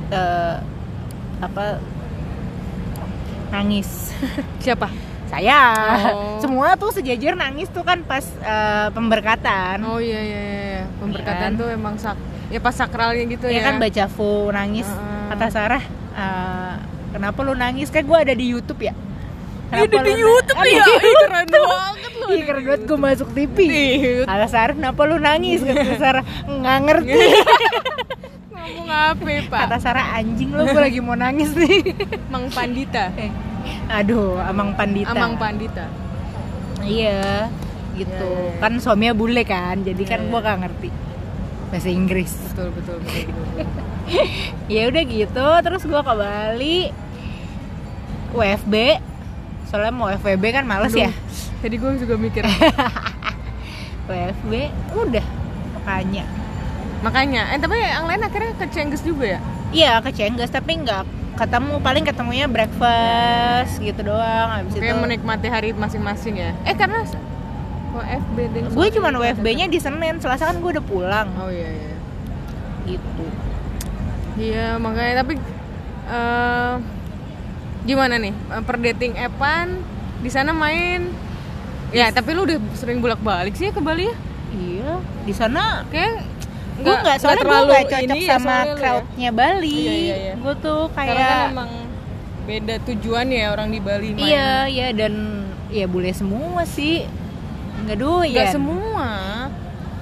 Eh, 0.09 0.57
apa 1.43 1.83
nangis. 3.51 4.15
siapa 4.65 4.89
Saya. 5.29 5.75
Oh. 6.15 6.39
Semua 6.39 6.79
tuh 6.79 6.95
sejajar 6.95 7.35
nangis 7.35 7.67
tuh 7.69 7.83
kan 7.83 8.01
pas 8.07 8.23
eh, 8.25 8.89
pemberkatan. 8.95 9.83
oh 9.85 9.99
iya 9.99 10.21
iya 10.23 10.41
iya, 10.41 10.63
iya 10.71 10.83
pemberkatan 10.97 11.51
Iya 11.51 11.51
kan? 11.51 11.61
tuh 11.61 11.69
emang 11.69 11.95
sak 11.99 12.17
ya 12.49 12.61
pas 12.63 12.73
sakralnya 12.73 13.27
gitu 13.27 13.51
ya 13.51 13.59
ya 13.59 13.63
kan 13.69 13.83
baca 13.83 14.05
fu 14.07 14.49
nangis. 14.49 14.87
Heeh. 14.87 15.29
Kata 15.35 15.47
Sarah, 15.51 15.83
eh, 16.15 16.75
kenapa 17.11 17.39
lu 17.41 17.53
nangis? 17.53 17.89
Kan 17.89 18.05
gue 18.05 18.15
ada 18.17 18.33
di 18.33 18.47
YouTube 18.49 18.81
ya. 18.81 18.95
Iya, 19.67 19.85
ada 19.85 19.99
di 19.99 20.13
lu- 20.15 20.23
YouTube 20.31 20.61
ya 20.61 20.85
di 20.87 20.95
Ih, 21.03 21.15
keren 21.19 21.47
banget 21.49 22.13
lu 22.15 22.27
Ih, 22.29 22.43
keren 22.45 22.63
banget 22.63 22.83
gue 22.85 22.99
masuk 23.01 23.29
TV. 23.33 23.59
Sarah, 24.47 24.73
kenapa 24.73 25.01
lu 25.03 25.17
nangis? 25.19 25.61
Kata 25.61 25.95
Sarah, 26.03 26.25
nggak 26.45 26.79
ngerti. 26.81 27.19
ngomong 28.55 28.89
apa 28.89 29.29
pak 29.45 29.61
Kata 29.67 29.77
Sarah, 29.77 30.07
anjing 30.15 30.49
lu, 30.49 30.65
gue 30.65 30.81
lagi 30.81 30.99
mau 30.99 31.13
nangis 31.15 31.53
nih. 31.53 31.93
Mang 32.29 32.49
Pandita 32.49 33.13
Eh, 33.15 33.29
Aduh, 33.91 34.37
Amang 34.39 34.73
Pandita. 34.73 35.11
Amang 35.11 35.37
Pandita 35.37 35.85
iya 36.85 37.49
gitu 37.95 38.13
Iya, 38.29 38.45
iya, 38.45 38.51
iya. 38.51 38.61
kan 38.61 38.73
suaminya 38.77 39.15
bule 39.15 39.41
kan 39.43 39.81
jadi 39.81 40.03
kan 40.05 40.21
Iya, 40.21 40.29
gua 40.29 40.37
iya. 40.37 40.47
gak 40.47 40.59
ngerti 40.61 40.89
bahasa 41.75 41.91
Inggris 41.91 42.31
betul 42.55 42.71
betul 42.71 42.97
betul, 43.03 43.23
betul, 43.35 43.45
betul. 43.59 43.85
ya 44.75 44.83
udah 44.87 45.03
gitu 45.11 45.47
terus 45.67 45.83
gua 45.91 46.07
ke 46.07 46.15
Bali 46.15 46.79
WFB 48.31 48.75
soalnya 49.67 49.91
mau 49.91 50.07
FWB 50.07 50.45
kan 50.55 50.65
males 50.71 50.95
ya 50.95 51.11
Tadi 51.65 51.81
gue 51.81 51.97
juga 51.97 52.21
mikir 52.21 52.45
WFB 54.13 54.53
udah 54.95 55.27
makanya 55.81 56.25
makanya. 57.05 57.43
Eh 57.53 57.61
tapi 57.61 57.77
yang 57.77 58.09
lain 58.09 58.25
akhirnya 58.25 58.53
ke 58.57 58.67
Cengges 58.73 59.05
juga 59.05 59.37
ya? 59.37 59.41
iya 59.75 59.93
ke 60.01 60.13
Cengges 60.15 60.49
tapi 60.49 60.81
nggak 60.81 61.05
ketemu 61.35 61.75
paling 61.83 62.05
ketemunya 62.07 62.47
breakfast 62.47 63.83
gitu 63.83 64.07
doang 64.07 64.49
habis 64.63 64.73
itu 64.79 64.95
menikmati 64.95 65.49
hari 65.51 65.75
masing-masing 65.75 66.39
ya. 66.41 66.51
Eh 66.65 66.73
karena 66.73 67.03
WFB 67.95 68.37
dan 68.51 68.63
gue 68.75 68.87
cuma 68.99 69.09
WFB-nya 69.15 69.67
di 69.71 69.79
Senin 69.79 70.19
Selasa 70.19 70.51
kan 70.51 70.59
gue 70.59 70.71
udah 70.75 70.85
pulang. 70.85 71.29
Oh 71.39 71.51
iya 71.51 71.71
iya. 71.71 71.95
gitu. 72.85 73.27
Iya 74.35 74.67
makanya 74.83 75.23
tapi 75.23 75.39
eh 76.11 76.75
gimana 77.87 78.19
nih? 78.19 78.35
Eh, 78.35 78.63
per 78.67 78.77
dating 78.83 79.15
appan 79.17 79.79
di 80.21 80.31
sana 80.33 80.51
main. 80.51 81.09
Ya 81.95 82.11
tapi 82.11 82.35
lu 82.35 82.43
udah 82.43 82.59
sering 82.75 82.99
bolak 82.99 83.23
balik 83.23 83.55
sih 83.55 83.71
ya 83.71 83.73
ke 83.73 83.79
Bali 83.79 84.11
ya? 84.11 84.15
Iya 84.55 84.93
di 85.25 85.33
sana 85.33 85.87
kayak 85.89 86.27
gue 86.75 86.91
nggak 86.91 87.17
soalnya 87.23 87.47
gue 87.47 87.61
nggak 87.71 87.85
cocok 87.87 88.03
ini 88.03 88.21
ya 88.27 88.35
sama 88.35 88.57
ya. 88.67 88.75
crowdnya 88.75 89.31
Bali. 89.31 89.79
Iya, 89.79 89.95
iya, 89.95 90.17
iya. 90.19 90.35
gue 90.35 90.55
tuh 90.59 90.91
karena 90.91 91.15
kan 91.15 91.19
kayak 91.23 91.53
emang 91.55 91.71
beda 92.45 92.75
tujuan 92.85 93.27
ya 93.33 93.57
orang 93.57 93.73
di 93.73 93.81
Bali 93.81 94.13
main 94.13 94.21
iya 94.21 94.69
iya 94.69 94.89
dan 94.93 95.45
ya 95.73 95.89
boleh 95.89 96.13
semua 96.13 96.69
sih 96.69 97.09
nggak 97.85 97.99
doyan 97.99 98.33
Nggak 98.35 98.49
semua. 98.51 99.09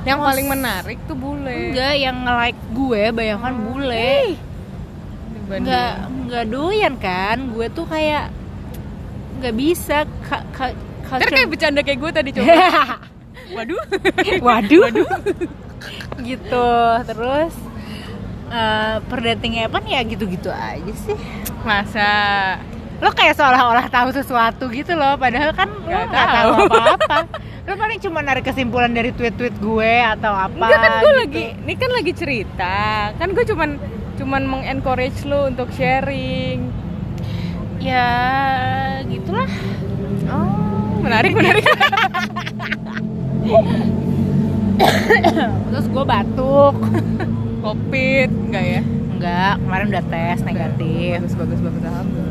Yang 0.03 0.19
Mos- 0.19 0.29
paling 0.29 0.47
menarik 0.49 0.99
tuh 1.05 1.15
bule. 1.15 1.59
Enggak 1.71 1.95
yang 1.97 2.17
nge-like 2.21 2.61
gue 2.73 3.03
bayangkan 3.13 3.53
Oh, 3.53 3.61
bule. 3.65 4.15
Dibanding- 5.33 5.63
nggak 5.65 5.93
nggak 6.23 6.45
doyan 6.49 6.95
kan? 6.97 7.37
Gue 7.49 7.67
tuh 7.69 7.85
kayak 7.85 8.31
nggak 9.39 9.55
bisa. 9.55 9.97
Ka, 10.23 10.43
ka, 10.51 10.65
culture- 11.05 11.31
kayak 11.31 11.49
bercanda 11.49 11.81
kayak 11.81 11.99
gue 11.99 12.11
tadi 12.13 12.31
coba. 12.33 12.51
Waduh. 13.57 13.83
Waduh. 14.41 14.83
gitu. 16.29 16.71
Terus 17.05 17.55
eh 18.49 18.97
perdatingnya 19.07 19.67
apa 19.67 19.79
ya? 19.83 20.01
Gitu-gitu 20.03 20.49
aja 20.49 20.93
sih. 20.99 21.19
masa 21.63 22.09
Lo 23.03 23.11
kayak 23.11 23.35
seolah-olah 23.35 23.91
tahu 23.91 24.15
sesuatu 24.15 24.71
gitu 24.71 24.95
loh, 24.95 25.19
padahal 25.19 25.51
kan 25.51 25.67
lo 25.67 25.91
Nggak 25.91 26.07
tahu. 26.07 26.55
apa-apa. 26.71 27.19
Lo 27.67 27.75
paling 27.75 27.99
cuma 27.99 28.23
narik 28.23 28.47
kesimpulan 28.47 28.95
dari 28.95 29.11
tweet-tweet 29.11 29.59
gue 29.59 29.95
atau 30.07 30.31
apa. 30.31 30.55
Enggak 30.55 30.79
kan 30.79 30.93
gue 30.95 31.03
gitu. 31.03 31.19
lagi, 31.19 31.45
ini 31.67 31.75
kan 31.75 31.91
lagi 31.91 32.13
cerita 32.15 32.75
Kan 33.19 33.35
gue 33.35 33.43
cuman 33.43 33.71
cuman 34.23 34.43
mengencourage 34.47 35.27
lo 35.27 35.51
untuk 35.51 35.67
sharing 35.75 36.71
Ya 37.83 38.07
gitulah. 39.11 39.51
Oh, 40.31 41.03
menarik, 41.03 41.35
menarik 41.35 41.67
Terus 45.75 45.87
gue 45.91 46.05
batuk. 46.07 46.77
Covid, 47.63 48.31
enggak 48.31 48.65
ya? 48.79 48.83
Enggak, 49.19 49.55
kemarin 49.59 49.87
udah 49.91 50.05
tes 50.07 50.39
negatif. 50.47 51.19
Bagus, 51.19 51.35
bagus, 51.35 51.61
bagus, 51.63 51.83
alhamdulillah 51.83 52.22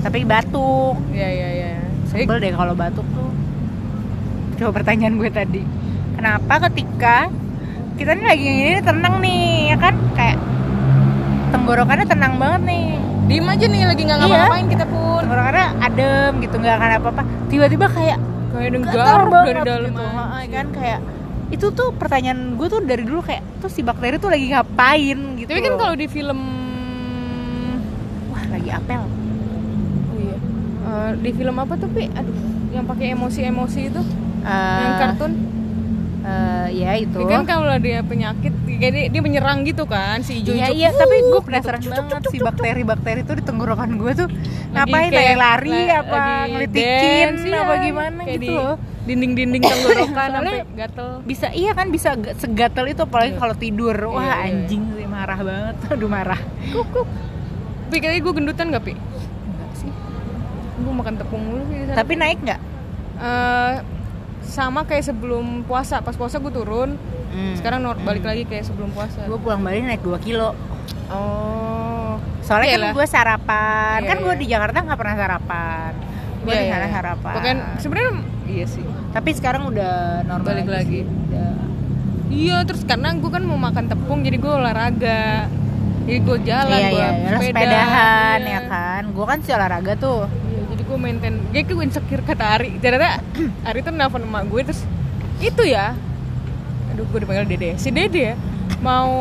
Tapi 0.00 0.24
batuk. 0.24 0.96
Iya, 1.12 1.28
iya, 1.28 1.48
iya 1.52 1.68
Saya 2.08 2.24
Sebel 2.24 2.40
deh 2.40 2.52
kalau 2.52 2.74
batuk 2.74 3.06
tuh. 3.12 3.30
Coba 4.56 4.70
pertanyaan 4.80 5.16
gue 5.16 5.30
tadi. 5.30 5.62
Kenapa 6.16 6.68
ketika 6.68 7.28
kita 7.96 8.12
nih 8.12 8.26
lagi 8.26 8.44
ini 8.44 8.80
tenang 8.80 9.14
nih, 9.20 9.44
ya 9.72 9.76
kan? 9.76 9.94
Kayak 10.12 10.36
tenggorokannya 11.50 12.06
tenang 12.06 12.34
banget 12.36 12.62
nih. 12.66 12.84
diem 13.30 13.46
aja 13.46 13.62
nih, 13.62 13.82
lagi 13.86 14.02
nggak 14.02 14.18
Iya. 14.18 14.26
ngapa-ngapain 14.26 14.66
kita 14.66 14.84
pun 14.90 15.20
Tenggorokannya 15.22 15.66
adem 15.78 16.32
gitu, 16.42 16.54
nggak 16.58 16.74
akan 16.74 16.90
apa-apa. 16.98 17.22
Tiba-tiba 17.46 17.86
kayak 17.86 18.18
Kayak 18.50 18.70
dengar 18.74 18.90
dari 19.46 19.60
dalam 19.62 19.90
gitu. 19.94 20.02
aja. 20.02 20.50
Kan 20.50 20.66
kayak 20.74 20.98
itu 21.50 21.66
tuh 21.70 21.88
pertanyaan 21.94 22.58
gue 22.58 22.66
tuh 22.66 22.80
dari 22.82 23.06
dulu 23.06 23.22
kayak 23.22 23.42
tuh 23.62 23.70
si 23.70 23.86
bakteri 23.86 24.18
tuh 24.18 24.34
lagi 24.34 24.50
ngapain 24.50 25.18
gitu. 25.38 25.46
Tapi 25.46 25.62
kan 25.62 25.72
loh. 25.72 25.78
kalau 25.78 25.94
di 25.94 26.06
film 26.10 26.40
wah 28.28 28.44
lagi 28.50 28.70
apel. 28.70 29.02
Eh, 30.90 31.10
Di 31.16 31.30
film 31.32 31.56
apa 31.56 31.74
tuh, 31.74 31.86
Pi? 31.88 32.10
Aduh, 32.10 32.34
yang 32.70 32.82
pakai 32.84 33.12
emosi-emosi 33.12 33.80
itu 33.84 34.02
Yang 34.40 34.50
Eh, 34.88 34.98
kartun 34.98 35.32
eh, 36.20 36.66
ya 36.76 36.92
itu. 36.96 37.16
Ya 37.18 37.26
kan 37.30 37.44
kalau 37.46 37.72
dia 37.78 38.00
penyakit, 38.02 38.52
kayak 38.52 39.08
dia, 39.08 39.20
menyerang 39.20 39.62
gitu 39.62 39.84
kan, 39.84 40.20
si 40.20 40.36
hijau 40.36 40.52
Iya 40.52 40.68
iya, 40.68 40.88
tapi 40.90 41.16
gue 41.18 41.32
gitu. 41.32 41.40
penasaran 41.42 41.80
cuk, 41.80 41.90
banget 41.90 42.22
si 42.26 42.36
bakteri-bakteri 42.38 43.20
tuh 43.22 43.34
di 43.34 43.42
tenggorokan 43.42 43.96
gue 43.96 44.12
tuh 44.14 44.28
Lagi 44.28 44.74
ngapain 44.74 45.08
kayak 45.10 45.36
lari 45.36 45.72
la- 45.72 45.98
apa 45.98 46.20
ngelitikin 46.46 47.30
dance, 47.32 47.42
apa 47.48 47.72
iya. 47.72 47.80
gimana 47.82 48.20
Kayak 48.20 48.36
gitu 48.38 48.52
di. 48.52 48.88
Dinding-dinding 49.00 49.62
tenggorokan 49.64 50.28
sampai 50.36 50.56
gatel. 50.70 51.08
Bisa 51.24 51.46
iya 51.52 51.70
kan 51.72 51.86
bisa 51.88 52.10
ga- 52.14 52.36
segatel 52.36 52.86
itu 52.86 53.00
apalagi 53.00 53.32
Iya. 53.32 53.40
kalau 53.40 53.54
tidur. 53.54 53.96
Wah, 54.06 54.20
Iya, 54.20 54.28
iya. 54.28 54.44
anjing 54.52 54.82
sih 54.92 55.06
marah 55.06 55.40
banget. 55.40 55.76
Aduh 55.92 56.08
marah. 56.08 56.40
Kuk 56.70 57.08
Pi, 57.88 57.98
kayaknya 57.98 58.20
gue 58.20 58.34
gendutan 58.34 58.66
gak, 58.68 58.84
Pi? 58.84 58.94
Gue 60.80 60.94
makan 60.94 61.14
tepung 61.14 61.42
mulu 61.42 61.62
sih 61.66 61.76
di 61.76 61.84
sana. 61.86 61.96
Tapi 61.96 62.12
naik 62.14 62.38
nggak? 62.40 62.60
Eh, 63.20 63.74
sama 64.42 64.80
kayak 64.82 65.04
sebelum 65.04 65.62
puasa. 65.62 66.00
Pas 66.00 66.14
puasa 66.14 66.36
gue 66.36 66.50
turun, 66.50 66.96
sekarang 67.54 67.80
nor- 67.80 68.00
balik 68.00 68.24
lagi 68.24 68.42
kayak 68.42 68.64
sebelum 68.64 68.90
puasa. 68.90 69.22
Gue 69.24 69.36
pulang 69.36 69.60
Bali 69.60 69.80
naik 69.80 70.00
2 70.00 70.16
kilo. 70.18 70.56
Oh. 71.08 72.16
Soalnya 72.40 72.74
Iyalah. 72.74 72.90
kan 72.90 72.96
gue 72.96 73.06
sarapan. 73.06 73.98
Iya, 74.00 74.08
kan 74.08 74.18
gue 74.18 74.34
iya. 74.34 74.40
di 74.40 74.46
Jakarta 74.48 74.76
nggak 74.80 74.98
pernah 74.98 75.16
sarapan. 75.16 75.90
Gue 76.40 76.50
Iya, 76.50 76.60
di 76.60 76.66
sana 76.66 76.82
iya. 76.82 76.92
sarapan. 76.92 77.34
Bukan 77.36 77.56
sebenarnya 77.78 78.12
iya 78.48 78.64
sih. 78.66 78.84
Tapi 79.10 79.30
sekarang 79.36 79.62
udah 79.68 79.94
normal 80.24 80.46
Balik 80.48 80.66
lagi. 80.66 81.00
sih. 81.04 81.12
Udah. 81.28 81.52
Iya, 82.30 82.56
terus 82.62 82.82
karena 82.82 83.10
gue 83.12 83.30
kan 83.30 83.42
mau 83.42 83.58
makan 83.60 83.84
tepung 83.86 84.22
jadi 84.22 84.38
gue 84.38 84.52
olahraga. 84.52 85.50
Jadi 86.00 86.18
gue 86.18 86.38
jalan, 86.42 86.74
iya, 86.74 86.88
gue 86.88 86.98
iya, 86.98 87.08
iya. 87.12 87.28
Sepeda, 87.28 87.44
sepedahan 87.44 88.38
iya. 88.40 88.50
ya 88.50 88.60
kan. 88.66 89.02
Gue 89.12 89.24
kan 89.26 89.38
sih 89.44 89.52
olahraga 89.52 89.92
tuh. 89.94 90.26
Gue 90.90 90.98
maintain. 90.98 91.38
Kayak 91.54 91.70
gue 91.70 91.86
insecure 91.86 92.24
kata 92.26 92.44
Ari. 92.58 92.82
Ternyata 92.82 93.22
Ari 93.70 93.78
tuh 93.86 93.94
nelfon 93.94 94.26
emak 94.26 94.50
gue 94.50 94.60
terus 94.66 94.82
itu 95.38 95.62
ya. 95.62 95.94
Aduh, 96.90 97.06
gue 97.06 97.18
dipanggil 97.22 97.46
Dede. 97.46 97.78
Si 97.78 97.94
Dede 97.94 98.34
ya 98.34 98.36
mau 98.82 99.12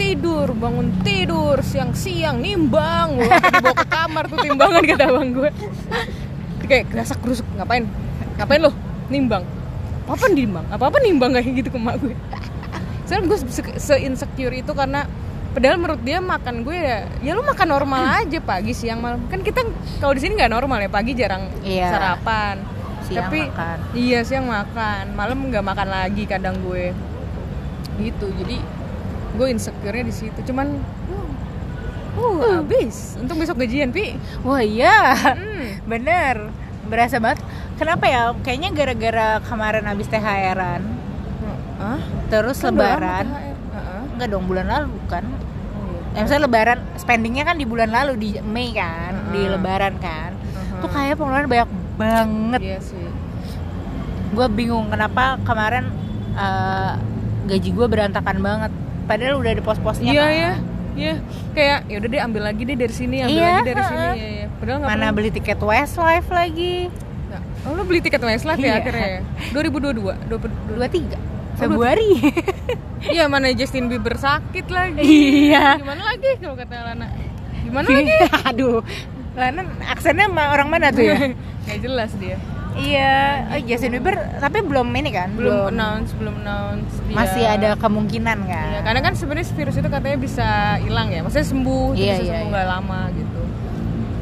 tidur, 0.00 0.56
bangun 0.56 1.04
tidur 1.04 1.60
siang-siang 1.60 2.40
nimbang. 2.40 3.20
Gue 3.20 3.28
dibawa 3.28 3.76
ke 3.76 3.86
kamar 3.92 4.24
tuh 4.32 4.38
timbangan 4.40 4.82
kata 4.88 5.04
abang 5.04 5.30
gue. 5.36 5.50
Kayak 6.70 6.84
gerasak 6.88 7.18
gerusuk 7.20 7.44
ngapain? 7.60 7.84
Ngapain 8.40 8.60
lo? 8.64 8.72
Nimbang. 9.12 9.44
Apa 10.08 10.26
nimbang? 10.32 10.64
Apa 10.72 10.88
apa 10.88 10.98
nimbang 11.02 11.30
kayak 11.36 11.50
gitu 11.60 11.68
ke 11.74 11.78
emak 11.78 12.00
gue. 12.00 12.14
Soalnya 13.04 13.26
gue 13.26 13.38
se- 13.50 13.78
se-insecure 13.78 14.54
itu 14.54 14.72
karena 14.72 15.04
padahal 15.50 15.76
menurut 15.76 16.00
dia 16.00 16.18
makan 16.18 16.62
gue 16.62 16.78
ya 16.78 16.98
ya 17.20 17.32
lu 17.34 17.42
makan 17.42 17.68
normal 17.68 18.02
aja 18.22 18.38
pagi 18.38 18.70
siang 18.70 19.02
malam 19.02 19.26
kan 19.26 19.40
kita 19.40 19.66
kalau 19.98 20.14
di 20.14 20.22
sini 20.22 20.38
nggak 20.38 20.52
normal 20.52 20.78
ya 20.78 20.86
pagi 20.86 21.12
jarang 21.12 21.50
Iya. 21.60 21.90
sarapan 21.90 22.56
Siang 23.02 23.26
tapi 23.26 23.40
makan. 23.46 23.78
iya 23.92 24.20
siang 24.22 24.46
makan 24.46 25.04
malam 25.12 25.50
nggak 25.50 25.64
makan 25.64 25.88
lagi 25.90 26.22
kadang 26.24 26.62
gue 26.62 26.94
gitu 27.98 28.30
jadi 28.32 28.56
gue 29.30 29.46
insecure-nya 29.48 30.04
di 30.04 30.14
situ 30.14 30.38
cuman 30.46 30.78
uh, 31.10 31.28
uh, 32.18 32.40
habis 32.56 33.14
untuk 33.16 33.38
besok 33.38 33.58
gajian 33.58 33.90
pi 33.90 34.14
Wah 34.40 34.60
iya, 34.60 35.14
hmm. 35.34 35.84
bener. 35.84 36.50
Berasa 36.90 37.22
banget. 37.22 37.38
Kenapa 37.76 38.04
ya? 38.04 38.34
Kayaknya 38.42 38.70
gara-gara 38.74 39.28
kemarin 39.40 39.86
habis 39.86 40.10
THR-an, 40.10 40.82
Hah? 41.78 42.00
terus 42.26 42.58
Kan 42.58 42.74
lama 42.74 42.82
lebaran. 42.82 43.26
Enggak 44.20 44.30
dong, 44.30 44.44
bulan 44.44 44.68
lalu 44.68 44.92
kan. 45.08 45.24
Oh, 45.24 46.12
Ya, 46.12 46.20
misalnya 46.20 46.44
lebaran, 46.44 46.78
spendingnya 46.94 47.40
kan 47.42 47.56
di 47.56 47.64
bulan 47.64 47.88
lalu 47.88 48.12
di 48.14 48.28
Mei 48.42 48.68
kan, 48.70 49.32
di 49.32 49.40
Heeh. 49.40 49.48
lebaran 49.50 49.96
kan. 49.96 50.36
Heeh. 50.36 50.76
Tuh 50.76 50.90
kayak 50.90 51.16
pengeluaran 51.16 51.48
banyak 51.48 51.68
banget. 51.96 52.60
iya 52.60 52.78
sih 52.78 53.08
Gue 54.30 54.44
bingung 54.46 54.86
kenapa 54.86 55.40
kemarin 55.40 55.88
eh, 56.30 56.92
gaji 57.46 57.70
gue 57.70 57.86
berantakan 57.86 58.36
banget. 58.38 58.72
Padahal 59.06 59.40
udah 59.40 59.52
di 59.52 59.60
pos-posnya 59.60 60.06
iya 60.06 60.20
kan. 60.20 60.30
ya 60.30 60.52
iya 60.92 61.14
kayak 61.50 61.78
ya 61.86 61.96
udah 61.96 62.08
deh 62.08 62.20
ambil 62.20 62.42
lagi 62.44 62.62
deh 62.62 62.74
dari 62.74 62.90
sini 62.90 63.22
ambil 63.22 63.30
Iya, 63.32 63.48
lagi 63.48 63.62
dari 63.64 63.82
sini 63.84 63.96
heeh. 63.96 64.14
iya, 64.14 64.28
iya. 64.28 64.46
padahal 64.52 64.78
Mana 64.80 64.90
perlu. 65.00 65.16
beli 65.16 65.30
tiket 65.32 65.60
Westlife 65.60 66.28
lagi? 66.30 66.74
Nggak. 67.24 67.42
oh 67.62 67.70
lo 67.72 67.82
beli 67.82 68.00
tiket 68.00 68.20
Westlife 68.20 68.58
Iya. 68.58 68.68
ya 68.68 68.74
akhirnya 68.76 69.08
ya 69.08 69.20
2022 69.50 70.28
2022 70.28 70.76
23 70.76 71.56
Februari. 71.56 72.10
Iya 73.02 73.24
mana 73.26 73.48
Justin 73.50 73.86
Bieber 73.86 74.14
sakit 74.14 74.66
lagi 74.68 75.00
Iya. 75.48 75.78
gimana 75.78 76.02
lagi 76.06 76.30
kalau 76.36 76.54
kata 76.54 76.76
Lana 76.84 77.06
gimana 77.60 77.86
lagi 77.88 78.12
Aduh, 78.50 78.80
Lana 79.32 79.62
aksennya 79.86 80.26
orang 80.28 80.68
mana 80.68 80.90
tuh 80.90 81.04
ya? 81.04 81.16
nggak 81.64 81.78
jelas 81.80 82.12
dia 82.16 82.36
Iya, 82.70 83.18
oh, 83.50 83.60
Justin 83.66 83.90
Bieber 83.92 84.14
tapi 84.38 84.62
belum 84.62 84.86
ini 84.94 85.10
kan? 85.10 85.34
belum 85.34 85.74
announce 85.74 86.14
belum 86.14 86.38
announce 86.38 87.02
dia. 87.02 87.16
Masih 87.18 87.42
ada 87.42 87.74
kemungkinan 87.74 88.38
kan? 88.42 88.66
Iya, 88.68 88.80
karena 88.80 89.00
kan 89.02 89.12
sebenarnya 89.12 89.50
virus 89.50 89.76
itu 89.76 89.88
katanya 89.88 90.16
bisa 90.16 90.48
hilang 90.78 91.08
ya 91.08 91.20
maksudnya 91.20 91.48
sembuh 91.48 91.86
Iya, 91.92 91.98
bisa 91.98 92.22
iya, 92.22 92.30
sembuh 92.30 92.40
iya. 92.40 92.52
nggak 92.52 92.66
lama 92.68 93.00
gitu 93.10 93.42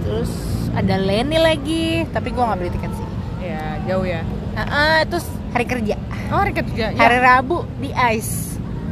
Terus 0.01 0.31
ada 0.71 0.95
Lenny 0.97 1.37
lagi, 1.37 1.85
tapi 2.09 2.29
gua 2.31 2.49
nggak 2.49 2.59
beli 2.59 2.71
tiket 2.71 2.93
sih. 2.95 3.09
ya 3.43 3.61
jauh 3.85 4.07
ya 4.07 4.23
Ah, 4.51 4.64
ah, 4.64 4.99
terus 5.05 5.23
hari 5.51 5.64
kerja, 5.64 5.95
oh 6.29 6.38
hari 6.38 6.51
kerja 6.51 6.85
ya. 6.91 6.97
hari 6.97 7.19
Rabu 7.21 7.62
di 7.79 7.93
Ice. 8.11 8.47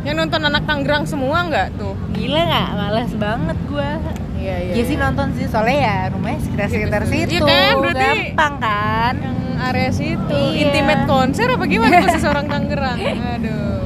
Yang 0.07 0.15
nonton 0.17 0.39
anak 0.41 0.63
Tangerang 0.65 1.03
semua 1.05 1.43
nggak 1.45 1.75
tuh 1.75 1.99
Gila 2.13 2.41
nggak? 2.41 2.69
Males 2.73 3.13
banget 3.13 3.59
gua. 3.67 3.99
iya 4.37 4.55
iya 4.63 4.73
Iya 4.73 4.83
sih 4.85 4.97
nonton 4.97 5.35
sih, 5.35 5.45
soalnya 5.45 5.77
ya 5.77 5.97
rumahnya 6.09 6.39
sekitar-sekitar 6.41 7.01
Iya, 7.03 7.27
situ. 7.27 7.43
kan, 7.43 7.75
berarti- 7.77 8.07
Gampang 8.31 8.55
kan? 8.57 9.15
yang 9.19 9.39
area 9.59 9.91
situ 9.91 10.39
Iya. 10.49 10.63
intimate 10.63 11.05
konser 11.05 11.49
apa 11.49 11.65
gimana 11.65 11.97
khusus 12.05 12.25
orang 12.25 12.47
Tangerang 12.47 12.99
aduh 13.03 13.83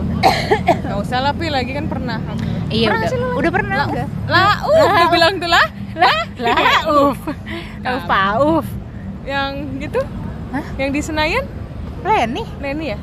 nggak 0.82 0.98
usah 0.98 1.18
lah 1.20 1.32
pi 1.32 1.48
lagi 1.48 1.72
kan 1.72 1.86
pernah 1.86 2.20
Iya 2.68 2.86
Pernah 2.86 3.00
udah, 3.00 3.08
sih 3.08 3.18
lu? 3.18 3.28
udah 3.34 3.50
pernah 3.50 3.74
lah 3.76 3.86
udah. 3.88 4.06
lah 4.28 4.54
uh 4.60 4.84
udah 4.84 5.08
bilang 5.08 5.34
tuh 5.36 5.48
lah 5.48 5.66
Lah, 5.90 6.22
lah, 6.38 6.54
uf, 6.86 7.18
uf, 7.82 8.04
uf. 8.54 8.66
yang 9.24 9.50
gitu 9.78 9.98
Hah? 10.50 10.62
yang 10.76 10.90
di 10.90 11.00
Senayan 11.00 11.42
Lenny? 12.00 12.44
Lenny 12.58 12.86
ya 12.88 12.98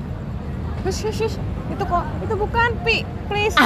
Shush, 0.84 1.03
shush, 1.03 1.19
shush. 1.25 1.36
Itu 1.67 1.84
kok 1.84 2.03
itu 2.19 2.34
bukan 2.34 2.69
pi 2.82 2.97
please 3.27 3.56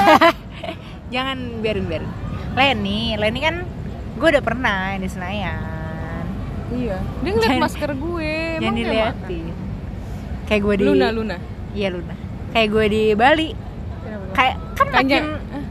Jangan 1.12 1.60
biarin 1.60 1.86
biarin. 1.86 2.08
Lenny, 2.52 3.16
Lenny 3.16 3.40
kan 3.40 3.68
gue 4.14 4.28
udah 4.30 4.40
pernah 4.40 4.92
yang 4.92 5.02
di 5.02 5.10
Senayan. 5.10 6.24
iya 6.72 7.04
dia 7.20 7.30
ngeliat 7.30 7.52
Jangan- 7.52 7.64
masker 7.64 7.92
gue 7.94 8.34
Jangan 8.58 8.76
diliatin. 8.76 9.46
Kayak 10.46 10.62
gue 10.62 10.74
di 10.74 10.84
Luna 10.84 11.08
Luna 11.10 11.36
Iya 11.72 11.88
Luna. 11.90 12.16
Kayak 12.52 12.68
gue 12.70 12.86
di 12.88 13.04
Bali. 13.12 13.50
Kayak 14.32 14.56
kan 14.74 14.88
makin 14.90 15.24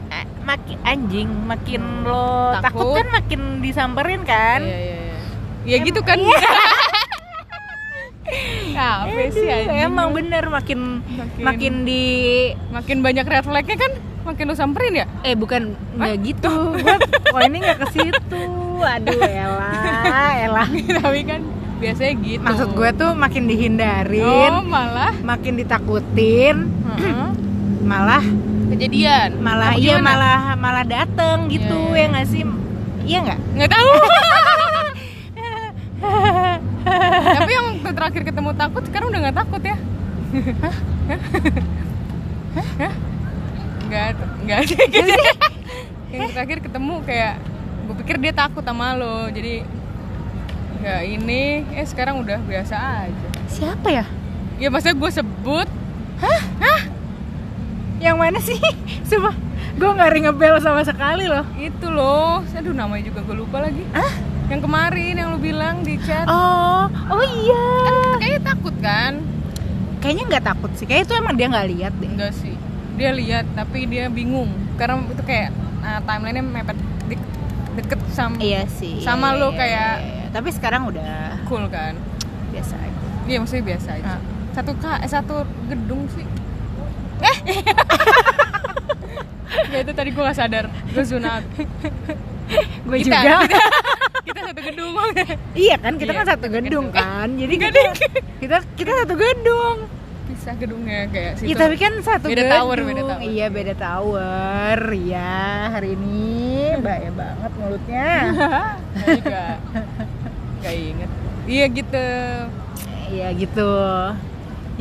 eh, 0.09 0.25
makin 0.41 0.77
anjing, 0.83 1.29
makin 1.43 1.81
lo 2.01 2.53
Takut. 2.55 2.61
takut, 2.61 2.93
kan 2.95 3.07
makin 3.11 3.41
disamperin 3.59 4.21
kan. 4.21 4.61
iya 4.61 4.77
iya 4.77 4.97
iya 4.97 5.17
ya 5.61 5.77
gitu 5.79 6.01
kan 6.01 6.17
apa 8.73 9.21
sih 9.29 9.47
emang 9.79 10.11
bener 10.11 10.47
makin 10.47 11.01
Makin- 11.03 11.43
makin 11.43 11.73
di 11.83 12.03
makin 12.69 12.97
banyak 12.99 13.23
red 13.23 13.41
flagnya 13.41 13.77
kan 13.77 13.91
makin 14.21 14.43
lu 14.45 14.53
samperin 14.53 14.93
ya? 14.95 15.05
Eh 15.21 15.33
bukan 15.33 15.73
nggak 15.95 16.15
gitu. 16.21 16.53
Oh 17.31 17.41
ini 17.41 17.57
nggak 17.57 17.79
ke 17.79 17.87
situ. 17.91 18.43
Aduh 18.77 19.17
elah 19.17 20.31
elah 20.37 20.67
tapi 20.99 21.21
kan 21.23 21.41
biasanya 21.77 22.13
gitu. 22.19 22.43
Maksud 22.43 22.69
gue 22.71 22.89
tuh 22.93 23.11
makin 23.11 23.43
dihindarin 23.45 24.53
oh 24.53 24.61
malah? 24.61 25.13
makin 25.21 25.57
ditakutin 25.57 26.69
malah 27.91 28.21
kejadian. 28.69 29.41
malah 29.41 29.73
iya 29.73 29.97
malah 29.97 30.53
malah 30.53 30.85
dateng 30.85 31.49
gitu 31.49 31.73
Iya, 31.89 31.91
iya. 31.91 31.97
ya 31.97 32.11
nggak 32.13 32.27
sih? 32.27 32.41
Iya 33.01 33.17
nggak? 33.25 33.39
Nggak 33.57 33.71
tahu 33.71 33.89
tapi 37.37 37.51
yang 37.51 37.67
terakhir 37.93 38.21
ketemu 38.25 38.49
takut 38.57 38.83
sekarang 38.89 39.07
udah 39.13 39.19
nggak 39.27 39.37
takut 39.37 39.61
ya? 39.61 39.77
Hah? 40.61 40.75
Hah? 42.79 42.93
nggak 43.91 44.07
nggak 44.47 44.59
yang 46.15 46.31
terakhir 46.31 46.57
ketemu 46.63 47.03
kayak 47.03 47.35
gue 47.87 47.95
pikir 48.03 48.15
dia 48.23 48.31
takut 48.31 48.63
sama 48.63 48.95
lo 48.95 49.27
jadi 49.27 49.67
nggak 50.81 51.01
ini. 51.05 51.43
Eh 51.77 51.85
sekarang 51.85 52.23
udah 52.25 52.41
biasa 52.41 53.05
aja. 53.05 53.27
Siapa 53.45 53.87
ya? 53.91 54.05
Ya 54.57 54.67
maksudnya 54.73 54.97
gue 54.97 55.11
sebut. 55.13 55.67
Yang 58.01 58.17
mana 58.17 58.39
sih? 58.41 58.57
Sumpah 59.09 59.35
gue 59.71 59.89
nggak 59.93 60.11
ring 60.11 60.25
a 60.25 60.33
bell 60.33 60.57
sama 60.57 60.81
sekali 60.81 61.29
loh. 61.29 61.45
Itu 61.59 61.93
loh. 61.93 62.41
Aduh 62.57 62.73
namanya 62.73 63.13
juga 63.13 63.21
gue 63.21 63.35
lupa 63.37 63.61
lagi. 63.61 63.85
Ah 63.93 64.30
yang 64.51 64.59
kemarin 64.59 65.13
yang 65.15 65.29
lu 65.31 65.39
bilang 65.39 65.79
di 65.79 65.95
chat. 65.97 66.27
Oh 66.27 66.85
oh 67.07 67.23
iya. 67.23 67.63
Kan 67.81 68.19
kayaknya 68.19 68.41
takut 68.43 68.75
kan? 68.77 69.13
Kayaknya 69.97 70.23
nggak 70.27 70.45
takut 70.45 70.71
sih. 70.75 70.83
Kayak 70.83 71.07
itu 71.07 71.13
emang 71.15 71.33
dia 71.33 71.47
nggak 71.47 71.67
lihat 71.69 71.93
deh. 71.95 72.09
Enggak 72.09 72.33
sih. 72.35 72.55
Dia 72.93 73.15
lihat 73.15 73.47
tapi 73.53 73.87
dia 73.87 74.11
bingung. 74.11 74.51
Karena 74.75 74.99
itu 75.01 75.23
kayak 75.23 75.49
uh, 75.79 75.99
timelinenya 76.03 76.43
mepet 76.43 76.77
de- 77.07 77.29
deket 77.75 77.99
sama 78.11 78.35
iya 78.37 78.67
sih. 78.67 78.99
Sama 78.99 79.31
Iya, 79.31 79.39
lu 79.39 79.47
kayak- 79.51 79.99
iya, 80.03 80.19
iya. 80.19 80.25
tapi 80.29 80.49
sekarang 80.51 80.91
udah 80.91 81.39
cool 81.47 81.63
kan? 81.71 81.95
Biasa 82.51 82.75
aja. 82.75 82.99
Iya 83.23 83.37
maksudnya 83.39 83.65
biasa 83.65 83.89
aja. 83.95 84.05
Ah. 84.11 84.21
satu 84.51 84.75
k 84.75 84.83
eh, 84.83 85.07
satu 85.07 85.35
gedung 85.65 86.03
sih. 86.11 86.27
Eh! 87.23 87.37
Ya 89.71 89.83
itu 89.83 89.91
tadi 89.91 90.11
gue 90.11 90.19
gak 90.19 90.35
sadar. 90.35 90.67
Gue 90.91 91.03
sunat 91.05 91.43
gue 92.87 92.97
Kita- 92.99 93.21
juga 93.21 93.35
kita, 93.41 93.59
kita 94.27 94.39
satu 94.43 94.61
gedung 94.61 94.93
iya 95.53 95.75
kan 95.77 95.93
kita 95.95 96.11
Iya, 96.11 96.17
kan 96.17 96.25
satu 96.27 96.45
gedung 96.45 96.65
gedung. 96.65 96.87
kan 96.91 97.27
jadi 97.33 97.53
Enggak 97.53 97.71
kita, 97.71 97.81
kita 98.41 98.55
kita 98.75 98.91
satu 98.97 99.13
gedung 99.15 99.77
pisah 100.23 100.55
gedungnya 100.55 100.99
kayak 101.11 101.31
situ 101.35 101.45
Iya 101.45 101.55
tapi 101.57 101.75
kan 101.75 101.93
satu 101.99 102.25
Beda 102.25 102.39
gedung. 102.41 102.55
tower, 102.55 102.77
beda 102.81 103.01
tower. 103.03 103.19
Iya 103.21 103.45
beda 103.47 103.73
tower. 103.75 104.77
Iya 104.89 105.35
hari 105.69 105.89
ini 105.91 106.23
bahaya 106.79 107.11
banget 107.11 107.51
mulutnya. 107.57 108.07
Gak 110.61 110.73
inget 110.73 111.09
iya 111.43 111.65
gitu 111.67 112.07
Iya 113.11 113.27
gitu. 113.35 113.71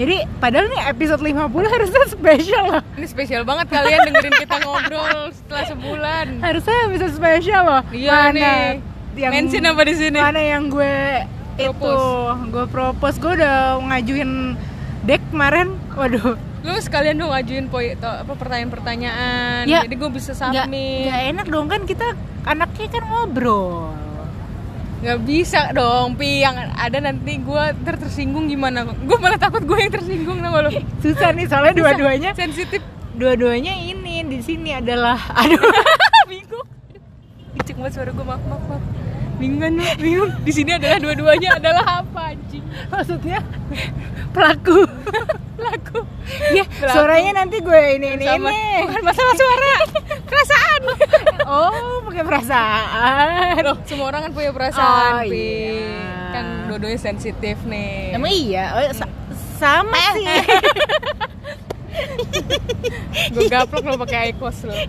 Jadi 0.00 0.16
padahal 0.40 0.66
nih 0.66 0.82
episode 0.88 1.20
50 1.20 1.36
harusnya 1.66 2.02
spesial 2.08 2.64
loh. 2.66 2.82
ini 2.94 3.04
spesial 3.04 3.42
banget 3.44 3.68
kalian 3.68 4.00
dengerin 4.02 4.32
kita 4.34 4.56
ngobrol 4.58 5.28
setelah 5.30 5.64
sebulan 5.66 6.26
Harusnya 6.40 6.76
episode 6.86 7.12
spesial 7.12 7.62
loh. 7.62 7.82
iya 7.92 8.10
Mana 8.10 8.32
nih 8.32 8.64
yang 9.12 9.32
mention 9.34 9.60
apa 9.62 9.82
di 9.84 9.94
sini 9.94 10.16
Mana 10.16 10.40
yang 10.40 10.64
gue 10.66 10.96
itu 11.54 11.68
Propose. 11.68 12.48
gue 12.48 12.64
propose 12.66 13.16
gue 13.18 13.32
udah 13.36 13.56
ngajuin 13.84 14.30
deck 15.02 15.20
kemarin. 15.28 15.76
Waduh. 15.92 16.40
lu 16.60 16.76
sekalian 16.76 17.16
dong 17.16 17.28
ngajuin 17.30 17.66
poi 17.66 17.92
apa 17.94 18.32
pertanyaan-pertanyaan 18.32 19.64
Ya, 19.64 19.80
jadi 19.80 19.96
gue 19.96 20.10
bisa 20.10 20.32
submit 20.32 21.08
nggak 21.08 21.22
enak 21.30 21.46
dong 21.48 21.68
kan 21.68 21.84
kita 21.84 22.16
anaknya 22.42 22.88
kan 22.90 23.04
ngobrol. 23.04 23.92
Nggak 25.00 25.18
bisa 25.24 25.72
dong 25.72 26.16
pi. 26.16 26.44
Yang 26.44 26.56
ada 26.76 26.98
nanti 27.00 27.40
gue 27.40 27.64
ter 27.84 27.94
tersinggung 27.96 28.48
gimana? 28.48 28.84
Gue 28.84 29.18
malah 29.20 29.40
takut 29.40 29.64
gue 29.64 29.78
yang 29.80 29.92
tersinggung 29.92 30.38
sama 30.40 30.58
lo? 30.64 30.70
Susah 31.00 31.32
nih 31.32 31.46
soalnya 31.48 31.74
dua-duanya 31.76 32.30
sensitif. 32.36 32.82
dua-duanya 33.20 33.76
ini 33.76 34.24
di 34.24 34.40
sini 34.40 34.72
adalah 34.72 35.18
aduh. 35.36 35.60
Bingung. 36.30 36.66
Icik 37.60 37.76
banget 37.76 37.92
suara 38.00 38.10
gue 38.10 38.24
maaf 38.24 38.42
maaf 38.48 38.64
maaf. 38.64 38.82
Bingung 39.36 39.60
kan 39.60 39.72
bingung. 40.00 40.32
Di 40.44 40.52
sini 40.52 40.76
adalah 40.76 40.98
dua-duanya 41.00 41.60
adalah 41.60 41.84
apa 42.04 42.36
anjing? 42.36 42.64
Maksudnya? 42.88 43.40
Pelaku 44.30 44.89
lagu. 45.66 46.00
Ya 46.50 46.64
Pelaku. 46.64 46.94
suaranya 46.94 47.32
nanti 47.36 47.60
gue 47.60 47.80
ini 47.94 48.08
ini 48.14 48.24
Sama- 48.24 48.48
ini. 48.48 48.64
Bukan 48.86 49.02
masalah 49.02 49.34
suara. 49.34 49.72
Perasaan. 50.30 50.80
Oh 51.44 52.00
pakai 52.04 52.22
perasaan. 52.22 53.60
Loh 53.60 53.76
semua 53.84 54.06
orang 54.08 54.20
kan 54.24 54.32
punya 54.32 54.50
perasaan 54.50 55.12
Oh, 55.12 55.26
pi. 55.26 55.36
iya. 55.36 56.30
kan 56.30 56.44
dua-duanya 56.66 57.00
sensitif 57.02 57.58
nih. 57.64 58.14
Emang 58.14 58.30
iya? 58.30 58.64
Oh, 58.72 58.82
sa- 58.94 59.10
sama 59.58 60.00
sih. 60.14 60.40
gue 63.28 63.44
gaplok 63.46 63.84
lo 63.84 63.98
pakai 63.98 64.30
icos 64.30 64.62
lo 64.64 64.72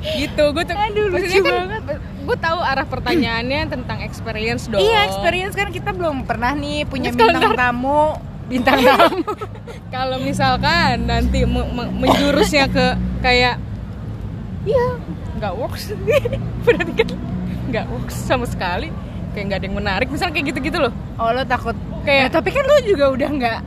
gitu 0.00 0.44
gue 0.50 0.62
tuh 0.62 0.74
Aduh, 0.74 1.04
lucu 1.08 1.38
kan 1.38 1.66
banget. 1.66 1.82
gue 1.98 2.36
tahu 2.38 2.58
arah 2.60 2.84
pertanyaannya 2.84 3.60
tentang 3.66 3.98
experience 4.00 4.66
dong. 4.66 4.78
Iya 4.78 4.98
experience 5.06 5.52
kan 5.52 5.68
kita 5.68 5.90
belum 5.90 6.22
pernah 6.22 6.52
nih 6.52 6.84
punya 6.84 7.10
Terus 7.10 7.34
bintang 7.34 7.54
tamu 7.54 8.14
bintang 8.46 8.78
tamu. 8.88 9.26
Kalau 9.88 10.16
misalkan 10.18 11.04
nanti 11.04 11.42
me- 11.42 11.66
me- 11.66 11.92
menjurusnya 11.98 12.66
ke 12.66 12.86
kayak 13.18 13.58
iya 14.64 14.86
nggak 15.36 15.52
works. 15.52 15.90
Berarti 16.64 16.92
kan 16.94 17.08
nggak 17.68 17.84
works 17.88 18.16
sama 18.16 18.44
sekali. 18.44 18.88
Kayak 19.30 19.44
nggak 19.44 19.58
ada 19.58 19.66
yang 19.66 19.76
menarik. 19.76 20.08
Misal 20.08 20.28
kayak 20.28 20.46
gitu-gitu 20.48 20.78
loh. 20.78 20.92
Oh 21.16 21.28
lo 21.28 21.42
takut. 21.42 21.74
Kayak- 22.00 22.28
Nah, 22.28 22.34
tapi 22.34 22.48
kan 22.50 22.64
lo 22.64 22.76
juga 22.80 23.04
udah 23.10 23.28
nggak 23.30 23.58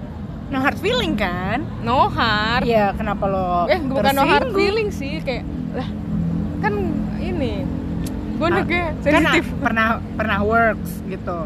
no 0.47 0.57
hard 0.59 0.79
feeling 0.79 1.13
kan? 1.13 1.61
No 1.81 2.07
hard. 2.07 2.63
Iya, 2.63 2.91
kenapa 2.93 3.23
lo 3.25 3.67
eh 3.67 3.79
bukan 3.79 4.11
no 4.11 4.23
hard 4.23 4.49
feeling 4.51 4.89
sih. 4.89 5.19
Kayak 5.19 5.43
lah 5.71 5.87
gue 8.41 8.49
Ah, 8.49 8.65
kan 8.65 9.21
sensitif. 9.21 9.45
pernah 9.61 9.87
pernah 10.11 10.39
works 10.41 11.05
gitu. 11.05 11.37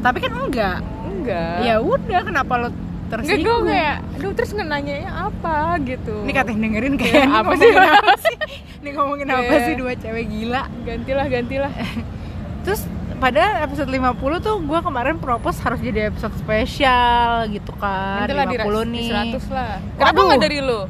Tapi 0.00 0.18
kan 0.18 0.32
enggak. 0.32 0.78
Enggak. 1.04 1.56
Ya 1.60 1.76
udah 1.76 2.20
kenapa 2.22 2.52
lo 2.56 2.68
enggak 2.68 2.88
tersinggung? 3.10 3.66
gue 3.66 3.74
kayak 3.74 3.96
aduh 4.16 4.32
terus 4.32 4.50
nanya 4.54 4.96
apa? 5.28 5.76
gitu. 5.82 6.14
Ini 6.24 6.32
katanya 6.32 6.58
dengerin 6.62 6.94
Kayak 6.94 7.12
kayak 7.12 7.26
ini 7.26 7.36
apa 7.36 7.52
sih? 7.54 7.70
apa 7.74 8.14
sih? 8.18 8.36
Ini 8.80 8.88
ngomongin 8.94 9.26
apa 9.28 9.42
Kayak- 9.44 9.66
sih? 9.66 9.74
Dua 9.76 9.92
cewek 9.94 10.24
gila. 10.26 10.62
Gantilah 10.80 11.26
gantilah. 11.28 11.72
Terus 12.64 12.80
padahal 13.16 13.52
episode 13.62 13.90
50 13.90 14.16
tuh 14.40 14.56
gue 14.62 14.78
kemarin 14.80 15.16
propose 15.16 15.60
harus 15.60 15.76
jadi 15.78 16.08
episode 16.08 16.32
spesial 16.40 17.44
gitu 17.48 17.68
kan 17.76 18.24
Nanti 18.24 18.32
lah 18.32 18.46
di, 18.46 18.56
50 18.56 18.64
di 18.64 18.88
nih. 18.88 19.08
100 19.36 19.44
lah. 19.50 19.72
Kenapa 19.94 20.08
Waduh. 20.14 20.24
nggak 20.24 20.40
dari 20.40 20.58
lu? 20.62 20.80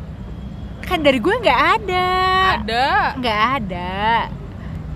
Kan 0.80 0.98
dari 1.00 1.18
gue 1.18 1.34
nggak 1.36 1.60
ada. 1.74 2.08
Ada. 2.58 2.86
Nggak 3.16 3.38
ada 3.56 3.90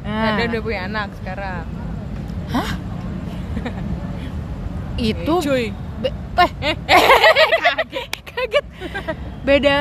Nah, 0.05 0.37
ada 0.37 0.43
udah 0.47 0.61
punya 0.61 0.81
anak 0.85 1.09
sekarang. 1.17 1.65
Itu 5.01 5.35
Eh, 5.35 5.43
cuy. 5.43 5.65
be- 5.99 6.15
eh, 6.61 6.77
kaget 7.59 8.07
kaget. 8.31 8.65
Beda 9.43 9.79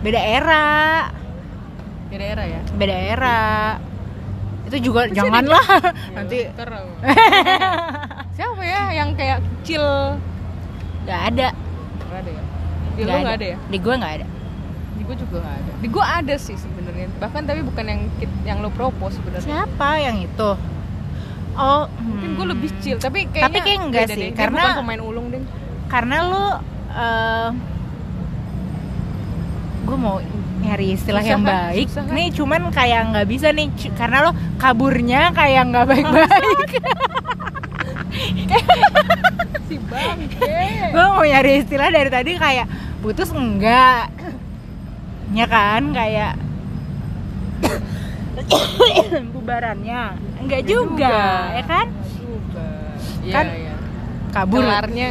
beda 0.00 0.20
era. 0.20 0.66
Beda 2.06 2.24
era 2.26 2.44
ya? 2.44 2.60
Beda 2.72 2.94
era. 2.94 3.40
Itu 4.66 4.76
juga 4.82 5.06
janganlah 5.08 5.62
Ya, 5.82 6.14
nanti 6.14 6.38
siapa 8.34 8.62
ya 8.62 8.82
yang 8.92 9.14
kayak 9.14 9.38
kecil? 9.40 9.82
Nggak 11.02 11.20
ada. 11.32 11.48
Nggak 12.04 12.18
ada 12.20 12.30
ya? 12.30 12.42
Di 12.96 13.02
lu 13.02 13.10
nggak 13.14 13.36
ada. 13.36 13.46
ya? 13.46 13.56
Di 13.66 13.78
gue 13.78 13.94
nggak 13.94 14.14
ada 14.20 14.26
gue 15.06 15.16
juga 15.16 15.36
nggak 15.40 15.56
ada. 15.62 15.72
Di 15.78 15.88
gue 15.88 16.04
ada 16.04 16.34
sih 16.36 16.56
sebenarnya. 16.58 17.06
Bahkan 17.22 17.42
tapi 17.46 17.60
bukan 17.62 17.84
yang 17.86 18.00
yang 18.42 18.58
lo 18.60 18.70
propose 18.74 19.16
sebenarnya. 19.16 19.46
Siapa 19.46 19.88
yang 20.02 20.18
itu? 20.20 20.50
Oh 21.56 21.88
mungkin 22.04 22.28
hmm. 22.30 22.36
gue 22.36 22.46
lebih 22.52 22.70
chill 22.84 22.98
tapi 23.00 23.24
kayaknya 23.32 23.48
Tapi 23.48 23.58
kayak 23.64 23.80
enggak 23.80 24.06
sih, 24.12 24.20
deh. 24.20 24.28
Dia 24.34 24.36
karena- 24.36 24.60
bukan 24.76 24.80
pemain 24.84 25.02
ulung 25.02 25.26
deh 25.32 25.42
karena 25.86 26.16
lu 26.26 26.44
eh 26.92 27.50
gue 29.86 29.96
mau 29.96 30.18
nyari 30.66 30.98
istilah 30.98 31.22
Susah 31.22 31.32
yang 31.32 31.42
kan? 31.46 31.52
baik 31.70 31.86
Susah 31.86 32.04
kan? 32.04 32.14
nih 32.18 32.28
cuman 32.34 32.62
kayak 32.74 33.00
nggak 33.14 33.26
bisa 33.30 33.48
nih. 33.54 33.68
Karena 33.94 34.16
lo 34.28 34.30
kaburnya 34.58 35.30
kayak 35.32 35.62
nggak 35.72 35.86
baik-baik. 35.88 36.70
Si 39.66 39.76
bangke 39.76 40.56
gue 40.92 41.04
mau 41.12 41.20
nyari 41.20 41.60
istilah 41.60 41.92
dari 41.92 42.08
tadi 42.08 42.32
kayak 42.38 42.64
putus 43.04 43.28
enggak 43.32 44.08
ya 45.30 45.46
kan? 45.46 45.82
Kayak 45.90 46.34
bubarannya. 49.34 50.00
Enggak 50.38 50.62
juga, 50.64 51.16
ya 51.52 51.64
kan? 51.64 51.86
Juga. 52.14 52.68
Iya, 53.22 53.32
Kan 53.32 53.46
iya. 53.50 53.74
kabur. 54.30 54.62
Kelarnya 54.62 55.06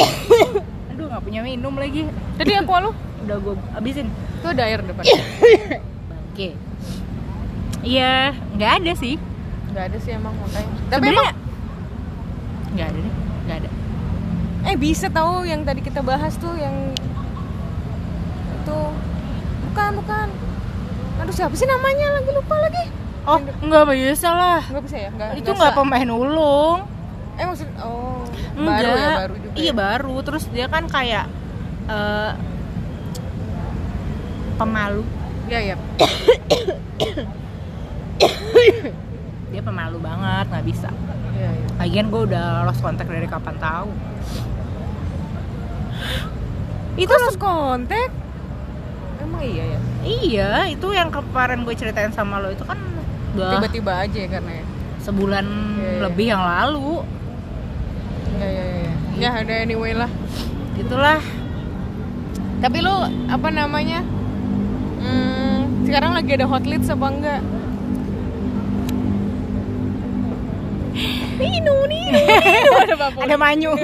aduh 0.90 1.06
nggak 1.06 1.22
punya 1.22 1.40
minum 1.42 1.74
lagi. 1.74 2.06
Tadi 2.36 2.52
aku 2.54 2.72
lu 2.80 2.90
udah 3.26 3.36
gue 3.36 3.54
abisin 3.74 4.08
itu 4.08 4.46
ada 4.46 4.62
air 4.64 4.80
depan. 4.80 5.04
Oke 6.30 6.56
iya 7.80 8.32
nggak 8.54 8.72
ada 8.80 8.92
sih. 8.94 9.20
Nggak 9.68 9.84
ada 9.92 9.98
sih 9.98 10.12
emang 10.12 10.32
makanya. 10.36 10.72
Tapi 10.88 11.04
Sebenarnya- 11.04 11.32
emang 11.32 11.48
nggak 12.70 12.86
ada 12.86 12.98
deh 12.98 13.14
nggak 13.44 13.56
ada. 13.60 13.70
Eh 14.62 14.76
bisa 14.76 15.06
tahu 15.08 15.44
yang 15.44 15.64
tadi 15.64 15.80
kita 15.80 16.00
bahas 16.00 16.32
tuh 16.36 16.52
yang 16.54 16.96
itu 18.54 18.78
bukan 19.70 19.90
bukan. 20.02 20.28
Aduh 21.22 21.34
siapa 21.34 21.54
sih 21.54 21.66
namanya 21.70 22.18
lagi? 22.18 22.30
Lupa 22.34 22.58
lagi. 22.58 22.84
Oh 23.28 23.38
nggak 23.38 23.84
bisa 23.94 24.28
lah. 24.34 24.62
Nggak 24.66 24.84
bisa 24.90 24.96
ya? 24.98 25.10
Nggak 25.14 25.30
itu 25.38 25.50
nggak 25.54 25.72
pemain 25.78 26.10
ulung. 26.10 26.78
Eh 27.38 27.44
maksud 27.46 27.68
oh 27.78 28.26
Enggak. 28.58 28.82
baru 28.82 28.90
ya 28.98 29.10
baru 29.16 29.34
juga 29.38 29.54
iya 29.54 29.72
ya? 29.72 29.74
baru. 29.78 30.14
Terus 30.26 30.44
dia 30.50 30.66
kan 30.66 30.84
kayak 30.90 31.26
eh, 31.86 32.32
pemalu. 34.58 35.04
Iya 35.46 35.60
iya. 35.62 35.76
Dia 39.50 39.62
pemalu 39.62 39.98
banget 40.02 40.44
nggak 40.50 40.66
bisa. 40.66 40.90
Iya 41.38 41.50
iya. 41.54 41.66
Lagian 41.78 42.06
gue 42.10 42.22
udah 42.26 42.66
lost 42.66 42.82
kontak 42.82 43.06
dari 43.06 43.30
kapan 43.30 43.56
tahu. 43.62 43.90
Itu 46.98 47.12
terus 47.12 47.38
kontak 47.38 48.10
emang 49.30 49.44
iya 49.46 49.64
ya? 49.64 49.78
Iya 50.02 50.50
itu 50.74 50.86
yang 50.90 51.08
kemarin 51.14 51.62
gue 51.62 51.74
ceritain 51.78 52.10
sama 52.10 52.42
lo 52.42 52.50
itu 52.50 52.66
kan 52.66 52.76
udah 53.38 53.62
tiba-tiba 53.62 53.92
aja 53.94 54.18
ya 54.18 54.28
karena 54.28 54.52
ya? 54.58 54.64
sebulan 55.06 55.46
Iya, 55.46 55.86
iya. 55.86 56.00
lebih 56.02 56.26
yang 56.34 56.42
lalu. 56.42 56.92
Ya 58.42 58.48
ya 58.50 58.64
ya 58.66 58.92
ya 59.16 59.30
ada 59.38 59.54
anyway 59.62 59.94
lah. 59.94 60.10
Gitulah. 60.74 61.22
Tapi 62.60 62.78
lu 62.82 62.94
apa 63.30 63.48
namanya 63.48 64.04
hmm, 65.00 65.86
sekarang 65.88 66.12
lagi 66.12 66.30
ada 66.34 66.44
hot 66.50 66.66
leads 66.66 66.90
apa 66.90 67.06
enggak? 67.06 67.40
Nino, 71.40 71.74
Nino, 71.88 72.18
Nino. 72.20 72.72
Ada 72.84 72.94
ada 73.24 73.36
manyu. 73.38 73.72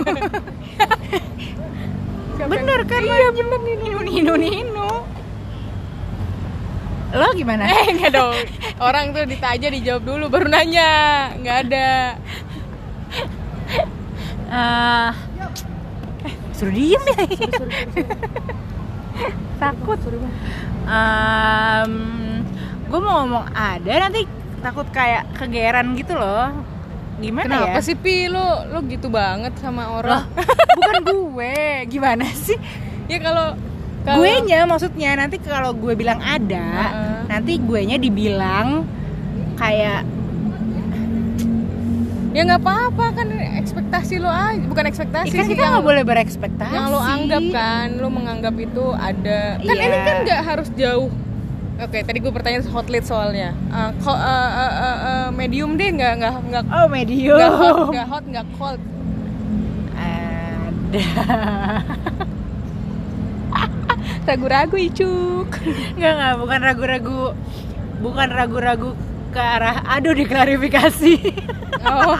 Bener 2.46 2.80
kan 2.84 3.00
iya 3.02 3.32
bener 3.32 3.58
nino 3.58 3.98
nino 4.04 4.34
nino 4.36 5.15
lo 7.16 7.28
gimana? 7.34 7.64
Eh 7.72 7.86
enggak 7.96 8.12
dong. 8.14 8.36
Orang 8.80 9.16
tuh 9.16 9.24
ditanya 9.24 9.68
dijawab 9.72 10.02
dulu 10.04 10.24
baru 10.28 10.46
nanya. 10.52 10.92
Enggak 11.36 11.56
ada. 11.68 11.90
Eh, 14.46 15.10
eh, 16.28 16.34
suruh 16.54 16.70
diem 16.70 17.02
ya. 17.02 17.18
Takut. 19.56 19.98
Gue 22.86 23.00
mau 23.02 23.26
ngomong 23.26 23.44
ada 23.50 23.92
nanti 24.06 24.22
takut 24.62 24.86
kayak 24.94 25.26
kegeeran 25.34 25.98
gitu 25.98 26.14
loh. 26.14 26.54
Gimana 27.16 27.48
Kenapa 27.48 27.80
ya 27.80 27.86
sih 27.86 27.96
Pi? 27.96 28.28
Lu, 28.28 28.44
lu 28.70 28.84
gitu 28.92 29.08
banget 29.08 29.56
sama 29.56 29.88
Loh, 29.88 29.96
orang 30.04 30.22
bukan 30.76 30.96
gue. 31.32 31.56
Gimana 31.88 32.28
sih? 32.28 32.60
Ya 33.08 33.18
kalau 33.24 33.56
kalau- 34.06 34.22
gue 34.22 34.32
nya 34.46 34.60
maksudnya 34.62 35.10
nanti 35.14 35.36
kalau 35.36 35.74
gue 35.74 35.92
bilang 35.92 36.16
ada 36.16 36.66
Heeh. 36.86 37.18
nanti 37.26 37.58
gue 37.58 37.80
nya 37.82 37.98
dibilang 37.98 38.86
kayak 39.54 40.06
Ya 42.30 42.44
nggak 42.44 42.60
apa-apa 42.60 43.16
kan 43.16 43.28
ekspektasi 43.32 44.20
lo 44.20 44.28
aja 44.28 44.60
Bukan 44.60 44.84
ekspektasi 44.84 45.32
ikan 45.32 45.40
sih 45.42 45.56
kita 45.56 45.72
nggak 45.72 45.80
boleh 45.82 46.04
berekspektasi 46.04 46.68
yang 46.70 46.92
lo 46.92 47.00
anggap 47.00 47.40
kan 47.48 47.96
Lo 47.96 48.12
menganggap 48.12 48.52
itu 48.54 48.92
ada 48.92 49.56
Kan 49.56 49.72
Iya. 49.72 49.84
ini 49.88 49.96
kan 49.98 50.16
nggak 50.22 50.42
harus 50.44 50.68
jauh 50.70 51.08
Oke, 51.76 52.00
tadi 52.00 52.20
gue 52.20 52.32
pertanyaan 52.32 52.64
hot 52.66 52.88
lead 52.88 53.04
soalnya. 53.04 53.52
Eh, 53.52 53.90
ko- 54.00 54.16
eh, 54.16 54.24
eh, 54.56 54.74
eh, 54.80 54.96
eh, 54.96 55.26
medium 55.30 55.76
deh, 55.76 55.92
nggak 55.92 56.12
nggak 56.16 56.34
nggak 56.48 56.64
oh 56.72 56.88
medium 56.88 57.36
nggak 57.36 57.52
hot, 57.52 57.76
nggak 57.92 58.06
hot, 58.08 58.24
nggak 58.26 58.46
cold. 58.56 58.80
ada 59.92 61.02
Ragu-ragu 64.26 64.76
icuk. 64.76 65.48
nggak 65.96 66.12
nggak 66.18 66.34
bukan 66.42 66.60
ragu-ragu. 66.60 67.22
Bukan 68.02 68.28
ragu-ragu 68.28 68.90
ke 69.30 69.40
arah 69.40 69.86
aduh 69.86 70.14
diklarifikasi. 70.16 71.14
Oh, 71.86 72.18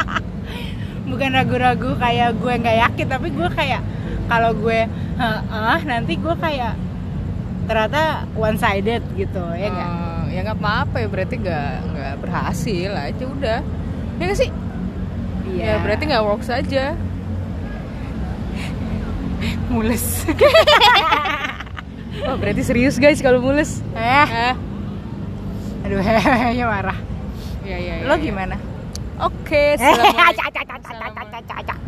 bukan 1.11 1.35
ragu-ragu 1.35 1.99
kayak 1.99 2.39
gue 2.39 2.55
nggak 2.55 2.77
yakin 2.87 3.07
tapi 3.11 3.35
gue 3.35 3.49
kayak 3.51 3.83
kalau 4.31 4.55
gue 4.55 4.87
ah 5.19 5.81
nanti 5.83 6.15
gue 6.15 6.35
kayak 6.39 6.79
ternyata 7.67 8.31
one 8.39 8.55
sided 8.55 9.03
gitu 9.19 9.43
ya 9.59 9.69
nggak? 9.75 9.91
Eh, 9.91 10.23
ya 10.39 10.41
nggak 10.47 10.59
apa-apa 10.63 10.97
ya 11.03 11.09
berarti 11.11 11.35
nggak 11.43 11.73
nggak 11.91 12.15
berhasil 12.23 12.91
aja 12.95 13.25
udah. 13.27 13.59
Ya 14.19 14.23
nggak 14.23 14.39
sih? 14.39 14.51
Iya. 15.51 15.67
ya 15.67 15.75
berarti 15.83 16.03
nggak 16.07 16.25
works 16.31 16.51
aja. 16.53 16.95
Mules 19.73 20.23
oh 22.25 22.37
berarti 22.41 22.63
serius 22.65 22.97
guys 22.97 23.21
kalau 23.21 23.45
mules? 23.45 23.85
Eh. 23.93 24.27
Eh. 24.27 24.55
Aduh 25.87 26.01
hehehe 26.01 26.65
marah. 26.73 26.99
Ya 27.67 27.77
ya, 27.77 27.95
ya 28.01 28.05
lo 28.07 28.17
ya. 28.17 28.23
gimana? 28.23 28.57
Oke 29.17 29.75
eh 29.75 29.95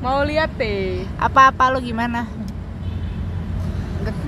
mau 0.00 0.24
lihat 0.24 0.50
deh. 0.56 1.04
Apa-apa 1.20 1.72
lo 1.72 1.78
gimana? 1.78 2.24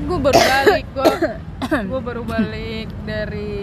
Gue 0.04 0.18
baru 0.18 0.36
balik 0.36 0.86
gue 0.92 1.14
gue 1.90 2.00
baru 2.02 2.22
balik 2.26 2.88
dari 3.06 3.54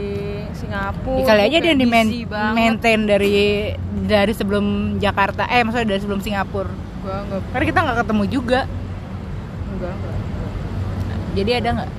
Singapura. 0.56 1.21
Ya, 1.21 1.26
kali 1.28 1.41
aja 1.45 1.58
Gua 1.60 1.65
dia 1.67 1.73
di 1.76 1.88
main- 1.88 2.13
maintain 2.56 3.00
dari 3.06 3.38
dari 4.08 4.34
sebelum 4.34 4.97
Jakarta 4.97 5.45
eh 5.45 5.62
maksudnya 5.62 5.93
dari 5.93 6.02
sebelum 6.02 6.21
Singapura. 6.23 6.71
Gue 7.04 7.15
nggak 7.30 7.39
karena 7.54 7.65
kita 7.67 7.80
nggak 7.84 7.97
ketemu 8.06 8.23
juga. 8.32 8.62
Enggak 9.69 9.93
enggak. 9.93 10.15
Jadi 11.38 11.52
ada 11.54 11.69
nggak 11.78 11.89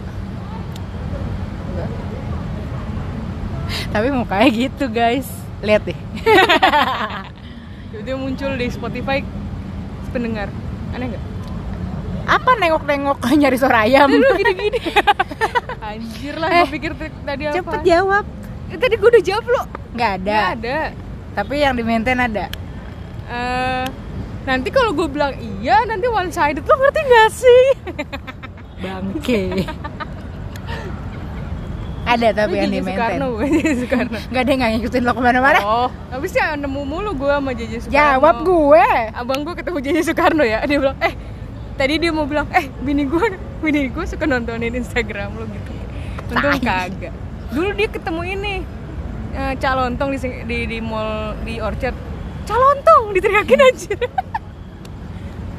enggak 1.79 2.09
tapi 3.93 4.09
mukanya 4.13 4.49
gitu 4.49 4.85
guys. 4.89 5.29
Lihat 5.61 5.83
deh. 5.85 5.99
Dia 8.07 8.17
muncul 8.17 8.55
di 8.57 8.67
Spotify 8.71 9.21
pendengar. 10.13 10.49
Aneh 10.95 11.13
nggak? 11.13 11.25
Apa 12.29 12.51
nengok-nengok 12.61 13.19
nyari 13.41 13.57
suara 13.57 13.85
ayam? 13.89 14.09
Gini-gini. 14.13 14.81
Anjir 15.89 16.35
lah 16.37 16.51
Eh, 16.53 16.61
gue 16.65 16.73
pikir 16.77 16.93
tadi 17.25 17.43
apa? 17.49 17.57
cepet 17.61 17.81
jawab. 17.85 18.25
Eh, 18.69 18.77
tadi 18.77 18.95
gue 19.01 19.09
udah 19.09 19.25
jawab 19.25 19.45
lo 19.49 19.63
nggak 19.97 20.13
ada. 20.23 20.33
Nggak 20.33 20.53
ada. 20.61 20.79
Tapi 21.33 21.55
yang 21.65 21.75
di 21.77 21.83
maintain 21.85 22.21
ada. 22.21 22.47
Eh, 23.29 23.85
nanti 24.45 24.69
kalau 24.69 24.93
gue 24.93 25.09
bilang 25.09 25.33
iya 25.61 25.85
nanti 25.89 26.09
one 26.09 26.33
sided 26.33 26.65
lo 26.65 26.75
ngerti 26.77 27.01
gak 27.05 27.29
sih? 27.33 27.65
Bangke 28.79 29.69
ada 32.09 32.29
tapi 32.33 32.55
yang 32.57 32.73
di 32.73 32.81
maintain 32.81 33.21
Soekarno 33.21 33.27
gue 33.37 33.47
JJ 33.53 33.69
Soekarno. 33.85 34.19
Nggak 34.33 34.41
ada 34.41 34.51
yang 34.51 34.61
nggak 34.61 34.73
ngikutin 34.73 35.03
lo 35.05 35.13
ke 35.13 35.23
mana-mana. 35.23 35.59
Oh 35.61 35.89
habisnya 36.09 36.45
nemu 36.57 36.81
mulu 36.89 37.11
gue 37.15 37.31
sama 37.31 37.51
JJ 37.53 37.73
Soekarno. 37.85 37.97
Jawab 37.97 38.37
gue. 38.49 38.87
Abang 39.13 39.41
gue 39.45 39.55
ketemu 39.55 39.79
JJ 39.85 39.99
Soekarno 40.09 40.45
ya. 40.45 40.59
Dia 40.65 40.79
bilang 40.81 40.99
eh 41.05 41.15
tadi 41.77 41.95
dia 42.01 42.11
mau 42.11 42.27
bilang 42.27 42.49
eh 42.57 42.67
bini 42.83 43.05
gue 43.05 43.27
bini 43.61 43.93
gue 43.93 44.05
suka 44.09 44.25
nontonin 44.25 44.73
Instagram 44.73 45.37
lo 45.37 45.45
gitu. 45.47 45.73
Untung 46.33 46.61
kagak. 46.65 47.13
Dulu 47.53 47.69
dia 47.77 47.89
ketemu 47.93 48.23
ini 48.25 48.55
eh, 49.37 49.55
calontong 49.61 50.17
di, 50.17 50.19
di 50.49 50.59
di 50.65 50.79
mall 50.81 51.37
di 51.45 51.61
Orchard. 51.61 51.97
Calontong 52.49 53.13
diteriakin 53.13 53.61
aja 53.61 53.93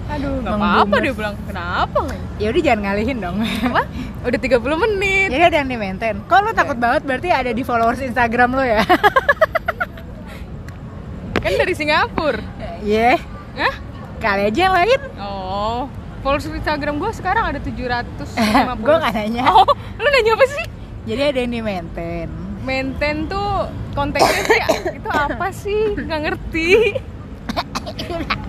aduh 0.10 0.42
nggak 0.42 0.58
Bang 0.58 0.66
apa-apa 0.66 0.96
dia 1.06 1.14
bilang 1.14 1.36
kenapa 1.46 2.00
ya 2.42 2.48
udah 2.50 2.62
jangan 2.66 2.82
ngalihin 2.82 3.18
dong. 3.22 3.38
Apa? 3.44 3.84
Udah 4.26 4.40
30 4.42 4.84
menit. 4.90 5.28
Jadi 5.32 5.44
ada 5.44 5.58
yang 5.62 5.70
di 5.70 5.78
maintain 5.78 6.16
kok 6.26 6.40
lo 6.42 6.52
takut 6.52 6.78
banget 6.82 7.06
berarti 7.06 7.30
ada 7.30 7.52
di 7.54 7.62
followers 7.62 8.02
Instagram 8.02 8.58
lo 8.58 8.64
ya. 8.66 8.82
Kan 11.44 11.54
dari 11.56 11.74
Singapura. 11.78 12.42
Iya. 12.82 13.22
Hah? 13.56 13.76
kali 14.20 14.52
aja 14.52 14.60
yang 14.68 14.76
lain. 14.76 15.00
Oh 15.16 15.88
followers 16.20 16.52
Instagram 16.52 17.00
gue 17.00 17.12
sekarang 17.16 17.56
ada 17.56 17.60
750 17.64 18.36
gue 18.86 18.96
nggak 19.00 19.14
nanya. 19.16 19.44
Oh 19.56 19.68
lu 20.00 20.08
nanya 20.10 20.32
apa 20.36 20.46
sih? 20.48 20.66
Jadi 21.08 21.22
ada 21.22 21.40
yang 21.40 21.54
di 21.54 21.62
maintain 21.64 22.30
maintain 22.60 23.26
tuh 23.26 23.72
konteksnya 23.96 24.44
sih 24.46 24.62
itu 25.00 25.10
apa 25.10 25.48
sih? 25.56 25.82
Nggak 25.96 26.20
ngerti 26.28 26.70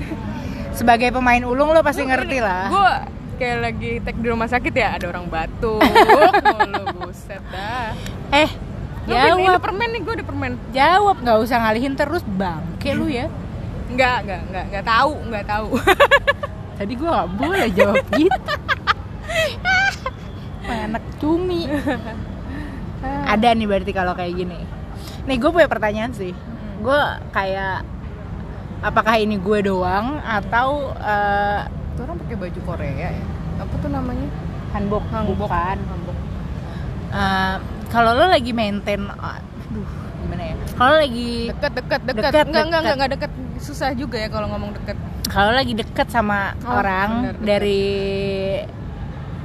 sebagai 0.80 1.12
pemain 1.12 1.44
ulung 1.44 1.70
lo 1.70 1.84
pasti 1.84 2.02
ngerti 2.02 2.40
lah. 2.40 2.64
gue 2.66 2.92
kayak 3.36 3.58
lagi 3.60 3.90
tek 4.00 4.16
di 4.16 4.26
rumah 4.26 4.44
sakit 4.44 4.72
ya 4.72 4.96
ada 4.96 5.08
orang 5.08 5.28
batuk 5.28 5.80
buset 6.96 7.40
dah. 7.48 7.92
Eh 8.32 8.48
Lu 9.04 9.16
ini, 9.16 9.28
ini 9.34 9.48
jawab. 9.48 9.60
permen 9.60 9.88
nih 9.90 10.00
gue 10.00 10.14
ada 10.14 10.24
permen. 10.24 10.52
Jawab 10.70 11.16
nggak 11.20 11.38
usah 11.40 11.56
ngalihin 11.58 11.94
terus 11.94 12.20
bangke 12.22 12.92
lu 12.92 13.08
ya. 13.08 13.28
Nggak 13.88 14.16
nggak 14.24 14.40
nggak 14.46 14.64
nggak 14.70 14.84
tahu 14.84 15.12
nggak 15.26 15.44
tahu. 15.46 15.68
Tadi 16.80 16.92
gue 16.94 17.08
nggak 17.08 17.30
boleh 17.34 17.68
jawab 17.72 18.04
gitu. 18.14 18.40
Anak 20.84 21.04
cumi. 21.16 21.64
Ada 23.02 23.52
nih 23.52 23.66
berarti 23.66 23.92
kalau 23.92 24.12
kayak 24.12 24.36
gini. 24.36 24.60
Nih 25.24 25.36
gue 25.36 25.50
punya 25.50 25.66
pertanyaan 25.66 26.12
sih. 26.12 26.32
Gue 26.78 27.00
kayak 27.32 27.82
apakah 28.80 29.14
ini 29.16 29.36
gue 29.36 29.58
doang 29.62 30.18
atau 30.18 30.92
eh, 30.96 31.60
Tuh 31.94 32.02
orang 32.02 32.16
pakai 32.18 32.36
baju 32.38 32.60
Korea 32.64 32.92
ya? 33.12 33.24
Apa 33.60 33.74
tuh 33.76 33.90
namanya? 33.90 34.28
Hanbok. 34.72 35.04
Hanbok. 35.10 35.36
bukan. 35.46 35.76
Hanbok. 35.78 36.16
Eh, 37.10 37.56
kalau 37.90 38.10
lo 38.14 38.24
lagi 38.24 38.50
maintain 38.50 39.02
aduh 39.10 39.88
gimana 40.22 40.42
ya? 40.42 40.54
Kalau 40.74 40.94
lagi 40.96 41.30
deket 41.50 41.72
deket 41.76 42.00
deket. 42.06 42.22
Deket, 42.30 42.46
nggak 42.48 42.64
nggak 42.66 42.80
deket. 42.80 42.96
nggak 42.96 43.10
deket. 43.18 43.32
Susah 43.60 43.90
juga 43.92 44.16
ya 44.16 44.28
kalau 44.28 44.46
ngomong 44.48 44.72
deket. 44.78 44.96
Kalau 45.26 45.52
lagi 45.52 45.74
deket 45.74 46.08
sama 46.08 46.54
Oh, 46.64 46.74
orang 46.74 47.08
bener, 47.10 47.34
deket. 47.34 47.44
dari 47.44 47.84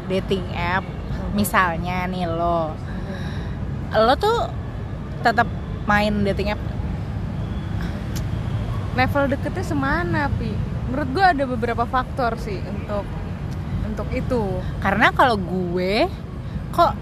dating 0.05 0.45
app 0.53 0.85
misalnya 1.33 2.05
nih 2.05 2.25
lo. 2.25 2.71
Lo 3.91 4.13
tuh 4.15 4.49
tetap 5.19 5.49
main 5.85 6.23
dating 6.23 6.53
app 6.53 6.61
level 8.95 9.23
deketnya 9.29 9.65
semana 9.67 10.31
pi? 10.39 10.51
Menurut 10.89 11.09
gue 11.11 11.25
ada 11.25 11.43
beberapa 11.43 11.83
faktor 11.83 12.39
sih 12.39 12.59
untuk 12.63 13.05
untuk 13.85 14.07
itu. 14.11 14.43
Karena 14.79 15.11
kalau 15.11 15.35
gue 15.35 16.07
kok 16.71 16.93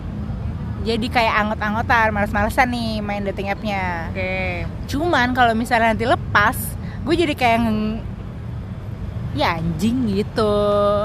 jadi 0.84 1.08
kayak 1.08 1.34
anggot-anggotan 1.47 2.12
males-malesan 2.12 2.67
nih 2.69 2.99
main 2.99 3.23
dating 3.23 3.49
appnya. 3.49 4.12
Oke. 4.12 4.67
Cuman 4.91 5.32
kalau 5.32 5.56
misalnya 5.56 5.95
nanti 5.95 6.03
lepas 6.03 6.58
gue 7.03 7.15
jadi 7.15 7.34
kayak 7.36 7.60
ngeng- 7.63 8.03
ya 9.34 9.58
anjing 9.58 10.13
gitu. 10.13 10.56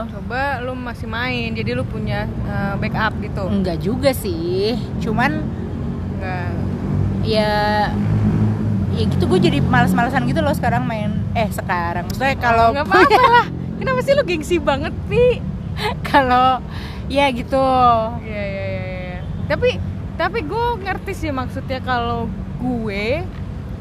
Coba 0.05 0.61
lu 0.61 0.77
masih 0.77 1.09
main 1.09 1.55
jadi 1.57 1.72
lu 1.72 1.87
punya 1.88 2.29
uh, 2.44 2.77
backup 2.77 3.16
gitu? 3.24 3.44
Enggak 3.48 3.79
juga 3.81 4.11
sih 4.12 4.77
cuman 5.01 5.40
enggak. 6.18 6.53
ya 7.24 7.88
ya 8.98 9.04
gitu 9.06 9.24
gue 9.24 9.38
jadi 9.38 9.58
males-malesan 9.62 10.26
gitu 10.26 10.42
loh 10.42 10.50
sekarang 10.50 10.82
main 10.82 11.14
eh 11.32 11.46
sekarang. 11.48 12.02
Maksudnya 12.11 12.34
kalau 12.37 12.74
nggak 12.74 12.87
apa-apa 12.87 13.22
lah. 13.38 13.46
Kenapa 13.78 14.00
sih 14.02 14.12
lu 14.12 14.26
gengsi 14.26 14.58
banget 14.58 14.90
pi? 15.06 15.38
Kalau 16.02 16.58
ya 17.06 17.30
gitu. 17.30 17.62
Iya 18.26 18.42
iya 18.42 18.64
iya. 18.66 18.82
iya. 19.14 19.18
Tapi 19.46 19.78
tapi 20.18 20.42
gue 20.42 20.66
ngerti 20.82 21.12
sih 21.14 21.30
maksudnya 21.30 21.78
kalau 21.78 22.26
gue 22.58 23.22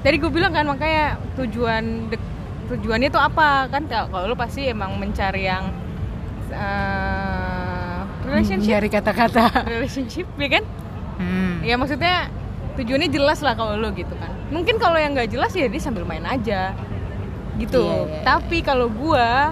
tadi 0.05 0.15
gue 0.21 0.29
bilang 0.29 0.53
kan 0.53 0.69
makanya 0.69 1.17
tujuan 1.33 2.13
dek- 2.13 2.31
tujuannya 2.69 3.09
itu 3.09 3.17
apa? 3.17 3.65
Kan 3.73 3.89
kalau 3.89 4.07
kalau 4.13 4.25
lu 4.29 4.37
pasti 4.37 4.69
emang 4.69 5.01
mencari 5.01 5.49
yang 5.49 5.73
uh, 6.53 8.05
relationship. 8.21 8.69
Dari 8.69 8.89
kata-kata. 8.93 9.65
Relationship 9.65 10.29
ya 10.37 10.49
kan? 10.61 10.65
Hmm. 11.17 11.65
ya 11.65 11.73
maksudnya 11.81 12.29
tujuannya 12.77 13.09
jelas 13.09 13.41
lah 13.41 13.57
kalau 13.57 13.73
lu 13.73 13.89
gitu 13.97 14.13
kan 14.21 14.36
mungkin 14.49 14.75
kalau 14.79 14.95
yang 14.95 15.11
nggak 15.15 15.31
jelas 15.31 15.51
ya 15.53 15.67
dia 15.67 15.81
sambil 15.81 16.07
main 16.07 16.23
aja. 16.23 16.71
Gitu. 17.57 17.81
Iya, 17.81 18.05
iya, 18.05 18.05
iya. 18.05 18.21
tapi 18.21 18.61
kalau 18.61 18.87
gua 18.87 19.51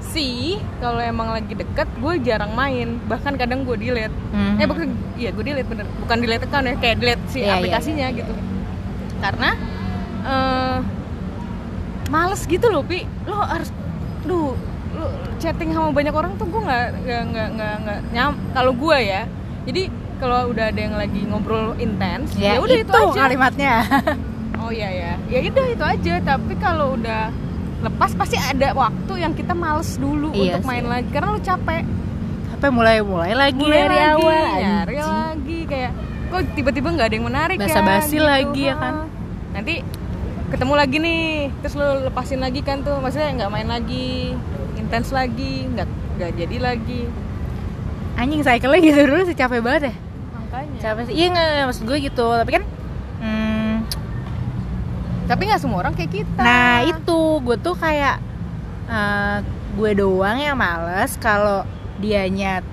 sih 0.00 0.56
kalau 0.80 0.96
emang 1.00 1.28
lagi 1.32 1.52
deket 1.52 1.88
gue 2.00 2.14
jarang 2.24 2.52
main. 2.56 3.00
Bahkan 3.08 3.36
kadang 3.36 3.68
gue 3.68 3.76
delete. 3.76 4.14
Mhm. 4.32 4.60
eh 4.60 4.66
bukan 4.68 4.88
iya 5.16 5.30
gue 5.32 5.44
delete 5.44 5.68
bener. 5.68 5.86
Bukan 6.04 6.16
delete 6.20 6.44
account 6.48 6.66
ya 6.68 6.74
kayak 6.80 6.96
delete 7.00 7.22
si 7.28 7.40
Iya, 7.40 7.46
iya, 7.46 7.54
aplikasinya 7.60 8.06
gitu. 8.16 8.32
Karena 9.20 9.50
eh 10.24 10.78
males 12.10 12.42
gitu 12.44 12.66
loh 12.72 12.82
pi. 12.82 13.04
Lo 13.28 13.40
harus 13.44 13.70
lu 14.24 14.56
lu 14.90 15.06
chatting 15.38 15.70
sama 15.72 15.94
banyak 15.94 16.12
orang 16.12 16.34
tuh 16.36 16.44
gue 16.50 16.60
nggak 16.60 16.86
nggak 17.06 17.48
nggak 17.56 17.74
nggak 17.86 18.00
nyam 18.12 18.32
kalau 18.52 18.72
gue 18.74 18.98
ya. 19.00 19.22
Jadi 19.68 19.82
kalau 20.20 20.52
udah 20.52 20.68
ada 20.68 20.76
yang 20.78 20.94
lagi 20.94 21.24
ngobrol 21.24 21.72
intens 21.74 22.36
ya, 22.36 22.54
ya 22.54 22.60
udah 22.60 22.76
itu, 22.76 22.92
aja. 22.92 23.18
kalimatnya. 23.18 23.74
Oh 24.60 24.68
iya 24.68 24.92
ya 24.92 25.12
ya 25.26 25.38
udah 25.42 25.66
itu 25.66 25.82
aja. 25.82 26.14
Tapi 26.20 26.52
kalau 26.54 26.92
udah 26.94 27.32
lepas 27.80 28.12
pasti 28.12 28.36
ada 28.36 28.70
waktu 28.70 29.12
yang 29.16 29.32
kita 29.32 29.56
males 29.56 29.96
dulu 29.96 30.30
Iya 30.30 30.60
untuk 30.60 30.68
main 30.68 30.84
sih. 30.84 30.90
lagi. 30.92 31.08
Karena 31.08 31.28
lu 31.32 31.40
capek. 31.40 31.82
Apa 32.52 32.66
mulai 32.68 33.00
mulai 33.00 33.32
lagi 33.32 33.56
mulai 33.56 33.80
dari 33.80 33.96
lagi, 33.96 34.12
awal 34.12 34.44
nyari 34.52 34.94
anjing. 34.94 35.00
lagi. 35.00 35.58
Kayak 35.64 35.92
kok 36.28 36.40
tiba-tiba 36.52 36.88
nggak 36.92 37.08
ada 37.08 37.16
yang 37.16 37.26
menarik 37.26 37.56
Basa-basi 37.56 38.16
ya, 38.16 38.22
lagi 38.22 38.62
ya 38.62 38.74
kan? 38.76 38.94
Ha. 38.94 39.04
nanti 39.50 39.74
ketemu 40.52 40.72
lagi 40.76 40.96
nih. 41.00 41.24
Terus 41.64 41.74
lu 41.74 41.86
lepasin 42.04 42.38
lagi 42.38 42.60
kan 42.60 42.76
tuh. 42.84 43.00
Maksudnya 43.00 43.28
nggak 43.34 43.50
main 43.50 43.66
lagi. 43.66 44.36
Intens 44.76 45.08
lagi. 45.08 45.66
Nggak 45.66 45.88
nggak 46.14 46.30
jadi 46.36 46.56
lagi. 46.60 47.00
Anjing 48.14 48.44
cycle 48.44 48.76
gitu 48.76 49.08
dulu 49.08 49.24
sih. 49.24 49.32
Capek 49.32 49.64
banget 49.64 49.82
ya 49.88 49.94
makanya. 50.50 50.78
Capek 50.82 51.02
sih? 51.06 51.14
Iya 51.14 51.26
nggak 51.30 51.66
maksud 51.70 51.84
gue 51.86 51.98
gitu. 52.02 52.26
Tapi 52.26 52.50
kan 52.58 52.64
hmm, 53.22 53.74
tapi 55.30 55.42
nggak 55.46 55.62
semua 55.62 55.78
orang 55.86 55.94
kayak 55.94 56.10
kita. 56.10 56.42
Nah 56.42 56.82
itu. 56.82 57.20
Gue 57.46 57.56
tuh 57.62 57.78
kayak 57.78 58.18
eh, 58.90 59.38
gue 59.78 59.90
doang 59.94 60.42
yang 60.42 60.58
males 60.58 61.14
kalau 61.22 61.62
dianya 62.02 62.64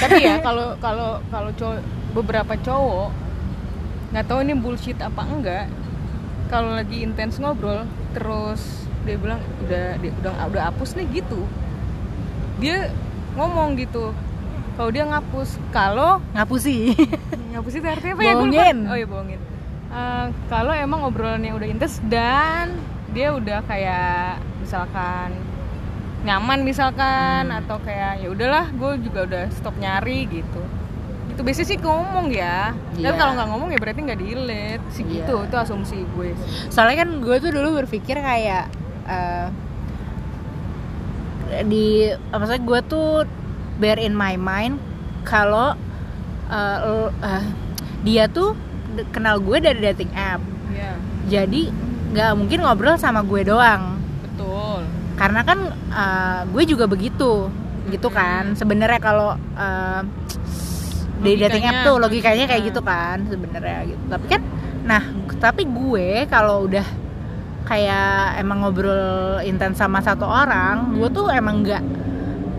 tapi 0.00 0.24
ya 0.24 0.40
kalau 0.46 0.74
kalau 0.80 1.20
kalau 1.28 1.50
cowok 1.54 1.78
beberapa 2.16 2.56
cowok 2.56 3.10
nggak 4.10 4.26
tahu 4.26 4.38
ini 4.42 4.54
bullshit 4.58 4.98
apa 4.98 5.22
enggak. 5.22 5.66
Kalau 6.50 6.74
lagi 6.74 7.06
intens 7.06 7.38
ngobrol 7.38 7.86
terus 8.10 8.90
dia 9.06 9.14
bilang 9.14 9.38
udah 9.62 10.02
dia 10.02 10.10
udah 10.18 10.32
udah 10.50 10.62
hapus 10.72 10.98
nih 10.98 11.22
gitu. 11.22 11.46
Dia 12.58 12.90
ngomong 13.38 13.78
gitu 13.78 14.10
kalau 14.80 14.90
dia 14.90 15.04
ngapus 15.04 15.60
kalau 15.68 16.24
ngapus 16.32 16.60
sih 16.64 16.96
ngapus 17.52 17.72
itu 17.74 17.84
artinya 17.84 18.14
apa 18.14 18.22
ya 18.22 18.32
Gua 18.32 18.40
lupa. 18.40 18.48
Bohongin. 18.48 18.78
oh 18.86 18.96
ya 18.96 19.06
bohongin 19.06 19.40
Eh, 19.90 20.26
kalau 20.46 20.70
emang 20.70 21.02
obrolannya 21.02 21.50
udah 21.50 21.66
intens 21.66 21.98
dan 22.06 22.78
dia 23.10 23.34
udah 23.34 23.58
kayak 23.64 24.38
misalkan 24.56 25.34
nyaman 26.22 26.62
misalkan 26.62 27.44
Hmm. 27.44 27.58
atau 27.58 27.76
kayak 27.80 28.22
ya 28.22 28.30
udahlah 28.30 28.70
gue 28.70 29.02
juga 29.02 29.26
udah 29.26 29.44
stop 29.50 29.74
nyari 29.76 30.30
gitu 30.30 30.62
itu 31.28 31.40
biasanya 31.42 31.68
sih 31.68 31.78
ngomong 31.78 32.30
ya 32.30 32.70
tapi 32.70 33.02
Iya. 33.02 33.18
kalau 33.18 33.32
nggak 33.34 33.48
ngomong 33.50 33.68
ya 33.68 33.78
berarti 33.78 34.00
nggak 34.00 34.20
delete 34.20 34.84
sih 34.90 35.02
Iya. 35.02 35.12
gitu 35.18 35.36
itu 35.42 35.56
asumsi 35.58 35.96
gue 36.08 36.38
soalnya 36.68 37.02
kan 37.02 37.18
gue 37.18 37.36
tuh 37.36 37.50
dulu 37.50 37.82
berpikir 37.82 38.14
kayak 38.14 38.70
eh, 39.06 39.46
di 41.62 41.86
apa 42.30 42.38
maksudnya 42.38 42.62
gue 42.62 42.80
tuh 42.86 43.08
bear 43.80 43.96
in 43.96 44.12
my 44.12 44.36
mind 44.36 44.76
kalau 45.22 45.72
eh, 46.46 46.78
l- 46.80 47.14
eh, 47.18 47.44
dia 48.02 48.24
tuh 48.26 48.52
kenal 49.08 49.38
gue 49.38 49.56
dari 49.58 49.80
dating 49.82 50.12
app. 50.12 50.40
Iya, 50.68 50.92
jadi 51.26 51.62
nggak 52.10 52.30
mungkin 52.34 52.58
ngobrol 52.60 52.96
sama 52.96 53.22
gue 53.22 53.42
doang. 53.42 53.96
Betul. 54.20 54.82
karena 55.14 55.44
kan 55.44 55.58
uh, 55.90 56.48
gue 56.48 56.64
juga 56.64 56.84
begitu 56.84 57.52
gitu 57.86 58.08
kan. 58.08 58.52
Sebenarnya 58.52 58.96
kalau 58.96 59.32
uh, 59.36 60.00
di 61.20 61.36
dating 61.36 61.60
app 61.62 61.84
tuh 61.84 61.96
logikanya 61.98 62.44
kayak 62.44 62.72
gitu 62.72 62.80
kan. 62.80 63.20
sebenarnya 63.24 63.84
gitu. 63.86 64.02
Tapi 64.08 64.26
kan 64.26 64.40
nah 64.80 65.02
tapi 65.36 65.62
gue 65.64 66.24
kalau 66.26 66.64
udah 66.64 66.84
kayak 67.62 68.40
emang 68.40 68.64
ngobrol 68.64 69.38
intens 69.40 69.76
sama 69.76 70.00
satu 70.00 70.24
orang 70.24 70.96
gue 70.96 71.08
tuh 71.10 71.28
emang 71.28 71.60
nggak 71.60 71.84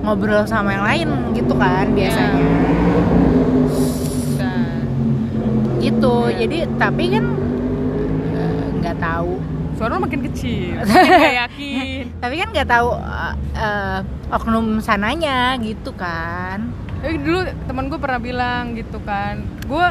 ngobrol 0.01 0.43
sama 0.43 0.69
yang 0.71 0.83
lain 0.83 1.07
gitu 1.31 1.53
kan 1.53 1.85
biasanya 1.91 2.45
Bisa. 3.63 4.51
gitu 5.79 6.13
Iya. 6.27 6.37
jadi 6.39 6.57
tapi 6.75 7.03
kan 7.09 7.25
eh, 8.31 8.65
nggak 8.77 8.97
tahu 8.97 9.33
Suara 9.71 9.97
lo 9.97 10.05
makin 10.05 10.21
kecil. 10.21 10.77
Makin 10.85 11.33
yakin. 11.41 12.03
tapi 12.21 12.35
kan 12.37 12.47
nggak 12.49 12.69
tahu 12.69 12.89
eh, 12.93 13.33
eh, 13.55 13.99
oknum 14.29 14.77
sananya 14.77 15.57
gitu 15.57 15.89
kan 15.91 16.69
Tapi 17.01 17.17
dulu 17.17 17.39
teman 17.65 17.89
gue 17.89 17.97
pernah 17.97 18.21
bilang 18.21 18.77
gitu 18.77 19.01
kan. 19.01 19.41
Gue 19.65 19.81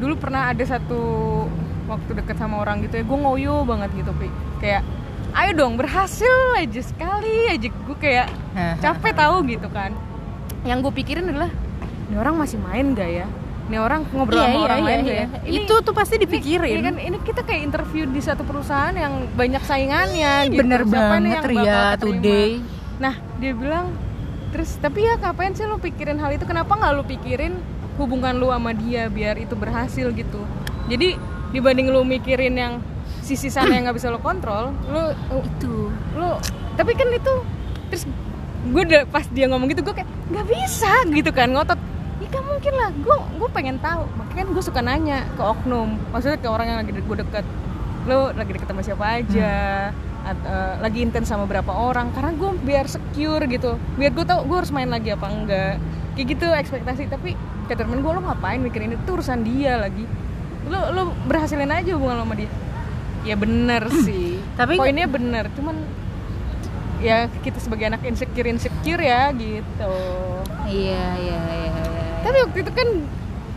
dulu 0.00 0.16
pernah 0.16 0.48
ada 0.48 0.64
satu 0.64 1.44
waktu 1.84 2.16
deket 2.16 2.40
sama 2.40 2.56
orang 2.58 2.80
gitu 2.80 2.96
ya. 2.96 3.04
Gue 3.04 3.18
ngoyo 3.20 3.68
banget 3.68 3.92
gitu, 3.94 4.16
Pi. 4.16 4.32
Kayak 4.56 4.80
ayo 5.34 5.50
dong 5.54 5.74
berhasil 5.74 6.30
aja 6.54 6.80
sekali 6.80 7.48
aja. 7.48 7.68
Gue 7.68 7.96
kayak 7.96 8.28
capek 8.82 9.12
tahu 9.12 9.36
gitu 9.44 9.68
kan. 9.68 9.92
Yang 10.62 10.78
gue 10.84 10.92
pikirin 10.96 11.26
adalah 11.26 11.50
ini 12.08 12.16
orang 12.16 12.34
masih 12.36 12.58
main 12.58 12.92
gak 12.92 13.10
ya? 13.14 13.26
Ini 13.68 13.76
orang 13.76 14.00
ngobrol 14.08 14.40
Iya, 14.40 14.44
sama 14.44 14.56
iya, 14.56 14.64
orang 14.64 14.78
iya, 14.78 14.86
lain 14.88 15.00
iya. 15.02 15.12
ya? 15.12 15.26
Ini- 15.44 15.56
itu 15.62 15.74
tuh 15.78 15.92
pasti 15.92 16.16
ini, 16.16 16.24
dipikirin. 16.24 16.72
Ini 16.72 16.82
kan 16.82 16.96
ini 16.96 17.16
kita 17.20 17.40
kayak 17.42 17.62
interview 17.62 18.04
di 18.04 18.16
satu 18.18 18.40
perusahaan 18.42 18.92
yang 18.92 19.28
banyak 19.32 19.60
saingannya 19.60 20.48
gitu. 20.48 20.64
bener 20.64 20.82
Siapa 20.82 20.88
nih 20.88 21.04
banget 21.04 21.28
yang 21.28 21.44
Ria 21.44 21.60
keterima? 21.92 22.00
today. 22.00 22.50
nah 22.98 23.14
dia 23.38 23.52
bilang 23.54 23.94
terus 24.50 24.74
tapi 24.74 25.06
ya 25.06 25.14
ngapain 25.14 25.52
sih 25.52 25.62
lu 25.62 25.76
pikirin 25.76 26.16
hal 26.16 26.32
itu? 26.32 26.42
Kenapa 26.42 26.72
nggak 26.74 26.92
lu 26.94 27.04
pikirin 27.04 27.54
hubungan 27.94 28.34
lu 28.34 28.48
sama 28.48 28.72
dia 28.72 29.06
biar 29.06 29.36
itu 29.36 29.52
berhasil 29.52 30.08
gitu? 30.10 30.40
Jadi 30.88 31.20
dibanding 31.50 31.88
lu 31.88 32.00
mikirin 32.02 32.56
yang 32.56 32.74
sisi 33.28 33.52
sana 33.52 33.76
yang 33.76 33.84
nggak 33.84 34.00
bisa 34.00 34.08
lu 34.08 34.16
kontrol 34.24 34.72
lu 34.88 35.12
itu. 35.44 35.92
lu 36.16 36.40
tapi 36.80 36.96
kan 36.96 37.12
itu 37.12 37.34
terus 37.92 38.08
gue 38.68 38.82
udah 38.84 39.02
pas 39.08 39.24
dia 39.28 39.46
ngomong 39.52 39.68
gitu 39.68 39.84
gue 39.84 39.94
kayak 40.00 40.08
nggak 40.32 40.46
bisa 40.48 40.92
gitu 41.12 41.30
kan 41.32 41.48
ngotot. 41.52 41.80
Ya 42.18 42.28
kan 42.34 42.42
mungkin 42.42 42.72
lah 42.74 42.90
gue 42.90 43.16
gue 43.38 43.48
pengen 43.54 43.76
tahu. 43.78 44.02
Makanya 44.18 44.38
kan 44.44 44.48
gue 44.50 44.62
suka 44.64 44.80
nanya 44.82 45.18
ke 45.38 45.42
oknum 45.42 45.96
maksudnya 46.10 46.38
ke 46.40 46.48
orang 46.48 46.66
yang 46.68 46.78
lagi 46.80 46.90
gue 46.94 47.16
deket. 47.22 47.44
Lo 48.08 48.32
lagi 48.34 48.50
deket 48.56 48.68
sama 48.68 48.82
siapa 48.82 49.04
aja? 49.22 49.52
At- 50.28 50.44
eh, 50.44 50.74
lagi 50.82 50.98
intens 51.00 51.30
sama 51.30 51.48
berapa 51.48 51.70
orang? 51.70 52.12
Karena 52.12 52.34
gue 52.34 52.50
biar 52.60 52.84
secure 52.90 53.46
gitu. 53.48 53.78
Biar 53.96 54.12
gue 54.12 54.24
tau 54.26 54.44
gue 54.44 54.56
harus 54.58 54.72
main 54.74 54.90
lagi 54.90 55.14
apa 55.14 55.26
enggak. 55.30 55.74
Kayak 56.18 56.26
gitu 56.34 56.46
ekspektasi. 56.50 57.02
Tapi 57.08 57.38
kata 57.70 57.86
temen 57.86 58.02
gue 58.02 58.12
lo 58.12 58.20
ngapain 58.20 58.60
mikirin 58.60 58.98
itu 58.98 59.08
urusan 59.08 59.46
dia 59.46 59.80
lagi. 59.80 60.04
Lo 60.68 60.92
lo 60.92 61.02
berhasilin 61.24 61.70
aja 61.72 61.94
hubungan 61.96 62.20
lo 62.20 62.24
sama 62.26 62.36
dia 62.36 62.50
ya 63.28 63.36
bener 63.36 63.84
sih 64.06 64.40
Tapi- 64.56 64.80
poinnya 64.80 65.04
bener 65.04 65.52
cuman 65.52 65.76
ya 66.98 67.30
kita 67.40 67.60
sebagai 67.60 67.86
anak 67.86 68.02
insecure 68.02 68.48
insecure 68.48 68.98
ya 68.98 69.30
gitu 69.30 69.94
iya 70.66 71.04
iya 71.14 71.38
iya 71.46 71.68
iya. 71.70 72.14
tapi 72.20 72.36
waktu 72.42 72.58
itu 72.60 72.72
kan 72.72 72.88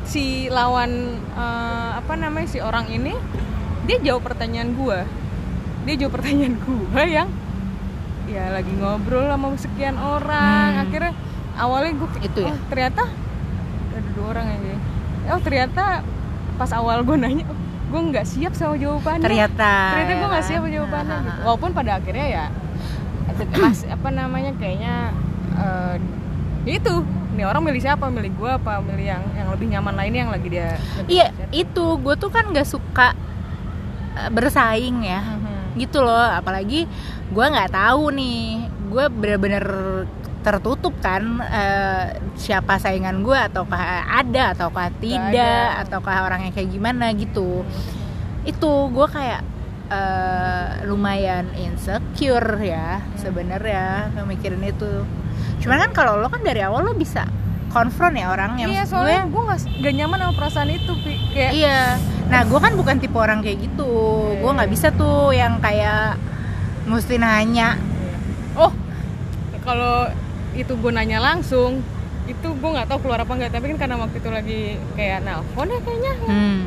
si 0.04 0.24
lawan 0.48 0.92
eh, 1.32 1.90
apa 1.96 2.14
namanya 2.14 2.48
si 2.48 2.60
orang 2.60 2.86
ini 2.88 3.16
dia 3.84 3.98
jawab 4.00 4.28
pertanyaan 4.28 4.76
gua 4.76 5.08
dia 5.82 5.96
jawab 5.98 6.20
pertanyaan 6.20 6.54
gua 6.68 7.02
yang 7.02 7.30
ya 8.30 8.48
lagi 8.48 8.70
ngobrol 8.74 9.26
sama 9.26 9.58
sekian 9.58 9.98
orang 9.98 10.70
Hmm. 10.72 10.84
akhirnya 10.86 11.14
awalnya 11.54 11.92
gue 11.96 12.10
Itu 12.22 12.40
ya? 12.42 12.48
oh, 12.48 12.58
ternyata 12.68 13.04
ada 13.92 14.10
dua 14.14 14.26
orang 14.30 14.48
aja 14.48 14.74
oh 15.28 15.40
ternyata 15.42 15.84
pas 16.56 16.72
awal 16.72 17.02
gue 17.02 17.18
nanya 17.18 17.44
oh, 17.44 17.58
gue 17.92 18.02
nggak 18.16 18.24
siap 18.24 18.54
sama 18.56 18.80
jawabannya. 18.80 19.26
Ternyata. 19.28 19.74
Ternyata 19.92 20.14
gue 20.16 20.28
nggak 20.32 20.46
siap 20.48 20.62
sama 20.64 20.70
jawabannya. 20.72 21.18
Gitu. 21.22 21.40
walaupun 21.44 21.70
pada 21.76 21.92
akhirnya 22.00 22.28
ya 22.28 22.46
mas, 23.64 23.84
apa 23.84 24.10
namanya 24.14 24.52
kayaknya 24.56 25.12
ya 26.62 26.74
itu 26.78 26.94
nih 27.36 27.46
orang 27.48 27.62
milih 27.64 27.82
siapa? 27.82 28.08
Milih 28.08 28.32
gue 28.38 28.52
apa? 28.52 28.80
Milih 28.80 29.06
yang 29.06 29.24
yang 29.36 29.48
lebih 29.52 29.68
nyaman 29.72 29.94
lainnya 29.98 30.20
yang 30.28 30.34
lagi 30.34 30.48
dia 30.48 30.80
iya 31.12 31.28
itu. 31.52 31.86
Gue 32.00 32.16
tuh 32.16 32.32
kan 32.32 32.48
nggak 32.48 32.68
suka 32.68 33.12
eh, 34.16 34.30
bersaing 34.32 35.04
ya. 35.04 35.20
Mhm. 35.20 35.80
gitu 35.80 36.04
loh. 36.04 36.28
Apalagi 36.32 36.88
gue 37.32 37.46
nggak 37.46 37.72
tahu 37.76 38.12
nih. 38.16 38.68
Gue 38.92 39.06
bener-bener 39.08 39.66
tertutup 40.42 40.94
kan 41.00 41.42
eh, 41.46 42.18
siapa 42.38 42.82
saingan 42.82 43.22
gue 43.22 43.38
ataukah 43.38 44.10
ada 44.10 44.58
ataukah 44.58 44.90
tidak 44.98 45.38
ada. 45.38 45.86
ataukah 45.86 46.26
orangnya 46.26 46.52
kayak 46.54 46.70
gimana 46.74 47.14
gitu 47.14 47.62
itu 48.44 48.72
gue 48.90 49.08
kayak 49.08 49.42
eh, 49.94 50.68
lumayan 50.90 51.50
insecure 51.54 52.58
ya 52.62 53.06
sebenarnya 53.22 54.10
mikirin 54.26 54.66
itu 54.66 55.06
cuman 55.62 55.78
kan 55.88 55.92
kalau 55.94 56.18
lo 56.18 56.28
kan 56.28 56.42
dari 56.42 56.66
awal 56.66 56.82
lo 56.90 56.94
bisa 56.98 57.30
konfront 57.72 58.18
ya 58.18 58.34
orang 58.34 58.60
yang 58.60 58.70
iya 58.74 58.84
soalnya 58.84 59.30
gue 59.30 59.32
gue 59.32 59.42
nggak 59.48 59.60
gak 59.80 59.94
nyaman 59.96 60.18
sama 60.20 60.34
perasaan 60.36 60.70
itu 60.70 60.94
Pi. 61.02 61.14
kayak 61.32 61.52
Iya. 61.56 61.82
Nah, 62.32 62.48
gue 62.48 62.60
kan 62.64 62.74
bukan 62.80 62.96
tipe 63.04 63.16
orang 63.20 63.44
kayak 63.44 63.60
gitu. 63.60 63.92
Gue 64.40 64.52
nggak 64.56 64.72
bisa 64.72 64.88
tuh 64.96 65.36
yang 65.36 65.60
kayak 65.60 66.16
mesti 66.88 67.20
nanya. 67.20 67.76
oh 68.56 68.72
kalau 69.64 70.12
itu 70.54 70.74
gue 70.74 70.92
nanya 70.92 71.20
langsung 71.20 71.80
itu 72.24 72.48
gue 72.48 72.70
nggak 72.70 72.86
tahu 72.86 73.00
keluar 73.02 73.20
apa 73.20 73.34
enggak 73.34 73.52
tapi 73.52 73.66
kan 73.72 73.78
karena 73.80 73.96
waktu 73.98 74.18
itu 74.18 74.30
lagi 74.30 74.62
kayak 74.94 75.20
nelpon 75.22 75.68
ya 75.68 75.80
kayaknya 75.80 76.14
Hmm. 76.22 76.60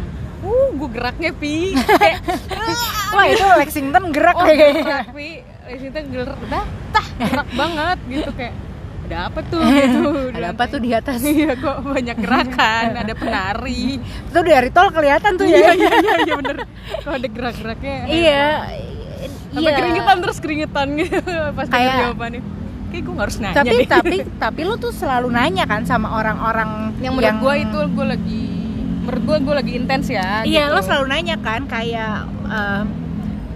uh 0.43 0.69
gue 0.73 0.89
geraknya 0.91 1.31
pi 1.33 1.73
kayak 1.75 2.21
Wah 3.15 3.27
itu 3.27 3.45
Lexington 3.57 4.05
gerak 4.11 4.35
oh 4.35 4.43
deh 4.43 4.53
kayaknya. 4.53 4.83
gerak 4.83 5.09
pi 5.11 5.29
situ 5.75 5.99
gerak 6.11 6.41
dah 6.47 6.65
tah 6.91 7.07
gerak 7.19 7.49
banget 7.51 7.99
gitu 8.09 8.31
kayak 8.33 8.55
ada 9.05 9.29
apa 9.29 9.41
tuh 9.45 9.61
gitu 9.63 10.03
Ada 10.37 10.47
apa 10.51 10.65
tuh 10.67 10.81
di 10.81 10.91
atas? 10.91 11.21
iya 11.29 11.53
kok 11.55 11.77
banyak 11.83 12.17
gerakan 12.19 12.87
ada 12.97 13.15
penari 13.15 14.01
Itu 14.01 14.41
dari 14.41 14.69
tol 14.71 14.89
kelihatan 14.91 15.33
tuh 15.35 15.45
iya 15.45 15.61
ya. 15.61 15.73
iya 15.73 15.93
iya 15.95 16.15
iya 16.25 16.35
bener 16.35 16.57
kok 16.99 17.13
ada 17.13 17.29
gerak-geraknya 17.31 17.97
Iya. 18.07 18.47
sampai 19.51 19.73
keringetan 19.73 20.17
terus 20.19 20.39
keringetan 20.39 20.87
gitu 20.99 21.21
pas 21.55 21.67
Kayak- 21.69 22.01
jawabannya 22.03 22.41
kayak 22.95 23.05
gue 23.05 23.15
harus 23.19 23.37
nanya 23.37 23.57
Tapi 23.59 23.75
deh. 23.75 23.87
tapi 23.87 24.17
tapi 24.45 24.61
lu 24.63 24.75
tuh 24.77 24.91
selalu 24.91 25.29
nanya 25.29 25.65
kan 25.65 25.83
sama 25.83 26.15
orang-orang 26.15 26.95
yang 26.99 27.13
menurut 27.13 27.43
gue 27.43 27.55
itu 27.61 27.79
gue 27.91 28.07
lagi 28.09 28.43
menurut 29.03 29.23
gue 29.23 29.37
gue 29.43 29.55
lagi 29.57 29.73
intens 29.75 30.07
ya 30.09 30.41
Iya, 30.43 30.65
gitu. 30.65 30.75
lo 30.75 30.81
selalu 30.81 31.07
nanya 31.09 31.37
kan 31.37 31.67
kayak 31.67 32.15
eh, 32.47 32.83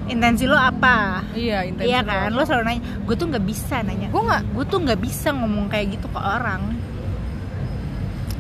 intensi 0.09 0.45
lo 0.45 0.57
apa? 0.57 1.23
iya 1.33 1.63
intens 1.63 1.85
Iya 1.85 2.01
kan, 2.03 2.29
lo 2.31 2.41
selalu 2.43 2.65
nanya. 2.67 2.83
Gue 3.01 3.15
tuh 3.15 3.27
nggak 3.29 3.45
bisa 3.45 3.77
nanya. 3.81 4.09
gue 4.09 4.23
nggak 4.23 4.43
Gue 4.51 4.65
tuh 4.65 4.79
nggak 4.79 4.99
bisa 4.99 5.29
ngomong 5.31 5.69
kayak 5.69 5.87
gitu 5.95 6.07
ke 6.07 6.19
orang. 6.19 6.63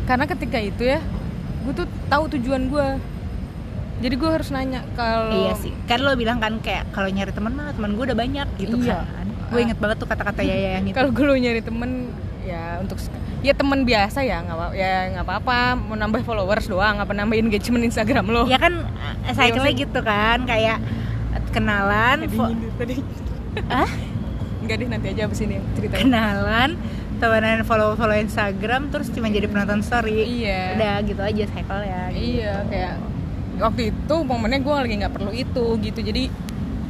karena 0.04 0.24
ketika 0.24 0.56
itu 0.58 0.82
ya 0.86 1.00
gue 1.60 1.72
tuh 1.74 1.88
tahu 2.08 2.32
tujuan 2.32 2.66
gue 2.66 2.88
jadi 3.98 4.14
gue 4.14 4.30
harus 4.30 4.48
nanya 4.48 4.80
kalau 4.94 5.28
Iya 5.28 5.52
sih, 5.58 5.72
kan 5.84 6.00
lo 6.00 6.14
bilang 6.14 6.38
kan 6.38 6.56
kayak 6.58 6.88
kalau 6.90 7.10
nyari 7.10 7.28
teman 7.28 7.52
mah 7.52 7.76
teman 7.76 7.92
gue 7.92 8.04
udah 8.06 8.16
banyak 8.16 8.48
gitu 8.56 8.80
Iya. 8.80 9.04
kan. 9.04 9.27
Gue 9.48 9.60
inget 9.62 9.78
banget 9.78 9.96
tuh 9.96 10.06
kata-kata 10.06 10.40
Yaya 10.40 10.76
yang 10.76 10.84
itu. 10.84 10.92
kalau 10.92 11.10
gue 11.10 11.24
nyari 11.24 11.60
temen 11.60 12.12
ya 12.42 12.78
untuk 12.78 12.96
ya 13.38 13.52
temen 13.52 13.82
biasa 13.82 14.18
ya 14.20 14.40
nggak 14.40 14.56
apa 14.56 14.66
ya 14.72 14.92
nggak 15.10 15.24
apa-apa. 15.24 15.58
Mau 15.78 15.94
nambah 15.94 16.20
followers 16.22 16.66
doang 16.66 16.98
apa 16.98 17.10
nambah 17.10 17.34
engagement 17.34 17.82
Instagram 17.82 18.26
lo? 18.26 18.42
Ya 18.44 18.56
kan 18.56 18.84
eh, 19.24 19.32
cycle 19.32 19.64
maksud- 19.64 19.78
gitu 19.78 20.00
kan 20.00 20.44
kayak 20.44 20.78
kenalan, 21.48 22.16
tadi 22.22 22.34
fo- 22.34 22.48
nyindir 22.48 22.72
tadi. 22.74 22.94
Ah 23.70 23.90
nggak 24.58 24.76
deh 24.76 24.88
nanti 24.88 25.06
aja 25.08 25.22
abis 25.24 25.40
ini 25.40 25.56
cerita. 25.72 25.96
Kenalan, 25.96 26.76
temenan 27.16 27.62
follow 27.62 27.94
follow 27.94 28.12
Instagram, 28.12 28.90
terus 28.90 29.08
cuma 29.08 29.26
jadi 29.28 29.46
penonton 29.46 29.80
story. 29.80 30.26
iya. 30.26 30.74
Udah 30.74 30.94
gitu 31.02 31.22
aja 31.22 31.42
cycle 31.46 31.82
ya. 31.82 32.02
iya 32.10 32.52
kayak 32.66 32.94
waktu 33.58 33.90
itu 33.90 34.14
momennya 34.20 34.60
gue 34.60 34.74
lagi 34.76 34.94
nggak 34.98 35.14
perlu 35.14 35.32
itu 35.32 35.64
gitu. 35.80 36.00
Jadi 36.00 36.22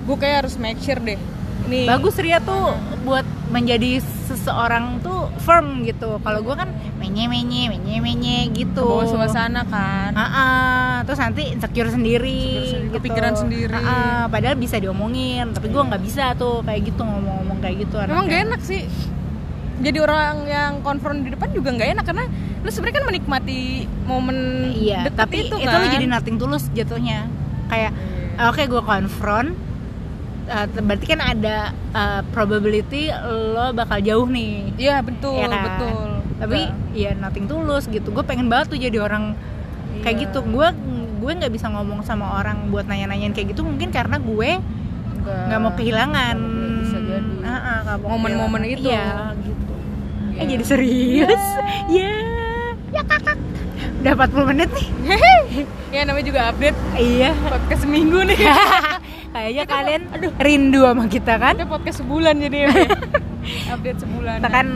gue 0.02 0.16
kayak 0.16 0.36
harus 0.42 0.56
make 0.56 0.80
sure 0.80 0.98
deh 0.98 1.20
ini 1.68 1.84
Bagus 1.84 2.16
Ria 2.16 2.40
tuh 2.40 2.72
buat 3.04 3.22
menjadi 3.48 4.00
seseorang 4.00 5.00
tuh 5.00 5.28
firm 5.40 5.84
gitu. 5.84 6.20
Kalau 6.20 6.40
gue 6.40 6.52
kan 6.52 6.68
menye 6.96 7.24
menye 7.24 7.68
menye 7.68 7.96
menye 7.98 8.38
gitu. 8.52 8.84
bawa 8.84 9.04
suasana 9.04 9.64
kan 9.64 10.12
Ah, 10.12 10.24
ah. 10.24 10.92
terus 11.04 11.16
nanti 11.16 11.48
insecure 11.48 11.88
sendiri, 11.88 12.28
Insecure 12.28 12.64
sendiri, 12.66 12.84
gitu. 12.84 12.94
kepikiran 13.00 13.32
sendiri. 13.36 13.72
Ah, 13.72 13.88
ah. 13.88 14.22
padahal 14.28 14.56
bisa 14.56 14.76
diomongin, 14.76 15.52
tapi 15.52 15.68
gue 15.68 15.80
nggak 15.80 16.02
bisa 16.02 16.32
tuh 16.34 16.60
kayak 16.60 16.88
gitu 16.88 17.00
ngomong-ngomong 17.00 17.58
kayak 17.60 17.88
gitu. 17.88 17.96
Anaknya. 17.96 18.24
gak 18.26 18.40
enak 18.48 18.60
sih 18.64 18.82
jadi 19.78 19.98
orang 20.02 20.34
yang 20.44 20.72
konfront 20.82 21.22
di 21.22 21.30
depan 21.30 21.54
juga 21.54 21.70
nggak 21.70 21.90
enak 21.94 22.04
karena 22.04 22.24
lu 22.58 22.68
sebenarnya 22.68 22.96
kan 22.98 23.04
menikmati 23.06 23.60
momen 24.10 24.38
Iya, 24.74 25.06
deket 25.06 25.14
tapi 25.14 25.36
itu 25.46 25.54
itu, 25.54 25.70
kan 25.70 25.78
lo 25.78 25.86
jadi 25.86 26.06
nothing 26.10 26.36
tulus 26.36 26.66
jatuhnya. 26.74 27.30
Kayak 27.70 27.94
Iya. 27.94 28.50
oke 28.50 28.62
gue 28.66 28.82
confront 28.82 29.50
uh, 30.48 30.66
berarti 30.78 31.06
kan 31.06 31.20
ada 31.20 31.56
uh, 31.92 32.20
probability 32.28 33.12
lo 33.52 33.70
bakal 33.72 33.98
jauh 33.98 34.26
nih 34.26 34.72
Iya 34.76 35.00
betul 35.00 35.36
ya 35.36 35.46
kan? 35.46 35.62
betul. 35.62 36.08
tapi 36.38 36.60
ya 36.92 37.12
nothing 37.14 37.44
tulus 37.44 37.86
gitu 37.86 38.08
gue 38.08 38.22
pengen 38.22 38.46
banget 38.46 38.72
tuh 38.72 38.78
jadi 38.78 38.98
orang 38.98 39.34
kayak 40.00 40.16
Iya. 40.16 40.22
gitu 40.24 40.38
gue 40.44 40.66
gue 41.18 41.32
nggak 41.34 41.50
bisa 41.50 41.66
ngomong 41.68 42.00
sama 42.00 42.32
orang 42.34 42.68
buat 42.68 42.84
nanya-nanyain 42.84 43.30
kayak 43.30 43.52
gitu 43.52 43.60
mungkin 43.60 43.88
karena 43.88 44.16
gue 44.16 44.50
nggak 45.20 45.60
mau 45.60 45.72
kehilangan 45.72 46.36
Momen-momen 47.98 48.62
kehilangan. 48.62 48.64
itu. 48.74 48.88
iya 48.88 49.06
gitu 49.40 49.72
Iya. 50.28 50.38
eh 50.38 50.46
jadi 50.46 50.64
serius 50.64 51.42
ya 51.90 52.12
ya 52.88 53.02
kakak 53.02 53.36
udah 53.98 54.12
40 54.14 54.48
menit 54.48 54.68
nih 54.70 54.86
ya 55.90 56.00
namanya 56.04 56.22
juga 56.24 56.40
update 56.48 56.78
iya 56.94 57.34
podcast 57.42 57.82
seminggu 57.82 58.22
nih. 58.24 58.38
kayaknya 59.30 59.64
kalian 59.64 60.02
rindu 60.36 60.80
sama 60.82 61.04
kita 61.06 61.34
kan 61.36 61.54
Ada 61.54 61.66
podcast 61.66 61.98
sebulan 61.98 62.34
jadi 62.40 62.58
ya. 62.58 62.68
update 63.74 63.98
sebulan. 63.98 64.36
kita 64.38 64.48
kan 64.50 64.66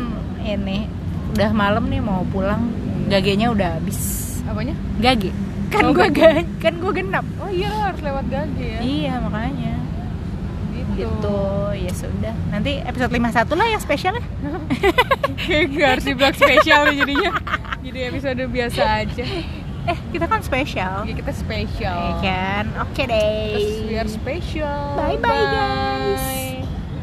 ini 0.40 0.86
udah 1.30 1.50
malam 1.50 1.84
nih 1.86 1.98
mau 1.98 2.22
pulang 2.26 2.68
gagenya 3.06 3.48
udah 3.48 3.76
habis 3.76 3.98
apanya? 4.44 4.76
gage 4.98 5.32
kan 5.68 5.82
Oh, 5.82 5.90
gue 5.90 6.08
gage. 6.08 6.44
kan 6.58 6.74
gue 6.74 6.92
genap 6.92 7.24
Oh 7.38 7.48
iya 7.48 7.68
lo 7.68 7.80
harus 7.82 8.00
lewat 8.00 8.24
gage 8.26 8.60
ya. 8.60 8.78
iya 8.80 9.14
makanya 9.18 9.74
Gitu. 10.92 11.08
gitu 11.08 11.40
ya 11.72 11.88
sudah 11.90 12.34
nanti 12.48 12.76
episode 12.78 13.08
51 13.08 13.32
lah 13.50 13.66
yang 13.66 13.80
spesial 13.80 14.12
ya 14.12 14.24
Kayak 15.42 15.64
gak 15.72 15.88
harus 15.90 16.04
dibilang 16.04 16.36
spesial 16.36 16.82
jadinya. 16.86 17.30
Jadi 17.82 17.98
episode 18.04 18.42
biasa 18.46 18.82
aja. 19.00 19.24
Eh 19.84 19.98
kita 20.10 20.26
kan 20.26 20.40
spesial 20.40 21.02
Ya, 21.02 21.14
kita 21.14 21.32
spesial. 21.32 21.98
ya 21.98 22.12
kan 22.20 22.64
oke 22.78 23.02
deh 23.02 23.50
Terus 23.52 23.82
we 23.84 23.94
are 23.96 24.06
special. 24.06 24.78
Bye-bye, 24.94 25.46
guys. 25.48 26.51